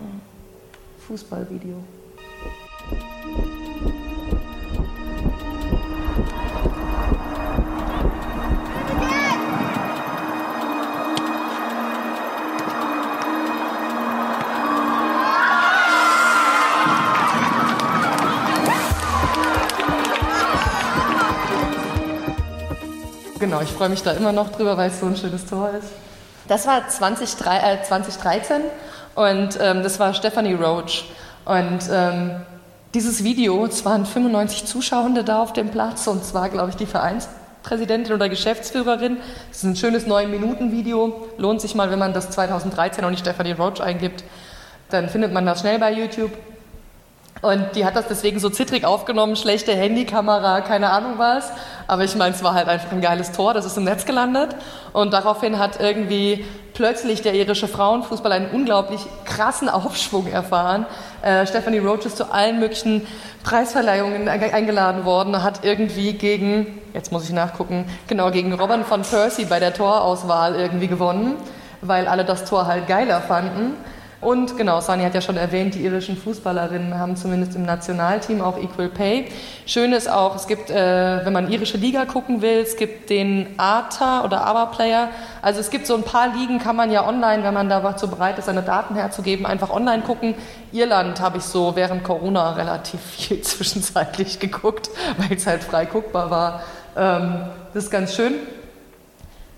äh, 0.00 1.02
Fußballvideo. 1.06 1.82
Genau, 23.56 23.64
ich 23.70 23.74
freue 23.74 23.88
mich 23.88 24.02
da 24.02 24.12
immer 24.12 24.32
noch 24.32 24.52
drüber, 24.52 24.76
weil 24.76 24.90
es 24.90 25.00
so 25.00 25.06
ein 25.06 25.16
schönes 25.16 25.46
Tor 25.46 25.70
ist. 25.70 25.88
Das 26.46 26.66
war 26.66 26.86
20, 26.86 27.40
äh, 27.46 27.82
2013 27.82 28.60
und 29.14 29.58
ähm, 29.58 29.82
das 29.82 29.98
war 29.98 30.12
Stephanie 30.12 30.52
Roach. 30.52 31.06
Und 31.46 31.78
ähm, 31.90 32.42
dieses 32.92 33.24
Video, 33.24 33.64
es 33.64 33.82
waren 33.86 34.04
95 34.04 34.66
Zuschauende 34.66 35.24
da 35.24 35.42
auf 35.42 35.54
dem 35.54 35.70
Platz 35.70 36.06
und 36.06 36.22
zwar, 36.22 36.50
glaube 36.50 36.68
ich, 36.68 36.76
die 36.76 36.84
Vereinspräsidentin 36.84 38.12
oder 38.12 38.28
Geschäftsführerin. 38.28 39.16
Das 39.48 39.56
ist 39.56 39.64
ein 39.64 39.76
schönes 39.76 40.06
9-Minuten-Video. 40.06 41.26
Lohnt 41.38 41.62
sich 41.62 41.74
mal, 41.74 41.90
wenn 41.90 41.98
man 41.98 42.12
das 42.12 42.28
2013 42.28 43.06
und 43.06 43.12
die 43.12 43.18
Stephanie 43.18 43.52
Roach 43.52 43.80
eingibt. 43.80 44.22
Dann 44.90 45.08
findet 45.08 45.32
man 45.32 45.46
das 45.46 45.60
schnell 45.60 45.78
bei 45.78 45.92
YouTube. 45.92 46.32
Und 47.42 47.76
die 47.76 47.84
hat 47.84 47.96
das 47.96 48.08
deswegen 48.08 48.40
so 48.40 48.48
zittrig 48.48 48.84
aufgenommen, 48.84 49.36
schlechte 49.36 49.72
Handykamera, 49.72 50.62
keine 50.62 50.90
Ahnung 50.90 51.14
was. 51.18 51.52
Aber 51.86 52.02
ich 52.02 52.16
meine, 52.16 52.34
es 52.34 52.42
war 52.42 52.54
halt 52.54 52.68
einfach 52.68 52.90
ein 52.92 53.02
geiles 53.02 53.32
Tor, 53.32 53.52
das 53.52 53.66
ist 53.66 53.76
im 53.76 53.84
Netz 53.84 54.06
gelandet. 54.06 54.56
Und 54.92 55.12
daraufhin 55.12 55.58
hat 55.58 55.78
irgendwie 55.78 56.44
plötzlich 56.72 57.22
der 57.22 57.34
irische 57.34 57.68
Frauenfußball 57.68 58.32
einen 58.32 58.50
unglaublich 58.50 59.00
krassen 59.24 59.68
Aufschwung 59.68 60.26
erfahren. 60.26 60.86
Äh, 61.22 61.46
Stephanie 61.46 61.78
Roach 61.78 62.06
ist 62.06 62.16
zu 62.16 62.32
allen 62.32 62.58
möglichen 62.58 63.06
Preisverleihungen 63.44 64.28
eingeladen 64.28 65.04
worden, 65.04 65.42
hat 65.42 65.64
irgendwie 65.64 66.14
gegen, 66.14 66.80
jetzt 66.94 67.12
muss 67.12 67.24
ich 67.24 67.32
nachgucken, 67.32 67.86
genau, 68.08 68.30
gegen 68.30 68.52
Robin 68.54 68.84
von 68.84 69.02
Percy 69.02 69.44
bei 69.44 69.60
der 69.60 69.72
Torauswahl 69.72 70.54
irgendwie 70.54 70.88
gewonnen, 70.88 71.36
weil 71.80 72.08
alle 72.08 72.24
das 72.24 72.44
Tor 72.44 72.66
halt 72.66 72.88
geiler 72.88 73.20
fanden. 73.20 73.74
Und 74.26 74.56
genau, 74.56 74.80
Sani 74.80 75.04
hat 75.04 75.14
ja 75.14 75.20
schon 75.20 75.36
erwähnt, 75.36 75.76
die 75.76 75.84
irischen 75.84 76.16
Fußballerinnen 76.16 76.98
haben 76.98 77.14
zumindest 77.14 77.54
im 77.54 77.64
Nationalteam 77.64 78.40
auch 78.40 78.58
Equal 78.58 78.88
Pay. 78.88 79.26
Schön 79.66 79.92
ist 79.92 80.10
auch, 80.10 80.34
es 80.34 80.48
gibt, 80.48 80.68
äh, 80.68 81.24
wenn 81.24 81.32
man 81.32 81.48
irische 81.48 81.76
Liga 81.76 82.06
gucken 82.06 82.42
will, 82.42 82.58
es 82.58 82.76
gibt 82.76 83.08
den 83.08 83.46
ATA 83.56 84.24
oder 84.24 84.44
ABA 84.44 84.66
Player. 84.66 85.10
Also 85.42 85.60
es 85.60 85.70
gibt 85.70 85.86
so 85.86 85.94
ein 85.94 86.02
paar 86.02 86.34
Ligen, 86.34 86.58
kann 86.58 86.74
man 86.74 86.90
ja 86.90 87.06
online, 87.06 87.44
wenn 87.44 87.54
man 87.54 87.68
dazu 87.68 88.08
bereit 88.08 88.36
ist, 88.36 88.46
seine 88.46 88.62
Daten 88.62 88.96
herzugeben, 88.96 89.46
einfach 89.46 89.70
online 89.70 90.02
gucken. 90.02 90.34
Irland 90.72 91.20
habe 91.20 91.38
ich 91.38 91.44
so 91.44 91.76
während 91.76 92.02
Corona 92.02 92.54
relativ 92.54 93.00
viel 93.16 93.42
zwischenzeitlich 93.42 94.40
geguckt, 94.40 94.90
weil 95.18 95.36
es 95.36 95.46
halt 95.46 95.62
frei 95.62 95.84
guckbar 95.84 96.32
war. 96.32 96.62
Ähm, 96.96 97.42
das 97.74 97.84
ist 97.84 97.90
ganz 97.92 98.16
schön. 98.16 98.34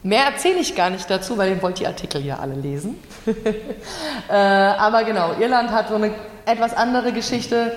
Mehr 0.03 0.25
erzähle 0.25 0.59
ich 0.61 0.77
gar 0.77 0.91
nicht 0.91 1.11
dazu, 1.11 1.37
weil 1.39 1.51
ihr 1.51 1.63
wollt 1.63 1.81
die 1.81 1.87
Artikel 1.87 2.25
ja 2.25 2.39
alle 2.39 2.55
lesen. 2.55 3.03
äh, 4.29 4.33
aber 4.33 5.05
genau, 5.05 5.33
Irland 5.41 5.71
hat 5.71 5.89
so 5.89 5.97
eine 5.97 6.13
etwas 6.47 6.75
andere 6.75 7.13
Geschichte 7.13 7.73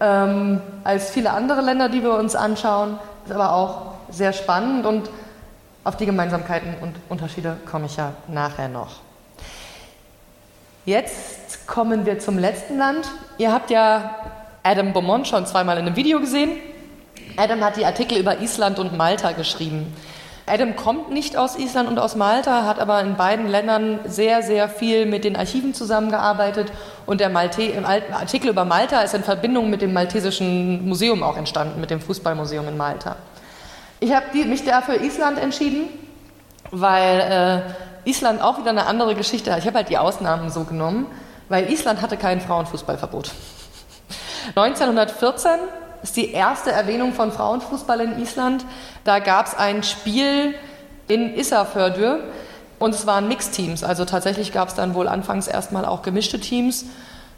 ähm, 0.00 0.60
als 0.84 1.10
viele 1.10 1.30
andere 1.30 1.62
Länder, 1.62 1.88
die 1.88 2.02
wir 2.02 2.14
uns 2.14 2.36
anschauen. 2.36 2.98
Ist 3.24 3.32
aber 3.32 3.54
auch 3.54 3.92
sehr 4.10 4.32
spannend 4.32 4.84
und 4.84 5.08
auf 5.84 5.96
die 5.96 6.06
Gemeinsamkeiten 6.06 6.74
und 6.80 6.94
Unterschiede 7.08 7.56
komme 7.70 7.86
ich 7.86 7.96
ja 7.96 8.12
nachher 8.28 8.68
noch. 8.68 9.00
Jetzt 10.84 11.66
kommen 11.66 12.06
wir 12.06 12.18
zum 12.18 12.38
letzten 12.38 12.78
Land. 12.78 13.08
Ihr 13.38 13.52
habt 13.52 13.70
ja 13.70 14.16
Adam 14.62 14.92
Beaumont 14.92 15.26
schon 15.26 15.46
zweimal 15.46 15.78
in 15.78 15.86
einem 15.86 15.96
Video 15.96 16.20
gesehen. 16.20 16.50
Adam 17.36 17.62
hat 17.62 17.76
die 17.76 17.86
Artikel 17.86 18.18
über 18.18 18.40
Island 18.40 18.78
und 18.78 18.96
Malta 18.96 19.32
geschrieben. 19.32 19.94
Adam 20.46 20.74
kommt 20.74 21.10
nicht 21.10 21.36
aus 21.36 21.56
Island 21.56 21.88
und 21.88 21.98
aus 21.98 22.16
Malta, 22.16 22.64
hat 22.64 22.80
aber 22.80 23.00
in 23.00 23.16
beiden 23.16 23.46
Ländern 23.46 24.00
sehr, 24.04 24.42
sehr 24.42 24.68
viel 24.68 25.06
mit 25.06 25.22
den 25.24 25.36
Archiven 25.36 25.72
zusammengearbeitet. 25.72 26.72
Und 27.06 27.20
der 27.20 27.28
Malte 27.28 27.72
Artikel 27.86 28.50
über 28.50 28.64
Malta 28.64 29.02
ist 29.02 29.14
in 29.14 29.22
Verbindung 29.22 29.70
mit 29.70 29.82
dem 29.82 29.92
Maltesischen 29.92 30.88
Museum 30.88 31.22
auch 31.22 31.36
entstanden, 31.36 31.80
mit 31.80 31.90
dem 31.90 32.00
Fußballmuseum 32.00 32.66
in 32.68 32.76
Malta. 32.76 33.16
Ich 34.00 34.12
habe 34.12 34.26
mich 34.46 34.64
dafür 34.64 35.00
Island 35.00 35.38
entschieden, 35.38 35.88
weil 36.72 37.64
äh, 38.04 38.10
Island 38.10 38.42
auch 38.42 38.58
wieder 38.58 38.70
eine 38.70 38.86
andere 38.86 39.14
Geschichte 39.14 39.52
hat. 39.52 39.60
Ich 39.60 39.66
habe 39.66 39.76
halt 39.76 39.90
die 39.90 39.98
Ausnahmen 39.98 40.50
so 40.50 40.64
genommen, 40.64 41.06
weil 41.48 41.70
Island 41.70 42.02
hatte 42.02 42.16
kein 42.16 42.40
Frauenfußballverbot. 42.40 43.30
1914 44.56 45.50
ist 46.02 46.16
die 46.16 46.32
erste 46.32 46.72
Erwähnung 46.72 47.12
von 47.12 47.32
Frauenfußball 47.32 48.00
in 48.00 48.20
Island. 48.20 48.64
Da 49.04 49.18
gab 49.18 49.46
es 49.46 49.54
ein 49.54 49.82
Spiel 49.82 50.54
in 51.08 51.34
Issafjörður 51.34 52.20
und 52.78 52.94
es 52.94 53.06
waren 53.06 53.28
Mixteams. 53.28 53.84
Also 53.84 54.04
tatsächlich 54.04 54.52
gab 54.52 54.68
es 54.68 54.74
dann 54.74 54.94
wohl 54.94 55.08
anfangs 55.08 55.46
erstmal 55.46 55.84
auch 55.84 56.02
gemischte 56.02 56.40
Teams. 56.40 56.86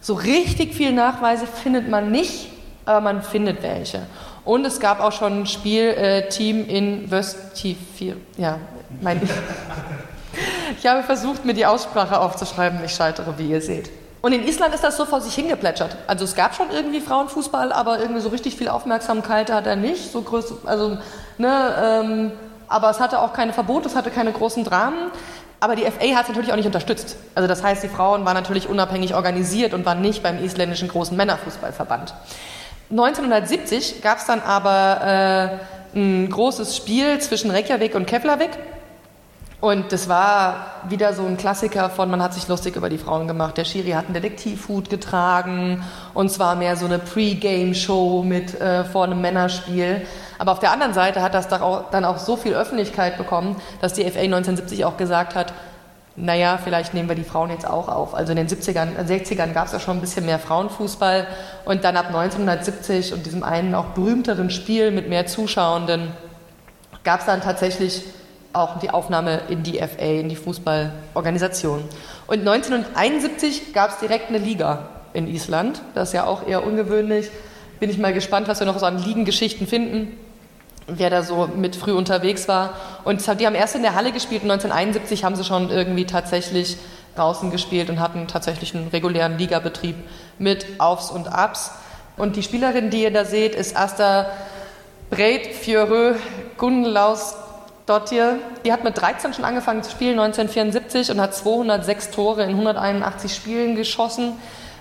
So 0.01 0.15
richtig 0.15 0.75
viel 0.75 0.93
Nachweise 0.93 1.47
findet 1.47 1.89
man 1.89 2.11
nicht, 2.11 2.49
aber 2.85 3.01
man 3.01 3.23
findet 3.23 3.63
welche. 3.63 4.03
Und 4.45 4.65
es 4.67 4.81
gab 4.81 5.01
auch 5.01 5.13
schon 5.13 5.41
ein 5.41 5.47
Spielteam 5.47 6.69
äh, 6.69 6.77
in 6.77 7.11
Wöstifir. 7.11 8.17
Ja, 8.37 8.59
mein 9.01 9.23
ich 10.79 10.87
habe 10.87 11.03
versucht, 11.03 11.45
mir 11.45 11.55
die 11.55 11.67
Aussprache 11.67 12.21
aufzuschreiben. 12.21 12.85
Ich 12.85 12.95
scheitere, 12.95 13.39
wie 13.39 13.51
ihr 13.51 13.63
seht. 13.63 13.91
Und 14.25 14.33
in 14.33 14.49
Island 14.49 14.75
ist 14.75 14.83
das 14.83 14.97
so 14.97 15.05
vor 15.05 15.21
sich 15.21 15.35
hingeplätschert. 15.35 15.99
Also 16.07 16.25
es 16.25 16.35
gab 16.35 16.55
schon 16.55 16.71
irgendwie 16.71 17.01
Frauenfußball, 17.01 17.75
aber 17.75 17.99
irgendwie 17.99 18.23
so 18.23 18.31
richtig 18.31 18.57
viel 18.57 18.71
Aufmerksamkeit 18.71 19.53
hat 19.53 19.67
er 19.67 19.77
nicht. 19.77 20.13
So 20.13 20.23
groß, 20.23 20.65
also, 20.65 20.97
ne, 21.37 21.75
ähm, 21.85 22.33
aber 22.67 22.89
es 22.89 23.01
hatte 23.01 23.19
auch 23.19 23.35
keine 23.35 23.53
Verbote, 23.53 23.87
es 23.87 23.95
hatte 23.95 24.11
keine 24.11 24.33
großen 24.33 24.65
Dramen. 24.65 25.11
Aber 25.61 25.77
die 25.77 25.83
FA 25.83 26.17
hat 26.17 26.23
es 26.23 26.29
natürlich 26.29 26.53
auch 26.53 26.57
nicht 26.57 26.65
unterstützt. 26.65 27.17
Also 27.35 27.47
das 27.47 27.63
heißt, 27.63 27.83
die 27.83 27.89
Frauen 27.89 28.25
waren 28.25 28.33
natürlich 28.33 28.67
unabhängig 28.67 29.15
organisiert 29.15 29.75
und 29.75 29.85
waren 29.85 30.01
nicht 30.01 30.23
beim 30.23 30.43
isländischen 30.43 30.89
großen 30.89 31.15
Männerfußballverband. 31.15 32.15
1970 32.93 34.01
gab 34.01 34.17
es 34.17 34.25
dann 34.25 34.41
aber 34.41 35.61
äh, 35.93 35.99
ein 35.99 36.31
großes 36.31 36.75
Spiel 36.75 37.19
zwischen 37.19 37.51
Reykjavik 37.51 37.95
und 37.95 38.07
Keflavik. 38.07 38.53
Und 39.65 39.93
das 39.93 40.11
war 40.11 40.83
wieder 40.91 41.15
so 41.15 41.25
ein 41.25 41.39
Klassiker 41.39 41.89
von, 41.89 42.11
man 42.11 42.23
hat 42.23 42.35
sich 42.35 42.47
lustig 42.49 42.77
über 42.77 42.91
die 42.91 42.99
Frauen 42.99 43.27
gemacht. 43.27 43.57
Der 43.57 43.65
Schiri 43.65 43.93
hat 43.93 44.05
einen 44.05 44.13
Detektivhut 44.13 44.91
getragen 44.91 45.83
und 46.13 46.31
zwar 46.31 46.55
mehr 46.55 46.77
so 46.77 46.85
eine 46.85 46.99
Pre-Game-Show 46.99 48.25
mit 48.25 48.61
äh, 48.61 48.85
vor 48.85 49.05
einem 49.05 49.23
Männerspiel. 49.23 50.07
Aber 50.39 50.53
auf 50.53 50.59
der 50.59 50.71
anderen 50.71 50.93
Seite 50.93 51.23
hat 51.23 51.33
das 51.33 51.49
dann 51.49 52.05
auch 52.05 52.19
so 52.19 52.37
viel 52.37 52.53
Öffentlichkeit 52.53 53.17
bekommen, 53.17 53.57
dass 53.81 53.95
die 53.95 54.03
FA 54.03 54.19
1970 54.19 54.85
auch 54.85 54.99
gesagt 54.99 55.35
hat, 55.35 55.55
naja, 56.15 56.59
vielleicht 56.63 56.93
nehmen 56.93 57.09
wir 57.09 57.17
die 57.17 57.25
Frauen 57.25 57.49
jetzt 57.49 57.67
auch 57.67 57.89
auf. 57.89 58.15
Also 58.15 58.33
in 58.33 58.37
den 58.37 58.49
70ern, 58.49 58.99
60ern 59.09 59.55
gab 59.55 59.69
es 59.69 59.73
ja 59.73 59.81
schon 59.81 59.97
ein 59.97 60.03
bisschen 60.03 60.27
mehr 60.27 60.39
Frauenfußball 60.39 61.27
und 61.65 61.85
dann 61.85 61.97
ab 61.97 62.09
1970 62.09 63.15
und 63.15 63.25
diesem 63.25 63.43
einen 63.43 63.75
auch 63.75 63.87
berühmteren 63.95 64.51
Spiel 64.51 64.91
mit 64.91 65.09
mehr 65.09 65.25
Zuschauenden 65.25 66.13
gab 67.03 67.21
es 67.21 67.27
dann 67.27 67.41
tatsächlich 67.41 68.05
auch 68.55 68.79
die 68.79 68.91
Aufnahme 68.91 69.41
in 69.49 69.63
die 69.63 69.79
FA, 69.79 70.05
in 70.05 70.29
die 70.29 70.37
Fußballorganisation. 70.37 71.85
Und 72.27 72.39
1971 72.41 73.73
gab 73.73 73.91
es 73.91 73.99
direkt 73.99 74.29
eine 74.29 74.39
Liga 74.39 74.89
in 75.13 75.29
Island. 75.29 75.81
Das 75.95 76.09
ist 76.09 76.15
ja 76.15 76.25
auch 76.27 76.47
eher 76.47 76.67
ungewöhnlich. 76.67 77.31
Bin 77.81 77.91
ich 77.91 77.99
mal 77.99 78.13
gespannt, 78.13 78.49
was 78.49 78.61
wir 78.61 78.67
noch 78.67 78.79
so 78.79 78.87
an 78.87 79.03
Ligengeschichten 79.03 79.67
finden 79.67 80.17
wer 80.87 81.11
da 81.11 81.23
so 81.23 81.49
mit 81.55 81.77
früh 81.77 81.93
unterwegs 81.93 82.49
war. 82.49 82.75
Und 83.05 83.27
die 83.41 83.47
haben 83.47 83.55
erst 83.55 83.75
in 83.75 83.83
der 83.83 83.95
Halle 83.95 84.13
gespielt 84.13 84.43
und 84.43 84.51
1971 84.51 85.25
haben 85.25 85.37
sie 85.37 85.45
schon 85.45 85.71
irgendwie 85.71 86.05
tatsächlich 86.05 86.77
draußen 87.17 87.51
gespielt 87.51 87.91
und 87.91 88.01
hatten 88.01 88.27
tatsächlich 88.27 88.75
einen 88.75 88.89
regulären 88.89 89.39
Ligabetrieb 89.39 89.97
mit 90.39 90.67
Aufs 90.79 91.11
und 91.11 91.29
Abs. 91.29 91.71
Und 92.17 92.37
die 92.37 92.43
Spielerin, 92.43 92.91
die 92.91 93.03
ihr 93.03 93.13
da 93.13 93.25
seht, 93.25 93.55
ist 93.55 93.77
Asta 93.77 94.27
Breit 95.11 95.47
Fjörö 95.47 96.15
Gunlaus 96.57 97.37
Dottir. 97.87 98.39
Die 98.65 98.73
hat 98.73 98.85
mit 98.85 98.97
13 98.99 99.35
schon 99.35 99.45
angefangen 99.45 99.83
zu 99.83 99.91
spielen, 99.91 100.19
1974, 100.19 101.11
und 101.11 101.21
hat 101.21 101.35
206 101.35 102.11
Tore 102.11 102.43
in 102.45 102.51
181 102.51 103.35
Spielen 103.35 103.77
geschossen 103.77 104.33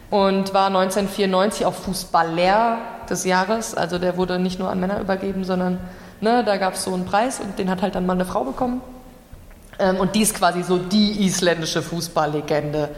und 0.09 0.53
war 0.53 0.67
1994 0.67 1.65
auch 1.65 1.73
Fußballer 1.73 2.77
des 3.09 3.25
Jahres. 3.25 3.75
Also 3.75 3.99
der 3.99 4.15
wurde 4.15 4.39
nicht 4.39 4.59
nur 4.59 4.69
an 4.69 4.79
Männer 4.79 5.01
übergeben, 5.01 5.43
sondern 5.43 5.79
ne, 6.21 6.43
da 6.45 6.57
gab 6.57 6.75
es 6.75 6.83
so 6.83 6.93
einen 6.93 7.05
Preis 7.05 7.39
und 7.39 7.59
den 7.59 7.69
hat 7.69 7.81
halt 7.81 7.95
dann 7.95 8.05
mal 8.05 8.13
eine 8.13 8.25
Frau 8.25 8.43
bekommen. 8.43 8.81
Ähm, 9.79 9.97
und 9.97 10.15
die 10.15 10.21
ist 10.21 10.35
quasi 10.35 10.63
so 10.63 10.77
die 10.77 11.25
isländische 11.25 11.81
Fußballlegende, 11.81 12.89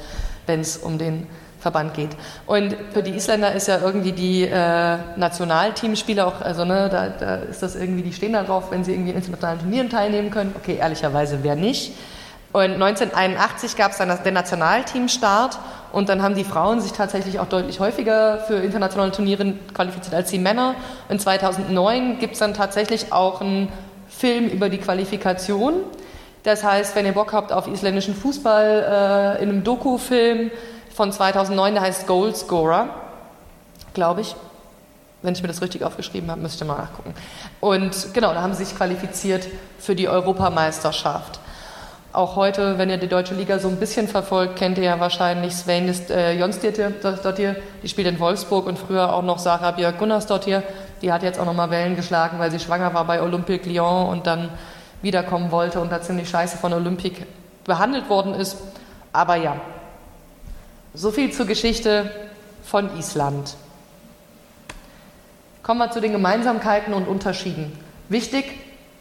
wenn 0.46 0.60
es 0.60 0.78
um 0.78 0.98
den 0.98 1.28
Verband 1.66 1.96
geht. 1.96 2.12
Und 2.46 2.76
für 2.94 3.02
die 3.02 3.16
Isländer 3.16 3.52
ist 3.54 3.68
ja 3.68 3.80
irgendwie 3.82 4.12
die 4.12 4.44
äh, 4.44 4.98
Nationalteamspieler 5.16 6.28
auch, 6.28 6.40
also 6.42 6.64
ne, 6.64 6.90
da, 6.92 7.10
da 7.10 7.36
ist 7.38 7.64
das 7.64 7.76
irgendwie, 7.76 8.04
die 8.04 8.14
stehen 8.14 8.34
da 8.34 8.44
drauf, 8.44 8.66
wenn 8.70 8.84
sie 8.84 8.92
irgendwie 8.92 9.10
in 9.10 9.18
internationalen 9.18 9.60
Turnieren 9.60 9.90
teilnehmen 9.90 10.30
können. 10.30 10.54
Okay, 10.56 10.78
ehrlicherweise 10.80 11.40
wer 11.42 11.56
nicht. 11.56 11.94
Und 12.54 12.74
1981 12.74 13.76
gab 13.76 13.94
es 13.94 13.98
dann 13.98 14.16
den 14.24 14.36
Nationalteamstart 14.36 15.58
und 15.92 16.08
dann 16.08 16.22
haben 16.22 16.36
die 16.36 16.44
Frauen 16.44 16.82
sich 16.82 16.92
tatsächlich 16.92 17.40
auch 17.40 17.48
deutlich 17.48 17.80
häufiger 17.80 18.38
für 18.46 18.58
internationale 18.58 19.12
Turniere 19.12 19.56
qualifiziert 19.74 20.14
als 20.14 20.30
die 20.30 20.38
Männer. 20.38 20.76
In 21.10 21.18
2009 21.18 22.20
gibt 22.20 22.34
es 22.34 22.40
dann 22.40 22.54
tatsächlich 22.54 23.12
auch 23.12 23.42
einen 23.42 23.70
Film 24.08 24.50
über 24.50 24.70
die 24.70 24.78
Qualifikation. 24.78 25.78
Das 26.44 26.64
heißt, 26.64 26.96
wenn 26.96 27.08
ihr 27.08 27.14
Bock 27.14 27.34
habt 27.34 27.52
auf 27.52 27.68
isländischen 27.68 28.14
Fußball 28.14 29.38
äh, 29.40 29.44
in 29.44 29.50
einem 29.50 29.64
Doku-Film 29.64 30.52
von 30.96 31.12
2009, 31.12 31.74
der 31.74 31.84
heißt 31.84 32.08
Goalscorer, 32.08 32.88
glaube 33.94 34.22
ich. 34.22 34.36
Wenn 35.22 35.34
ich 35.34 35.42
mir 35.42 35.48
das 35.48 35.62
richtig 35.62 35.84
aufgeschrieben 35.84 36.32
habe, 36.32 36.40
müsst 36.40 36.62
ihr 36.62 36.66
mal 36.66 36.78
nachgucken. 36.78 37.14
Und 37.60 38.14
genau, 38.14 38.34
da 38.34 38.42
haben 38.42 38.54
sie 38.54 38.64
sich 38.64 38.76
qualifiziert 38.76 39.48
für 39.80 39.96
die 39.96 40.08
Europameisterschaft. 40.08 41.40
Auch 42.14 42.38
heute, 42.38 42.78
wenn 42.78 42.90
ihr 42.90 42.98
die 42.98 43.10
deutsche 43.10 43.34
Liga 43.34 43.60
so 43.60 43.68
ein 43.68 43.76
bisschen 43.76 44.08
verfolgt, 44.08 44.56
kennt 44.56 44.78
ihr 44.78 44.86
ja 44.86 45.00
wahrscheinlich 45.02 45.54
Sven 45.54 45.94
äh, 46.10 46.40
Jonsdottir, 46.40 47.56
die 47.84 47.90
spielt 47.90 48.08
in 48.08 48.20
Wolfsburg 48.20 48.66
und 48.66 48.80
früher 48.80 49.14
auch 49.14 49.24
noch 49.24 49.40
Sarah 49.40 49.72
Björk 49.72 49.98
Gunnarsdottir. 49.98 50.64
Die 51.02 51.12
hat 51.12 51.24
jetzt 51.24 51.40
auch 51.40 51.46
nochmal 51.46 51.72
Wellen 51.72 51.98
geschlagen, 51.98 52.40
weil 52.40 52.52
sie 52.52 52.60
schwanger 52.60 52.94
war 52.94 53.04
bei 53.04 53.22
Olympique 53.22 53.68
Lyon 53.68 54.08
und 54.08 54.28
dann 54.28 54.50
wiederkommen 55.02 55.52
wollte 55.52 55.82
und 55.82 55.92
da 55.92 56.02
ziemlich 56.02 56.30
scheiße 56.30 56.58
von 56.58 56.72
Olympique 56.72 57.26
behandelt 57.66 58.10
worden 58.10 58.34
ist. 58.34 58.58
Aber 59.12 59.36
ja, 59.36 59.58
so 60.96 61.12
viel 61.12 61.32
zur 61.32 61.46
Geschichte 61.46 62.10
von 62.64 62.98
Island. 62.98 63.56
Kommen 65.62 65.80
wir 65.80 65.92
zu 65.92 66.02
den 66.02 66.12
Gemeinsamkeiten 66.12 66.94
und 66.94 67.08
Unterschieden. 67.08 67.78
Wichtig, 68.10 68.46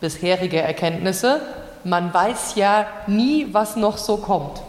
bisherige 0.01 0.61
Erkenntnisse 0.61 1.41
man 1.85 2.13
weiß 2.13 2.55
ja 2.57 2.87
nie, 3.07 3.49
was 3.53 3.77
noch 3.77 3.99
so 3.99 4.17
kommt. 4.17 4.63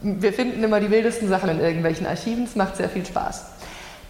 Wir 0.00 0.32
finden 0.32 0.62
immer 0.62 0.80
die 0.80 0.90
wildesten 0.90 1.28
Sachen 1.28 1.50
in 1.50 1.60
irgendwelchen 1.60 2.06
Archiven, 2.06 2.44
es 2.44 2.54
macht 2.54 2.76
sehr 2.76 2.88
viel 2.88 3.04
Spaß. 3.04 3.46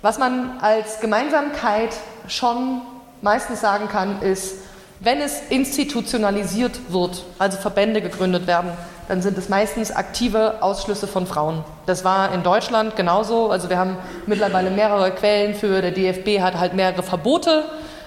Was 0.02 0.18
man 0.18 0.58
als 0.60 1.00
Gemeinsamkeit 1.00 1.96
schon 2.28 2.82
meistens 3.22 3.60
sagen 3.60 3.88
kann, 3.88 4.20
ist, 4.20 4.56
wenn 5.00 5.20
es 5.20 5.40
institutionalisiert 5.48 6.92
wird, 6.92 7.24
also 7.38 7.58
Verbände 7.58 8.02
gegründet 8.02 8.46
werden, 8.46 8.70
dann 9.08 9.22
sind 9.22 9.38
es 9.38 9.48
meistens 9.48 9.92
aktive 9.92 10.62
Ausschlüsse 10.62 11.06
von 11.06 11.26
Frauen. 11.26 11.64
Das 11.86 12.04
war 12.04 12.32
in 12.32 12.42
Deutschland 12.42 12.96
genauso. 12.96 13.50
Also 13.50 13.70
wir 13.70 13.78
haben 13.78 13.96
mittlerweile 14.26 14.70
mehrere 14.70 15.10
Quellen 15.12 15.54
für, 15.54 15.80
der 15.80 15.92
DFB 15.92 16.40
hat 16.40 16.58
halt 16.58 16.74
mehrere 16.74 17.02
Verbote 17.02 17.64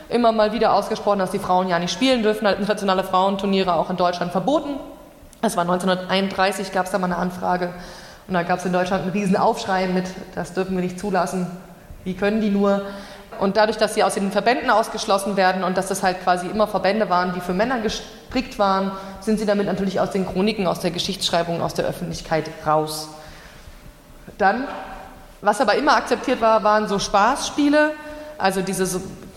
immer 0.10 0.32
mal 0.32 0.52
wieder 0.54 0.74
ausgesprochen, 0.74 1.20
dass 1.20 1.32
die 1.32 1.40
Frauen 1.40 1.68
ja 1.68 1.80
nicht 1.80 1.94
spielen 1.94 2.24
dürfen, 2.24 2.48
halt 2.48 2.58
internationale 2.58 3.04
Frauenturniere 3.04 3.74
auch 3.74 3.90
in 3.90 3.98
Deutschland 3.98 4.32
verboten. 4.32 4.76
Das 5.42 5.56
war 5.56 5.62
1931, 5.62 6.72
gab 6.72 6.86
es 6.86 6.92
da 6.92 6.98
mal 6.98 7.06
eine 7.06 7.18
Anfrage 7.18 7.74
und 8.28 8.34
da 8.34 8.44
gab 8.44 8.60
es 8.60 8.66
in 8.66 8.74
Deutschland 8.74 9.04
einen 9.04 9.12
riesen 9.12 9.38
Aufschrei 9.38 9.88
mit, 9.88 10.06
das 10.36 10.54
dürfen 10.54 10.76
wir 10.76 10.84
nicht 10.84 11.00
zulassen, 11.00 11.48
wie 12.04 12.16
können 12.16 12.42
die 12.42 12.50
nur? 12.50 12.82
Und 13.40 13.56
dadurch, 13.56 13.78
dass 13.78 13.94
sie 13.94 14.04
aus 14.04 14.16
den 14.16 14.32
Verbänden 14.32 14.70
ausgeschlossen 14.70 15.38
werden 15.38 15.64
und 15.64 15.78
dass 15.78 15.88
das 15.88 16.04
halt 16.04 16.22
quasi 16.24 16.48
immer 16.48 16.68
Verbände 16.68 17.10
waren, 17.10 17.34
die 17.34 17.40
für 17.40 17.54
Männer 17.54 17.80
gestrickt 18.30 18.60
waren, 18.60 18.92
sind 19.22 19.40
sie 19.40 19.46
damit 19.46 19.66
natürlich 19.66 20.00
aus 20.00 20.12
den 20.12 20.26
Chroniken, 20.26 20.68
aus 20.68 20.80
der 20.80 20.92
Geschichtsschreibung, 20.92 21.62
aus 21.62 21.74
der 21.74 21.86
Öffentlichkeit 21.86 22.50
raus. 22.66 23.10
Dann, 24.38 24.68
was 25.42 25.60
aber 25.62 25.76
immer 25.76 25.96
akzeptiert 25.96 26.42
war, 26.42 26.64
waren 26.64 26.88
so 26.88 27.00
Spaßspiele. 27.00 27.92
Also 28.38 28.62
diese 28.62 28.86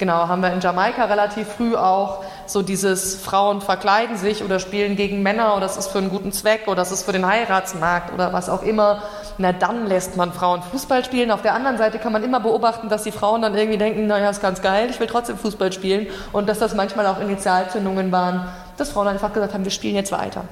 Genau, 0.02 0.26
haben 0.26 0.42
wir 0.42 0.52
in 0.52 0.58
Jamaika 0.58 1.04
relativ 1.04 1.46
früh 1.46 1.76
auch 1.76 2.24
so 2.46 2.60
dieses 2.60 3.14
Frauen 3.14 3.60
verkleiden 3.60 4.16
sich 4.16 4.42
oder 4.42 4.58
spielen 4.58 4.96
gegen 4.96 5.22
Männer 5.22 5.52
oder 5.52 5.60
das 5.60 5.76
ist 5.76 5.92
für 5.92 5.98
einen 5.98 6.10
guten 6.10 6.32
Zweck 6.32 6.62
oder 6.66 6.74
das 6.74 6.90
ist 6.90 7.04
für 7.04 7.12
den 7.12 7.24
Heiratsmarkt 7.24 8.12
oder 8.12 8.32
was 8.32 8.48
auch 8.48 8.64
immer. 8.64 9.02
Na, 9.38 9.52
dann 9.52 9.86
lässt 9.86 10.16
man 10.16 10.32
Frauen 10.32 10.60
Fußball 10.60 11.04
spielen. 11.04 11.30
Auf 11.30 11.42
der 11.42 11.54
anderen 11.54 11.78
Seite 11.78 12.00
kann 12.00 12.10
man 12.12 12.24
immer 12.24 12.40
beobachten, 12.40 12.88
dass 12.88 13.04
die 13.04 13.12
Frauen 13.12 13.42
dann 13.42 13.54
irgendwie 13.54 13.78
denken, 13.78 14.08
naja, 14.08 14.28
ist 14.28 14.42
ganz 14.42 14.60
geil, 14.60 14.88
ich 14.90 14.98
will 14.98 15.06
trotzdem 15.06 15.38
Fußball 15.38 15.72
spielen. 15.72 16.08
Und 16.32 16.48
dass 16.48 16.58
das 16.58 16.74
manchmal 16.74 17.06
auch 17.06 17.20
Initialzündungen 17.20 18.10
waren, 18.10 18.48
dass 18.76 18.90
Frauen 18.90 19.08
einfach 19.08 19.32
gesagt 19.32 19.54
haben, 19.54 19.64
wir 19.64 19.70
spielen 19.70 19.94
jetzt 19.94 20.12
weiter. 20.12 20.44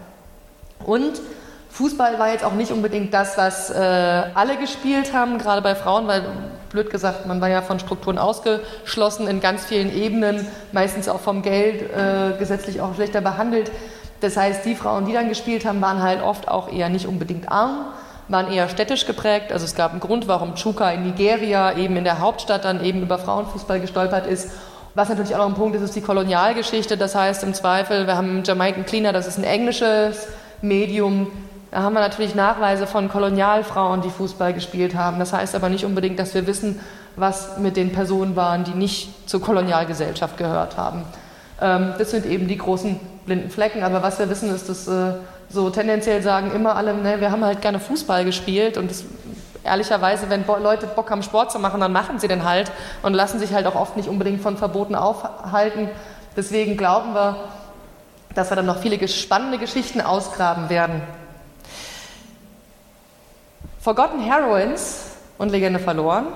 Und 0.85 1.21
Fußball 1.71 2.19
war 2.19 2.33
jetzt 2.33 2.45
auch 2.45 2.53
nicht 2.53 2.73
unbedingt 2.73 3.15
das, 3.15 3.39
was 3.39 3.71
äh, 3.71 3.75
alle 3.79 4.57
gespielt 4.57 5.13
haben, 5.13 5.39
gerade 5.39 5.63
bei 5.63 5.75
Frauen, 5.75 6.07
weil, 6.09 6.25
blöd 6.71 6.91
gesagt, 6.91 7.27
man 7.27 7.41
war 7.41 7.49
ja 7.49 7.63
von 7.63 7.79
Strukturen 7.79 8.19
ausgeschlossen 8.19 9.29
in 9.29 9.41
ganz 9.41 9.65
vielen 9.65 9.95
Ebenen, 9.95 10.47
meistens 10.73 11.09
auch 11.09 11.21
vom 11.21 11.43
Geld 11.43 11.83
äh, 11.83 12.37
gesetzlich 12.39 12.81
auch 12.81 12.95
schlechter 12.95 13.21
behandelt. 13.21 13.71
Das 14.21 14.37
heißt, 14.37 14.65
die 14.65 14.75
Frauen, 14.75 15.07
die 15.07 15.13
dann 15.13 15.29
gespielt 15.29 15.65
haben, 15.65 15.81
waren 15.81 16.03
halt 16.03 16.23
oft 16.23 16.49
auch 16.49 16.71
eher 16.71 16.89
nicht 16.89 17.07
unbedingt 17.07 17.51
arm, 17.51 17.87
waren 18.29 18.53
eher 18.53 18.69
städtisch 18.69 19.07
geprägt. 19.07 19.53
Also 19.53 19.65
es 19.65 19.75
gab 19.75 19.93
einen 19.93 20.01
Grund, 20.01 20.29
warum 20.29 20.57
Chuka 20.57 20.91
in 20.91 21.05
Nigeria 21.05 21.77
eben 21.77 21.97
in 21.97 22.05
der 22.05 22.19
Hauptstadt 22.19 22.65
dann 22.65 22.85
eben 22.85 23.03
über 23.03 23.19
Frauenfußball 23.19 23.81
gestolpert 23.81 24.27
ist. 24.27 24.51
Was 24.95 25.09
natürlich 25.09 25.35
auch 25.35 25.39
noch 25.39 25.49
ein 25.49 25.55
Punkt 25.55 25.77
ist, 25.77 25.83
ist 25.83 25.97
die 25.97 26.01
Kolonialgeschichte. 26.01 26.97
Das 26.97 27.15
heißt 27.15 27.45
im 27.45 27.55
Zweifel, 27.55 28.07
wir 28.07 28.17
haben 28.17 28.43
Jamaican 28.45 28.85
Cleaner, 28.85 29.13
das 29.13 29.27
ist 29.27 29.39
ein 29.39 29.45
englisches 29.45 30.27
Medium, 30.63 31.29
da 31.71 31.83
haben 31.83 31.93
wir 31.93 32.01
natürlich 32.01 32.35
Nachweise 32.35 32.87
von 32.87 33.09
Kolonialfrauen, 33.09 34.03
die 34.03 34.11
Fußball 34.11 34.53
gespielt 34.53 34.97
haben. 34.97 35.21
Das 35.21 35.33
heißt 35.33 35.55
aber 35.55 35.69
nicht 35.69 35.85
unbedingt, 35.85 36.19
dass 36.19 36.35
wir 36.35 36.47
wissen, 36.47 36.81
was 37.15 37.59
mit 37.59 37.77
den 37.77 37.93
Personen 37.93 38.35
waren, 38.35 38.65
die 38.65 38.73
nicht 38.73 39.29
zur 39.29 39.41
Kolonialgesellschaft 39.41 40.37
gehört 40.37 40.77
haben. 40.77 41.05
Ähm, 41.61 41.95
das 41.97 42.11
sind 42.11 42.27
eben 42.27 42.49
die 42.49 42.59
großen 42.59 42.99
blinden 43.25 43.51
Flecken. 43.51 43.85
Aber 43.85 44.03
was 44.03 44.19
wir 44.19 44.29
wissen, 44.29 44.53
ist, 44.53 44.69
dass 44.69 44.89
äh, 44.89 45.13
so 45.49 45.71
tendenziell 45.71 46.23
sagen 46.23 46.51
immer 46.53 46.75
alle, 46.75 46.95
ne, 46.95 47.21
wir 47.21 47.31
haben 47.31 47.45
halt 47.45 47.61
gerne 47.61 47.79
Fußball 47.79 48.25
gespielt 48.25 48.77
und 48.77 48.91
das, 48.91 49.05
ehrlicherweise, 49.65 50.31
wenn 50.31 50.45
Leute 50.47 50.87
Bock 50.87 51.11
haben, 51.11 51.23
Sport 51.23 51.53
zu 51.53 51.59
machen, 51.59 51.81
dann 51.81 51.93
machen 51.93 52.19
sie 52.19 52.29
den 52.29 52.45
halt 52.45 52.71
und 53.03 53.15
lassen 53.15 53.39
sich 53.39 53.53
halt 53.53 53.67
auch 53.67 53.75
oft 53.75 53.97
nicht 53.97 54.09
unbedingt 54.09 54.41
von 54.41 54.57
Verboten 54.57 54.95
aufhalten. 54.95 55.89
Deswegen 56.37 56.77
glauben 56.77 57.15
wir, 57.15 57.37
dass 58.35 58.51
wir 58.51 58.57
dann 58.57 58.67
noch 58.67 58.79
viele 58.79 59.07
spannende 59.09 59.59
Geschichten 59.59 60.01
ausgraben 60.01 60.71
werden. 60.71 61.03
Forgotten 63.81 64.21
Heroines 64.21 65.07
und 65.39 65.51
Legende 65.51 65.81
verloren, 65.81 66.27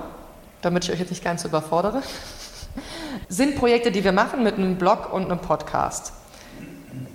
damit 0.61 0.83
ich 0.83 0.91
euch 0.91 0.99
jetzt 0.99 1.11
nicht 1.11 1.23
ganz 1.23 1.45
überfordere, 1.45 2.01
sind 3.29 3.55
Projekte, 3.55 3.91
die 3.91 4.03
wir 4.03 4.11
machen 4.11 4.43
mit 4.43 4.55
einem 4.55 4.77
Blog 4.77 5.13
und 5.13 5.25
einem 5.25 5.39
Podcast. 5.39 6.13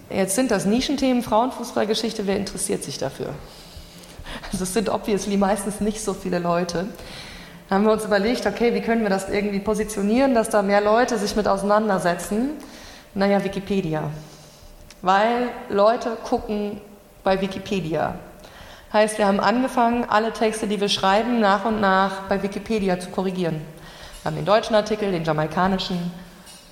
Jetzt 0.09 0.35
sind 0.35 0.51
das 0.51 0.65
Nischenthemen 0.65 1.23
Frauenfußballgeschichte, 1.23 2.27
wer 2.27 2.37
interessiert 2.37 2.83
sich 2.83 2.99
dafür? 2.99 3.35
Also 4.53 4.64
es 4.64 4.72
sind 4.72 4.89
obviously 4.89 5.37
meistens 5.37 5.81
nicht 5.81 6.03
so 6.03 6.14
viele 6.14 6.39
Leute. 6.39 6.87
Dann 7.68 7.78
haben 7.78 7.85
wir 7.85 7.93
uns 7.93 8.05
überlegt, 8.05 8.47
okay, 8.47 8.74
wie 8.74 8.81
können 8.81 9.03
wir 9.03 9.11
das 9.11 9.28
irgendwie 9.28 9.61
positionieren, 9.61 10.35
dass 10.35 10.51
da 10.51 10.62
mehr 10.62 10.81
Leute 10.81 11.18
sich 11.18 11.37
mit 11.37 11.47
auseinandersetzen? 11.47 12.51
Naja, 13.14 13.43
Wikipedia. 13.45 14.11
Weil 15.03 15.49
Leute 15.68 16.16
gucken 16.24 16.81
bei 17.22 17.41
Wikipedia. 17.41 18.16
Heißt, 18.93 19.18
wir 19.18 19.26
haben 19.26 19.39
angefangen, 19.39 20.05
alle 20.09 20.33
Texte, 20.33 20.66
die 20.66 20.81
wir 20.81 20.89
schreiben, 20.89 21.39
nach 21.39 21.64
und 21.64 21.81
nach 21.81 22.22
bei 22.28 22.43
Wikipedia 22.43 22.99
zu 22.99 23.11
korrigieren. 23.11 23.61
Wir 24.22 24.31
haben 24.31 24.37
den 24.37 24.45
deutschen 24.45 24.74
Artikel, 24.74 25.12
den 25.12 25.24
jamaikanischen. 25.24 26.12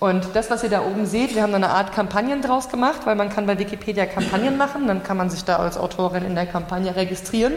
Und 0.00 0.24
das, 0.34 0.50
was 0.50 0.62
ihr 0.62 0.70
da 0.70 0.82
oben 0.82 1.06
seht, 1.06 1.34
wir 1.34 1.42
haben 1.42 1.54
eine 1.54 1.70
Art 1.70 1.92
Kampagnen 1.92 2.40
draus 2.40 2.68
gemacht, 2.68 3.00
weil 3.04 3.16
man 3.16 3.30
kann 3.30 3.46
bei 3.46 3.58
Wikipedia 3.58 4.06
Kampagnen 4.06 4.56
machen. 4.56 4.86
Dann 4.86 5.02
kann 5.02 5.16
man 5.16 5.28
sich 5.28 5.44
da 5.44 5.56
als 5.56 5.76
Autorin 5.76 6.24
in 6.24 6.36
der 6.36 6.46
Kampagne 6.46 6.94
registrieren. 6.94 7.54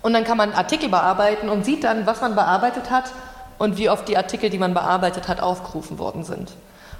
Und 0.00 0.14
dann 0.14 0.24
kann 0.24 0.38
man 0.38 0.52
Artikel 0.52 0.88
bearbeiten 0.88 1.48
und 1.48 1.64
sieht 1.64 1.84
dann, 1.84 2.06
was 2.06 2.20
man 2.20 2.34
bearbeitet 2.34 2.90
hat 2.90 3.12
und 3.58 3.78
wie 3.78 3.90
oft 3.90 4.08
die 4.08 4.16
Artikel, 4.16 4.50
die 4.50 4.58
man 4.58 4.74
bearbeitet 4.74 5.28
hat, 5.28 5.40
aufgerufen 5.40 5.98
worden 5.98 6.24
sind. 6.24 6.50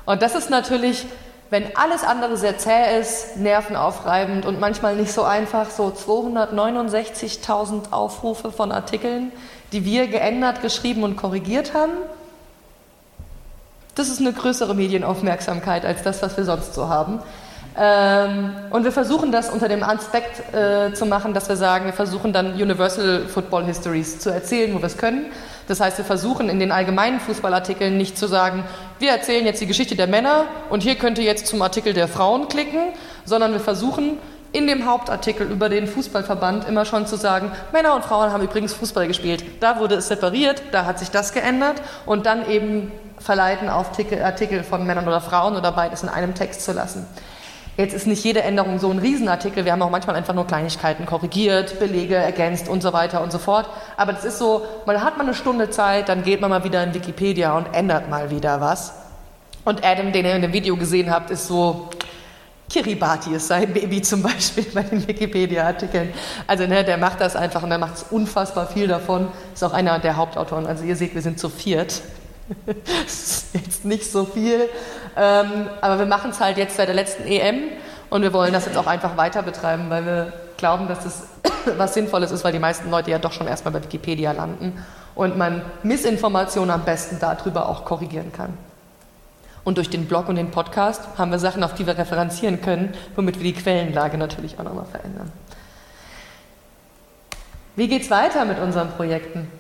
Und 0.06 0.22
das 0.22 0.34
ist 0.34 0.50
natürlich, 0.50 1.06
wenn 1.50 1.76
alles 1.76 2.04
andere 2.04 2.36
sehr 2.36 2.58
zäh 2.58 2.98
ist, 2.98 3.36
nervenaufreibend 3.36 4.46
und 4.46 4.60
manchmal 4.60 4.96
nicht 4.96 5.12
so 5.12 5.22
einfach, 5.22 5.70
so 5.70 5.88
269.000 5.88 7.92
Aufrufe 7.92 8.52
von 8.52 8.72
Artikeln, 8.72 9.32
die 9.72 9.84
wir 9.84 10.08
geändert, 10.08 10.62
geschrieben 10.62 11.04
und 11.04 11.16
korrigiert 11.16 11.74
haben. 11.74 11.92
Das 13.94 14.08
ist 14.08 14.20
eine 14.20 14.32
größere 14.32 14.74
Medienaufmerksamkeit 14.74 15.84
als 15.84 16.02
das, 16.02 16.20
was 16.22 16.36
wir 16.36 16.44
sonst 16.44 16.74
so 16.74 16.88
haben. 16.88 17.20
Ähm, 17.76 18.50
und 18.70 18.84
wir 18.84 18.92
versuchen 18.92 19.32
das 19.32 19.50
unter 19.50 19.68
dem 19.68 19.82
Aspekt 19.82 20.54
äh, 20.54 20.92
zu 20.92 21.06
machen, 21.06 21.34
dass 21.34 21.48
wir 21.48 21.56
sagen, 21.56 21.86
wir 21.86 21.92
versuchen 21.92 22.32
dann 22.32 22.54
Universal 22.54 23.26
Football 23.26 23.64
Histories 23.64 24.20
zu 24.20 24.30
erzählen, 24.30 24.72
wo 24.74 24.78
wir 24.78 24.86
es 24.86 24.96
können. 24.96 25.26
Das 25.66 25.80
heißt, 25.80 25.98
wir 25.98 26.04
versuchen 26.04 26.48
in 26.48 26.60
den 26.60 26.70
allgemeinen 26.70 27.18
Fußballartikeln 27.20 27.96
nicht 27.96 28.16
zu 28.16 28.28
sagen, 28.28 28.64
wir 29.00 29.10
erzählen 29.10 29.44
jetzt 29.44 29.60
die 29.60 29.66
Geschichte 29.66 29.96
der 29.96 30.06
Männer 30.06 30.44
und 30.70 30.82
hier 30.82 30.94
könnt 30.94 31.18
ihr 31.18 31.24
jetzt 31.24 31.46
zum 31.46 31.62
Artikel 31.62 31.94
der 31.94 32.06
Frauen 32.06 32.48
klicken, 32.48 32.92
sondern 33.24 33.52
wir 33.52 33.60
versuchen 33.60 34.18
in 34.52 34.68
dem 34.68 34.86
Hauptartikel 34.86 35.50
über 35.50 35.68
den 35.68 35.88
Fußballverband 35.88 36.68
immer 36.68 36.84
schon 36.84 37.06
zu 37.06 37.16
sagen, 37.16 37.50
Männer 37.72 37.96
und 37.96 38.04
Frauen 38.04 38.30
haben 38.30 38.44
übrigens 38.44 38.72
Fußball 38.72 39.08
gespielt. 39.08 39.44
Da 39.58 39.80
wurde 39.80 39.96
es 39.96 40.06
separiert, 40.06 40.62
da 40.70 40.84
hat 40.84 41.00
sich 41.00 41.10
das 41.10 41.32
geändert 41.32 41.82
und 42.06 42.24
dann 42.26 42.48
eben 42.48 42.92
verleiten 43.24 43.70
auf 43.70 43.90
Artikel 44.22 44.62
von 44.62 44.86
Männern 44.86 45.08
oder 45.08 45.20
Frauen 45.20 45.56
oder 45.56 45.72
beides 45.72 46.02
in 46.02 46.10
einem 46.10 46.34
Text 46.34 46.62
zu 46.64 46.72
lassen. 46.72 47.06
Jetzt 47.76 47.94
ist 47.94 48.06
nicht 48.06 48.22
jede 48.22 48.42
Änderung 48.42 48.78
so 48.78 48.90
ein 48.90 48.98
Riesenartikel. 48.98 49.64
Wir 49.64 49.72
haben 49.72 49.82
auch 49.82 49.90
manchmal 49.90 50.14
einfach 50.14 50.34
nur 50.34 50.46
Kleinigkeiten 50.46 51.06
korrigiert, 51.06 51.80
Belege 51.80 52.14
ergänzt 52.14 52.68
und 52.68 52.82
so 52.82 52.92
weiter 52.92 53.20
und 53.20 53.32
so 53.32 53.38
fort. 53.38 53.68
Aber 53.96 54.12
das 54.12 54.24
ist 54.24 54.38
so, 54.38 54.64
man 54.86 55.02
hat 55.02 55.16
mal 55.16 55.24
eine 55.24 55.34
Stunde 55.34 55.70
Zeit, 55.70 56.08
dann 56.08 56.22
geht 56.22 56.40
man 56.40 56.50
mal 56.50 56.62
wieder 56.62 56.84
in 56.84 56.94
Wikipedia 56.94 57.56
und 57.56 57.74
ändert 57.74 58.08
mal 58.08 58.30
wieder 58.30 58.60
was. 58.60 58.92
Und 59.64 59.84
Adam, 59.84 60.12
den 60.12 60.24
ihr 60.24 60.36
in 60.36 60.42
dem 60.42 60.52
Video 60.52 60.76
gesehen 60.76 61.10
habt, 61.10 61.30
ist 61.30 61.48
so, 61.48 61.88
Kiribati 62.70 63.34
ist 63.34 63.48
sein 63.48 63.72
Baby 63.72 64.02
zum 64.02 64.22
Beispiel 64.22 64.66
bei 64.72 64.82
den 64.82 65.06
Wikipedia-Artikeln. 65.06 66.12
Also 66.46 66.66
ne, 66.66 66.84
der 66.84 66.96
macht 66.96 67.20
das 67.20 67.34
einfach 67.34 67.62
und 67.62 67.70
er 67.70 67.78
macht 67.78 68.04
unfassbar 68.10 68.66
viel 68.66 68.86
davon. 68.86 69.28
Ist 69.52 69.64
auch 69.64 69.72
einer 69.72 69.98
der 69.98 70.16
Hauptautoren. 70.16 70.66
Also 70.66 70.84
ihr 70.84 70.96
seht, 70.96 71.14
wir 71.14 71.22
sind 71.22 71.38
zu 71.38 71.48
viert. 71.48 72.02
das 72.66 73.12
ist 73.12 73.54
jetzt 73.54 73.84
nicht 73.84 74.10
so 74.10 74.24
viel. 74.24 74.68
Ähm, 75.16 75.68
aber 75.80 75.98
wir 75.98 76.06
machen 76.06 76.30
es 76.30 76.40
halt 76.40 76.56
jetzt 76.56 76.76
seit 76.76 76.88
der 76.88 76.94
letzten 76.94 77.26
EM 77.26 77.70
und 78.10 78.22
wir 78.22 78.32
wollen 78.32 78.52
das 78.52 78.66
jetzt 78.66 78.76
auch 78.76 78.86
einfach 78.86 79.16
weiter 79.16 79.42
betreiben, 79.42 79.86
weil 79.88 80.04
wir 80.04 80.32
glauben, 80.56 80.88
dass 80.88 81.04
das 81.04 81.22
was 81.78 81.94
Sinnvolles 81.94 82.30
ist, 82.30 82.44
weil 82.44 82.52
die 82.52 82.58
meisten 82.58 82.90
Leute 82.90 83.10
ja 83.10 83.18
doch 83.18 83.32
schon 83.32 83.46
erstmal 83.46 83.72
bei 83.72 83.82
Wikipedia 83.82 84.32
landen 84.32 84.84
und 85.14 85.36
man 85.36 85.62
Missinformationen 85.82 86.70
am 86.70 86.84
besten 86.84 87.18
darüber 87.20 87.68
auch 87.68 87.84
korrigieren 87.84 88.32
kann. 88.32 88.56
Und 89.62 89.78
durch 89.78 89.88
den 89.88 90.06
Blog 90.06 90.28
und 90.28 90.36
den 90.36 90.50
Podcast 90.50 91.02
haben 91.16 91.30
wir 91.30 91.38
Sachen, 91.38 91.64
auf 91.64 91.74
die 91.74 91.86
wir 91.86 91.96
referenzieren 91.96 92.60
können, 92.60 92.92
womit 93.16 93.38
wir 93.38 93.44
die 93.44 93.58
Quellenlage 93.58 94.18
natürlich 94.18 94.58
auch 94.58 94.64
nochmal 94.64 94.84
verändern. 94.84 95.32
Wie 97.76 97.88
geht 97.88 98.02
es 98.02 98.10
weiter 98.10 98.44
mit 98.44 98.58
unseren 98.58 98.90
Projekten? 98.90 99.50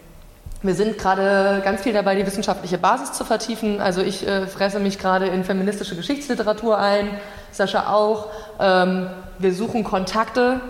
Wir 0.64 0.74
sind 0.74 0.96
gerade 0.96 1.60
ganz 1.62 1.82
viel 1.82 1.92
dabei, 1.92 2.14
die 2.14 2.26
wissenschaftliche 2.26 2.78
Basis 2.78 3.12
zu 3.12 3.26
vertiefen. 3.26 3.82
Also 3.82 4.00
ich 4.00 4.26
äh, 4.26 4.46
fresse 4.46 4.80
mich 4.80 4.98
gerade 4.98 5.26
in 5.26 5.44
feministische 5.44 5.94
Geschichtsliteratur 5.94 6.78
ein, 6.78 7.10
Sascha 7.52 7.92
auch. 7.92 8.28
Ähm, 8.58 9.10
wir 9.38 9.52
suchen 9.52 9.84
Kontakte. 9.84 10.62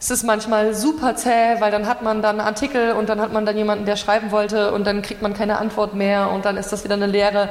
Es 0.00 0.10
ist 0.10 0.22
manchmal 0.22 0.72
super 0.72 1.14
zäh, 1.14 1.60
weil 1.60 1.70
dann 1.70 1.86
hat 1.86 2.00
man 2.00 2.22
dann 2.22 2.40
Artikel 2.40 2.92
und 2.92 3.10
dann 3.10 3.20
hat 3.20 3.34
man 3.34 3.44
dann 3.44 3.54
jemanden, 3.54 3.84
der 3.84 3.96
schreiben 3.96 4.30
wollte 4.30 4.72
und 4.72 4.86
dann 4.86 5.02
kriegt 5.02 5.20
man 5.20 5.34
keine 5.34 5.58
Antwort 5.58 5.92
mehr 5.92 6.30
und 6.30 6.46
dann 6.46 6.56
ist 6.56 6.72
das 6.72 6.82
wieder 6.82 6.94
eine 6.94 7.06
Lehre. 7.06 7.50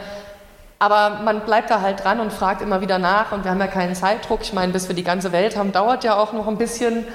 Aber 0.79 1.21
man 1.23 1.41
bleibt 1.41 1.69
da 1.69 1.81
halt 1.81 2.03
dran 2.03 2.19
und 2.19 2.33
fragt 2.33 2.63
immer 2.63 2.81
wieder 2.81 2.97
nach 2.97 3.33
und 3.33 3.43
wir 3.43 3.51
haben 3.51 3.59
ja 3.59 3.67
keinen 3.67 3.93
Zeitdruck. 3.93 4.39
Ich 4.41 4.53
meine, 4.53 4.73
bis 4.73 4.87
wir 4.87 4.95
die 4.95 5.03
ganze 5.03 5.31
Welt 5.31 5.55
haben, 5.55 5.71
dauert 5.71 6.03
ja 6.03 6.15
auch 6.15 6.33
noch 6.33 6.47
ein 6.47 6.57
bisschen. 6.57 7.05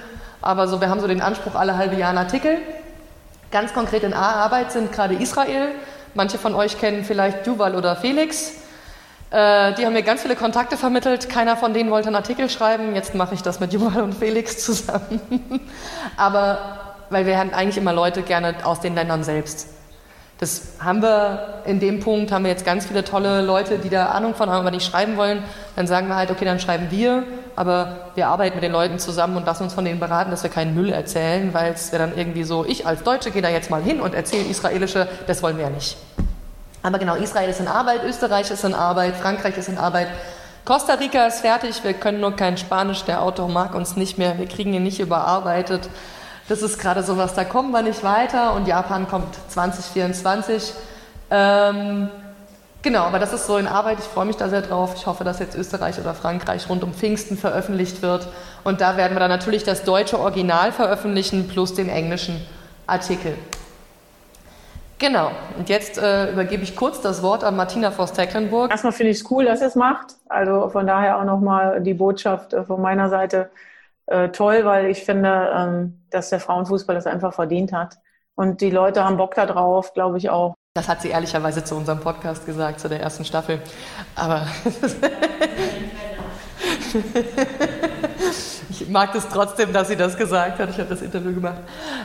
Aber 0.41 0.69
so, 0.69 0.81
wir 0.81 0.89
haben 0.89 1.01
so 1.01 1.09
den 1.09 1.21
Anspruch, 1.21 1.57
alle 1.57 1.77
halbe 1.77 1.97
Jahr 1.97 2.11
einen 2.11 2.19
Artikel. 2.19 2.59
Ganz 3.51 3.73
konkret 3.73 4.03
in 4.03 4.13
A-Arbeit 4.13 4.73
sind 4.73 4.93
gerade 4.93 5.15
Israel. 5.15 5.69
Manche 6.15 6.39
von 6.39 6.55
euch 6.55 6.79
kennen 6.79 7.05
vielleicht 7.05 7.47
Duval 7.47 7.75
oder 7.75 7.97
Felix. 7.97 8.53
Äh, 9.31 9.75
die 9.75 9.85
haben 9.85 9.93
mir 9.93 10.03
ganz 10.03 10.23
viele 10.23 10.37
Kontakte 10.37 10.77
vermittelt. 10.77 11.29
Keiner 11.29 11.57
von 11.57 11.75
denen 11.75 11.91
wollte 11.91 12.09
einen 12.09 12.17
Artikel 12.17 12.49
schreiben. 12.49 12.95
Jetzt 12.95 13.15
mache 13.15 13.35
ich 13.35 13.43
das 13.43 13.61
mit 13.61 13.73
Duval 13.73 14.03
und 14.03 14.15
Felix 14.15 14.65
zusammen. 14.65 15.21
Aber 16.17 16.95
weil 17.11 17.27
wir 17.27 17.39
haben 17.39 17.53
eigentlich 17.53 17.79
immer 17.79 17.93
Leute 17.93 18.23
gerne 18.23 18.55
aus 18.65 18.81
den 18.81 18.95
Ländern 18.95 19.23
selbst. 19.23 19.69
Das 20.39 20.75
haben 20.81 21.03
wir 21.03 21.63
in 21.65 21.81
dem 21.81 22.01
Punkt, 22.01 22.31
haben 22.31 22.45
wir 22.45 22.51
jetzt 22.51 22.67
ganz 22.67 22.87
viele 22.87 23.05
tolle 23.05 23.41
Leute, 23.41 23.79
die 23.79 23.89
da 23.89 24.07
Ahnung 24.07 24.35
von 24.35 24.51
haben, 24.51 24.61
aber 24.61 24.71
nicht 24.71 24.85
schreiben 24.85 25.17
wollen. 25.17 25.43
Dann 25.77 25.87
sagen 25.87 26.09
wir 26.09 26.17
halt, 26.17 26.31
okay, 26.31 26.45
dann 26.45 26.61
schreiben 26.61 26.89
wir, 26.91 27.25
aber 27.57 28.11
wir 28.15 28.29
arbeiten 28.29 28.55
mit 28.57 28.63
den 28.63 28.73
Leuten 28.73 28.99
zusammen 28.99 29.37
und 29.37 29.47
lassen 29.47 29.65
uns 29.65 29.73
von 29.75 29.85
denen 29.85 29.99
beraten, 29.99 30.31
dass 30.31 30.43
wir 30.43 30.51
keinen 30.51 30.75
Müll 30.75 30.91
erzählen, 30.91 31.53
weil 31.55 31.73
es 31.73 31.91
wäre 31.91 32.07
dann 32.07 32.17
irgendwie 32.17 32.45
so, 32.45 32.65
ich 32.67 32.87
als 32.87 33.03
Deutsche 33.03 33.31
gehe 33.31 33.43
da 33.43 33.49
jetzt 33.49 33.71
mal 33.71 33.83
hin 33.83 34.01
und 34.01 34.15
erzähle 34.15 34.45
israelische, 34.45 35.09
das 35.27 35.43
wollen 35.43 35.57
wir 35.57 35.65
ja 35.65 35.71
nicht. 35.71 35.97
Aber 36.83 36.99
genau, 36.99 37.17
Israel 37.17 37.49
ist 37.49 37.59
in 37.59 37.67
Arbeit, 37.67 38.05
Österreich 38.05 38.51
ist 38.51 38.63
in 38.63 38.75
Arbeit, 38.75 39.17
Frankreich 39.17 39.57
ist 39.57 39.69
in 39.69 39.79
Arbeit. 39.79 40.09
Costa 40.67 40.95
Rica 40.95 41.27
ist 41.27 41.41
fertig, 41.41 41.83
wir 41.83 41.95
können 41.95 42.21
nur 42.21 42.37
kein 42.37 42.59
Spanisch, 42.59 43.05
der 43.05 43.23
Autor 43.23 43.49
mag 43.49 43.75
uns 43.75 43.97
nicht 43.97 44.19
mehr, 44.19 44.39
wir 44.39 44.47
kriegen 44.47 44.75
ihn 44.75 44.83
nicht 44.83 45.01
überarbeitet. 45.01 45.89
Das 46.49 46.63
ist 46.63 46.79
gerade 46.79 47.03
so 47.03 47.17
was, 47.17 47.35
da 47.35 47.45
kommen 47.45 47.73
wir 47.73 47.83
nicht 47.83 48.05
weiter 48.05 48.53
und 48.53 48.69
Japan 48.69 49.09
kommt 49.09 49.35
2024. 49.49 50.75
Ähm, 51.31 52.09
genau, 52.83 53.01
aber 53.01 53.19
das 53.19 53.33
ist 53.33 53.47
so 53.47 53.57
in 53.57 53.67
Arbeit. 53.67 53.99
Ich 53.99 54.05
freue 54.05 54.27
mich 54.27 54.37
da 54.37 54.49
sehr 54.49 54.63
drauf. 54.63 54.95
Ich 54.97 55.07
hoffe, 55.07 55.25
dass 55.25 55.39
jetzt 55.39 55.57
Österreich 55.57 55.99
oder 55.99 56.15
Frankreich 56.15 56.69
rund 56.69 56.83
um 56.85 56.93
Pfingsten 56.95 57.37
veröffentlicht 57.37 58.03
wird. 58.03 58.29
Und 58.65 58.81
da 58.81 58.97
werden 58.97 59.15
wir 59.15 59.21
dann 59.21 59.31
natürlich 59.31 59.65
das 59.65 59.85
deutsche 59.85 60.19
Original 60.19 60.73
veröffentlichen 60.73 61.49
plus 61.49 61.75
den 61.75 61.89
englischen 61.89 62.45
Artikel. 62.87 63.35
Genau, 64.99 65.31
und 65.59 65.69
jetzt 65.69 65.99
äh, 65.99 66.33
übergebe 66.33 66.63
ich 66.63 66.75
kurz 66.75 67.03
das 67.03 67.23
Wort 67.23 67.45
an 67.45 67.55
Martina 67.55 67.91
Voss-Tecklenburg. 67.91 68.71
Erstmal 68.71 68.95
finde 68.95 69.11
ich 69.11 69.21
es 69.21 69.31
cool, 69.31 69.45
dass 69.45 69.61
ihr 69.61 69.67
es 69.67 69.75
macht. 69.75 70.15
Also 70.29 70.71
von 70.71 70.87
daher 70.87 71.19
auch 71.19 71.25
nochmal 71.25 71.83
die 71.83 71.93
Botschaft 71.93 72.55
äh, 72.55 72.65
von 72.65 72.81
meiner 72.81 73.11
Seite 73.11 73.51
äh, 74.07 74.31
toll, 74.31 74.65
weil 74.65 74.87
ich 74.87 75.05
finde, 75.05 75.53
ähm, 75.55 76.03
dass 76.11 76.31
der 76.31 76.41
Frauenfußball 76.41 76.97
das 76.97 77.07
einfach 77.07 77.35
verdient 77.35 77.73
hat. 77.73 77.99
Und 78.37 78.63
die 78.63 78.71
Leute 78.71 79.05
haben 79.05 79.19
Bock 79.19 79.35
da 79.35 79.45
drauf, 79.45 79.93
glaube 79.93 80.17
ich 80.17 80.31
auch. 80.31 80.56
Das 80.77 80.89
hat 80.89 81.01
sie 81.01 81.09
ehrlicherweise 81.09 81.65
zu 81.65 81.75
unserem 81.75 82.01
Podcast 82.01 82.45
gesagt, 82.45 82.81
zu 82.81 82.91
der 82.91 83.01
ersten 83.01 83.25
Staffel. 83.25 83.63
Aber 84.15 84.47
ich 88.69 88.87
mag 88.91 89.15
es 89.15 89.25
das 89.25 89.33
trotzdem, 89.33 89.73
dass 89.73 89.89
sie 89.89 89.97
das 89.97 90.19
gesagt 90.19 90.59
hat. 90.59 90.69
Ich 90.69 90.77
habe 90.79 90.91
das 90.91 91.01
Interview 91.01 91.33
gemacht. 91.33 91.61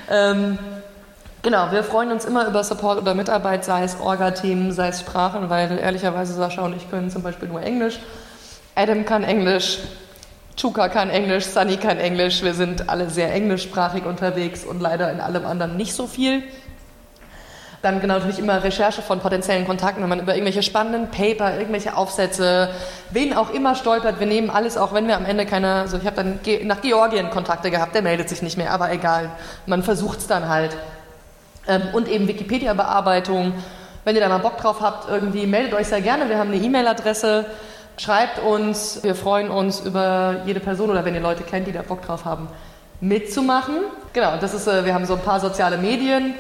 Ähm, 0.09 0.57
genau, 1.41 1.69
wir 1.74 1.84
freuen 1.84 2.13
uns 2.13 2.24
immer 2.24 2.47
über 2.47 2.63
Support 2.63 3.01
oder 3.01 3.13
Mitarbeit, 3.13 3.65
sei 3.65 3.84
es 3.84 3.99
Orga-Themen, 3.99 4.72
sei 4.72 4.88
es 4.88 5.01
Sprachen, 5.01 5.49
weil 5.49 5.78
ehrlicherweise 5.78 6.32
Sascha 6.34 6.61
und 6.61 6.74
ich 6.74 6.89
können 6.89 7.09
zum 7.09 7.24
Beispiel 7.24 7.49
nur 7.49 7.61
Englisch. 7.61 7.99
Adam 8.76 9.03
kann 9.03 9.26
Englisch, 9.26 9.80
Chuka 10.55 10.88
kann 10.88 11.09
Englisch, 11.09 11.43
Sunny 11.43 11.76
kann 11.76 11.97
Englisch. 11.97 12.41
Wir 12.41 12.53
sind 12.53 12.88
alle 12.88 13.09
sehr 13.09 13.34
englischsprachig 13.34 14.05
unterwegs 14.05 14.63
und 14.63 14.80
leider 14.80 15.11
in 15.11 15.19
allem 15.19 15.45
anderen 15.45 15.76
nicht 15.76 15.93
so 15.93 16.07
viel. 16.07 16.43
Dann 17.82 17.99
genau 17.99 18.15
natürlich 18.15 18.39
immer 18.39 18.63
Recherche 18.63 19.01
von 19.01 19.19
potenziellen 19.19 19.65
Kontakten, 19.65 20.03
wenn 20.03 20.09
man 20.09 20.19
über 20.19 20.36
irgendwelche 20.36 20.61
spannenden 20.61 21.09
Paper, 21.09 21.57
irgendwelche 21.57 21.97
Aufsätze, 21.97 22.69
wen 23.09 23.34
auch 23.34 23.49
immer 23.51 23.75
stolpert. 23.75 24.19
Wir 24.19 24.27
nehmen 24.27 24.49
alles, 24.49 24.77
auch 24.77 24.93
wenn 24.93 25.07
wir 25.07 25.15
am 25.15 25.25
Ende 25.25 25.45
keine, 25.45 25.73
also 25.75 25.97
ich 25.97 26.05
habe 26.05 26.15
dann 26.15 26.39
nach 26.63 26.82
Georgien 26.82 27.32
Kontakte 27.32 27.71
gehabt, 27.71 27.95
der 27.95 28.03
meldet 28.03 28.29
sich 28.29 28.41
nicht 28.41 28.57
mehr, 28.57 28.71
aber 28.71 28.91
egal. 28.91 29.32
Man 29.65 29.82
versucht 29.82 30.19
es 30.19 30.27
dann 30.27 30.47
halt. 30.47 30.77
Ähm, 31.67 31.82
und 31.93 32.07
eben 32.07 32.27
Wikipedia-Bearbeitung. 32.27 33.53
Wenn 34.03 34.15
ihr 34.15 34.21
da 34.21 34.29
mal 34.29 34.39
Bock 34.39 34.57
drauf 34.57 34.82
habt, 34.82 35.09
irgendwie 35.09 35.47
meldet 35.47 35.73
euch 35.73 35.88
sehr 35.88 36.01
gerne. 36.01 36.29
Wir 36.29 36.38
haben 36.38 36.51
eine 36.51 36.61
E-Mail-Adresse 36.63 37.45
Schreibt 37.97 38.39
uns, 38.39 39.03
wir 39.03 39.13
freuen 39.13 39.51
uns 39.51 39.82
über 39.82 40.38
jede 40.45 40.59
Person 40.59 40.89
oder 40.89 41.05
wenn 41.05 41.13
ihr 41.13 41.21
Leute 41.21 41.43
kennt, 41.43 41.67
die 41.67 41.71
da 41.71 41.84
Bock 41.84 42.01
drauf 42.01 42.25
haben, 42.25 42.47
mitzumachen. 42.99 43.75
Genau, 44.13 44.38
das 44.38 44.55
ist, 44.55 44.65
äh, 44.65 44.86
wir 44.86 44.95
haben 44.95 45.05
so 45.05 45.13
ein 45.13 45.21
paar 45.21 45.39
soziale 45.39 45.77
Medien. 45.77 46.34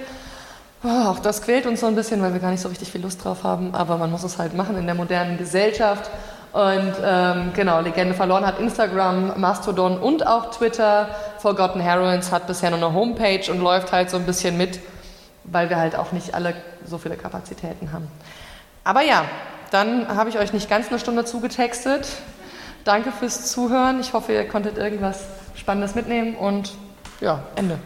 Oh, 0.83 1.09
auch 1.09 1.19
das 1.19 1.43
quält 1.43 1.67
uns 1.67 1.81
so 1.81 1.85
ein 1.85 1.95
bisschen, 1.95 2.21
weil 2.21 2.33
wir 2.33 2.39
gar 2.39 2.49
nicht 2.49 2.61
so 2.61 2.69
richtig 2.69 2.91
viel 2.91 3.01
Lust 3.01 3.23
drauf 3.23 3.43
haben. 3.43 3.75
Aber 3.75 3.97
man 3.97 4.09
muss 4.09 4.23
es 4.23 4.39
halt 4.39 4.55
machen 4.55 4.77
in 4.77 4.85
der 4.87 4.95
modernen 4.95 5.37
Gesellschaft. 5.37 6.09
Und 6.53 6.93
ähm, 7.03 7.51
genau, 7.53 7.79
Legende 7.79 8.13
verloren 8.13 8.45
hat 8.45 8.59
Instagram, 8.59 9.39
Mastodon 9.39 9.99
und 9.99 10.25
auch 10.25 10.51
Twitter. 10.51 11.09
Forgotten 11.37 11.79
Heroines 11.79 12.31
hat 12.31 12.47
bisher 12.47 12.71
nur 12.71 12.79
eine 12.79 12.93
Homepage 12.93 13.49
und 13.51 13.61
läuft 13.61 13.91
halt 13.91 14.09
so 14.09 14.17
ein 14.17 14.25
bisschen 14.25 14.57
mit, 14.57 14.79
weil 15.43 15.69
wir 15.69 15.77
halt 15.77 15.95
auch 15.95 16.11
nicht 16.11 16.33
alle 16.33 16.55
so 16.85 16.97
viele 16.97 17.15
Kapazitäten 17.15 17.93
haben. 17.93 18.07
Aber 18.83 19.03
ja, 19.03 19.25
dann 19.69 20.07
habe 20.09 20.29
ich 20.29 20.39
euch 20.39 20.51
nicht 20.51 20.69
ganz 20.69 20.89
eine 20.89 20.99
Stunde 20.99 21.23
zugetextet. 21.25 22.07
Danke 22.83 23.11
fürs 23.11 23.51
Zuhören. 23.51 23.99
Ich 24.01 24.13
hoffe, 24.13 24.33
ihr 24.33 24.47
konntet 24.47 24.77
irgendwas 24.77 25.23
Spannendes 25.55 25.95
mitnehmen 25.95 26.35
und 26.35 26.73
ja, 27.21 27.43
Ende. 27.55 27.77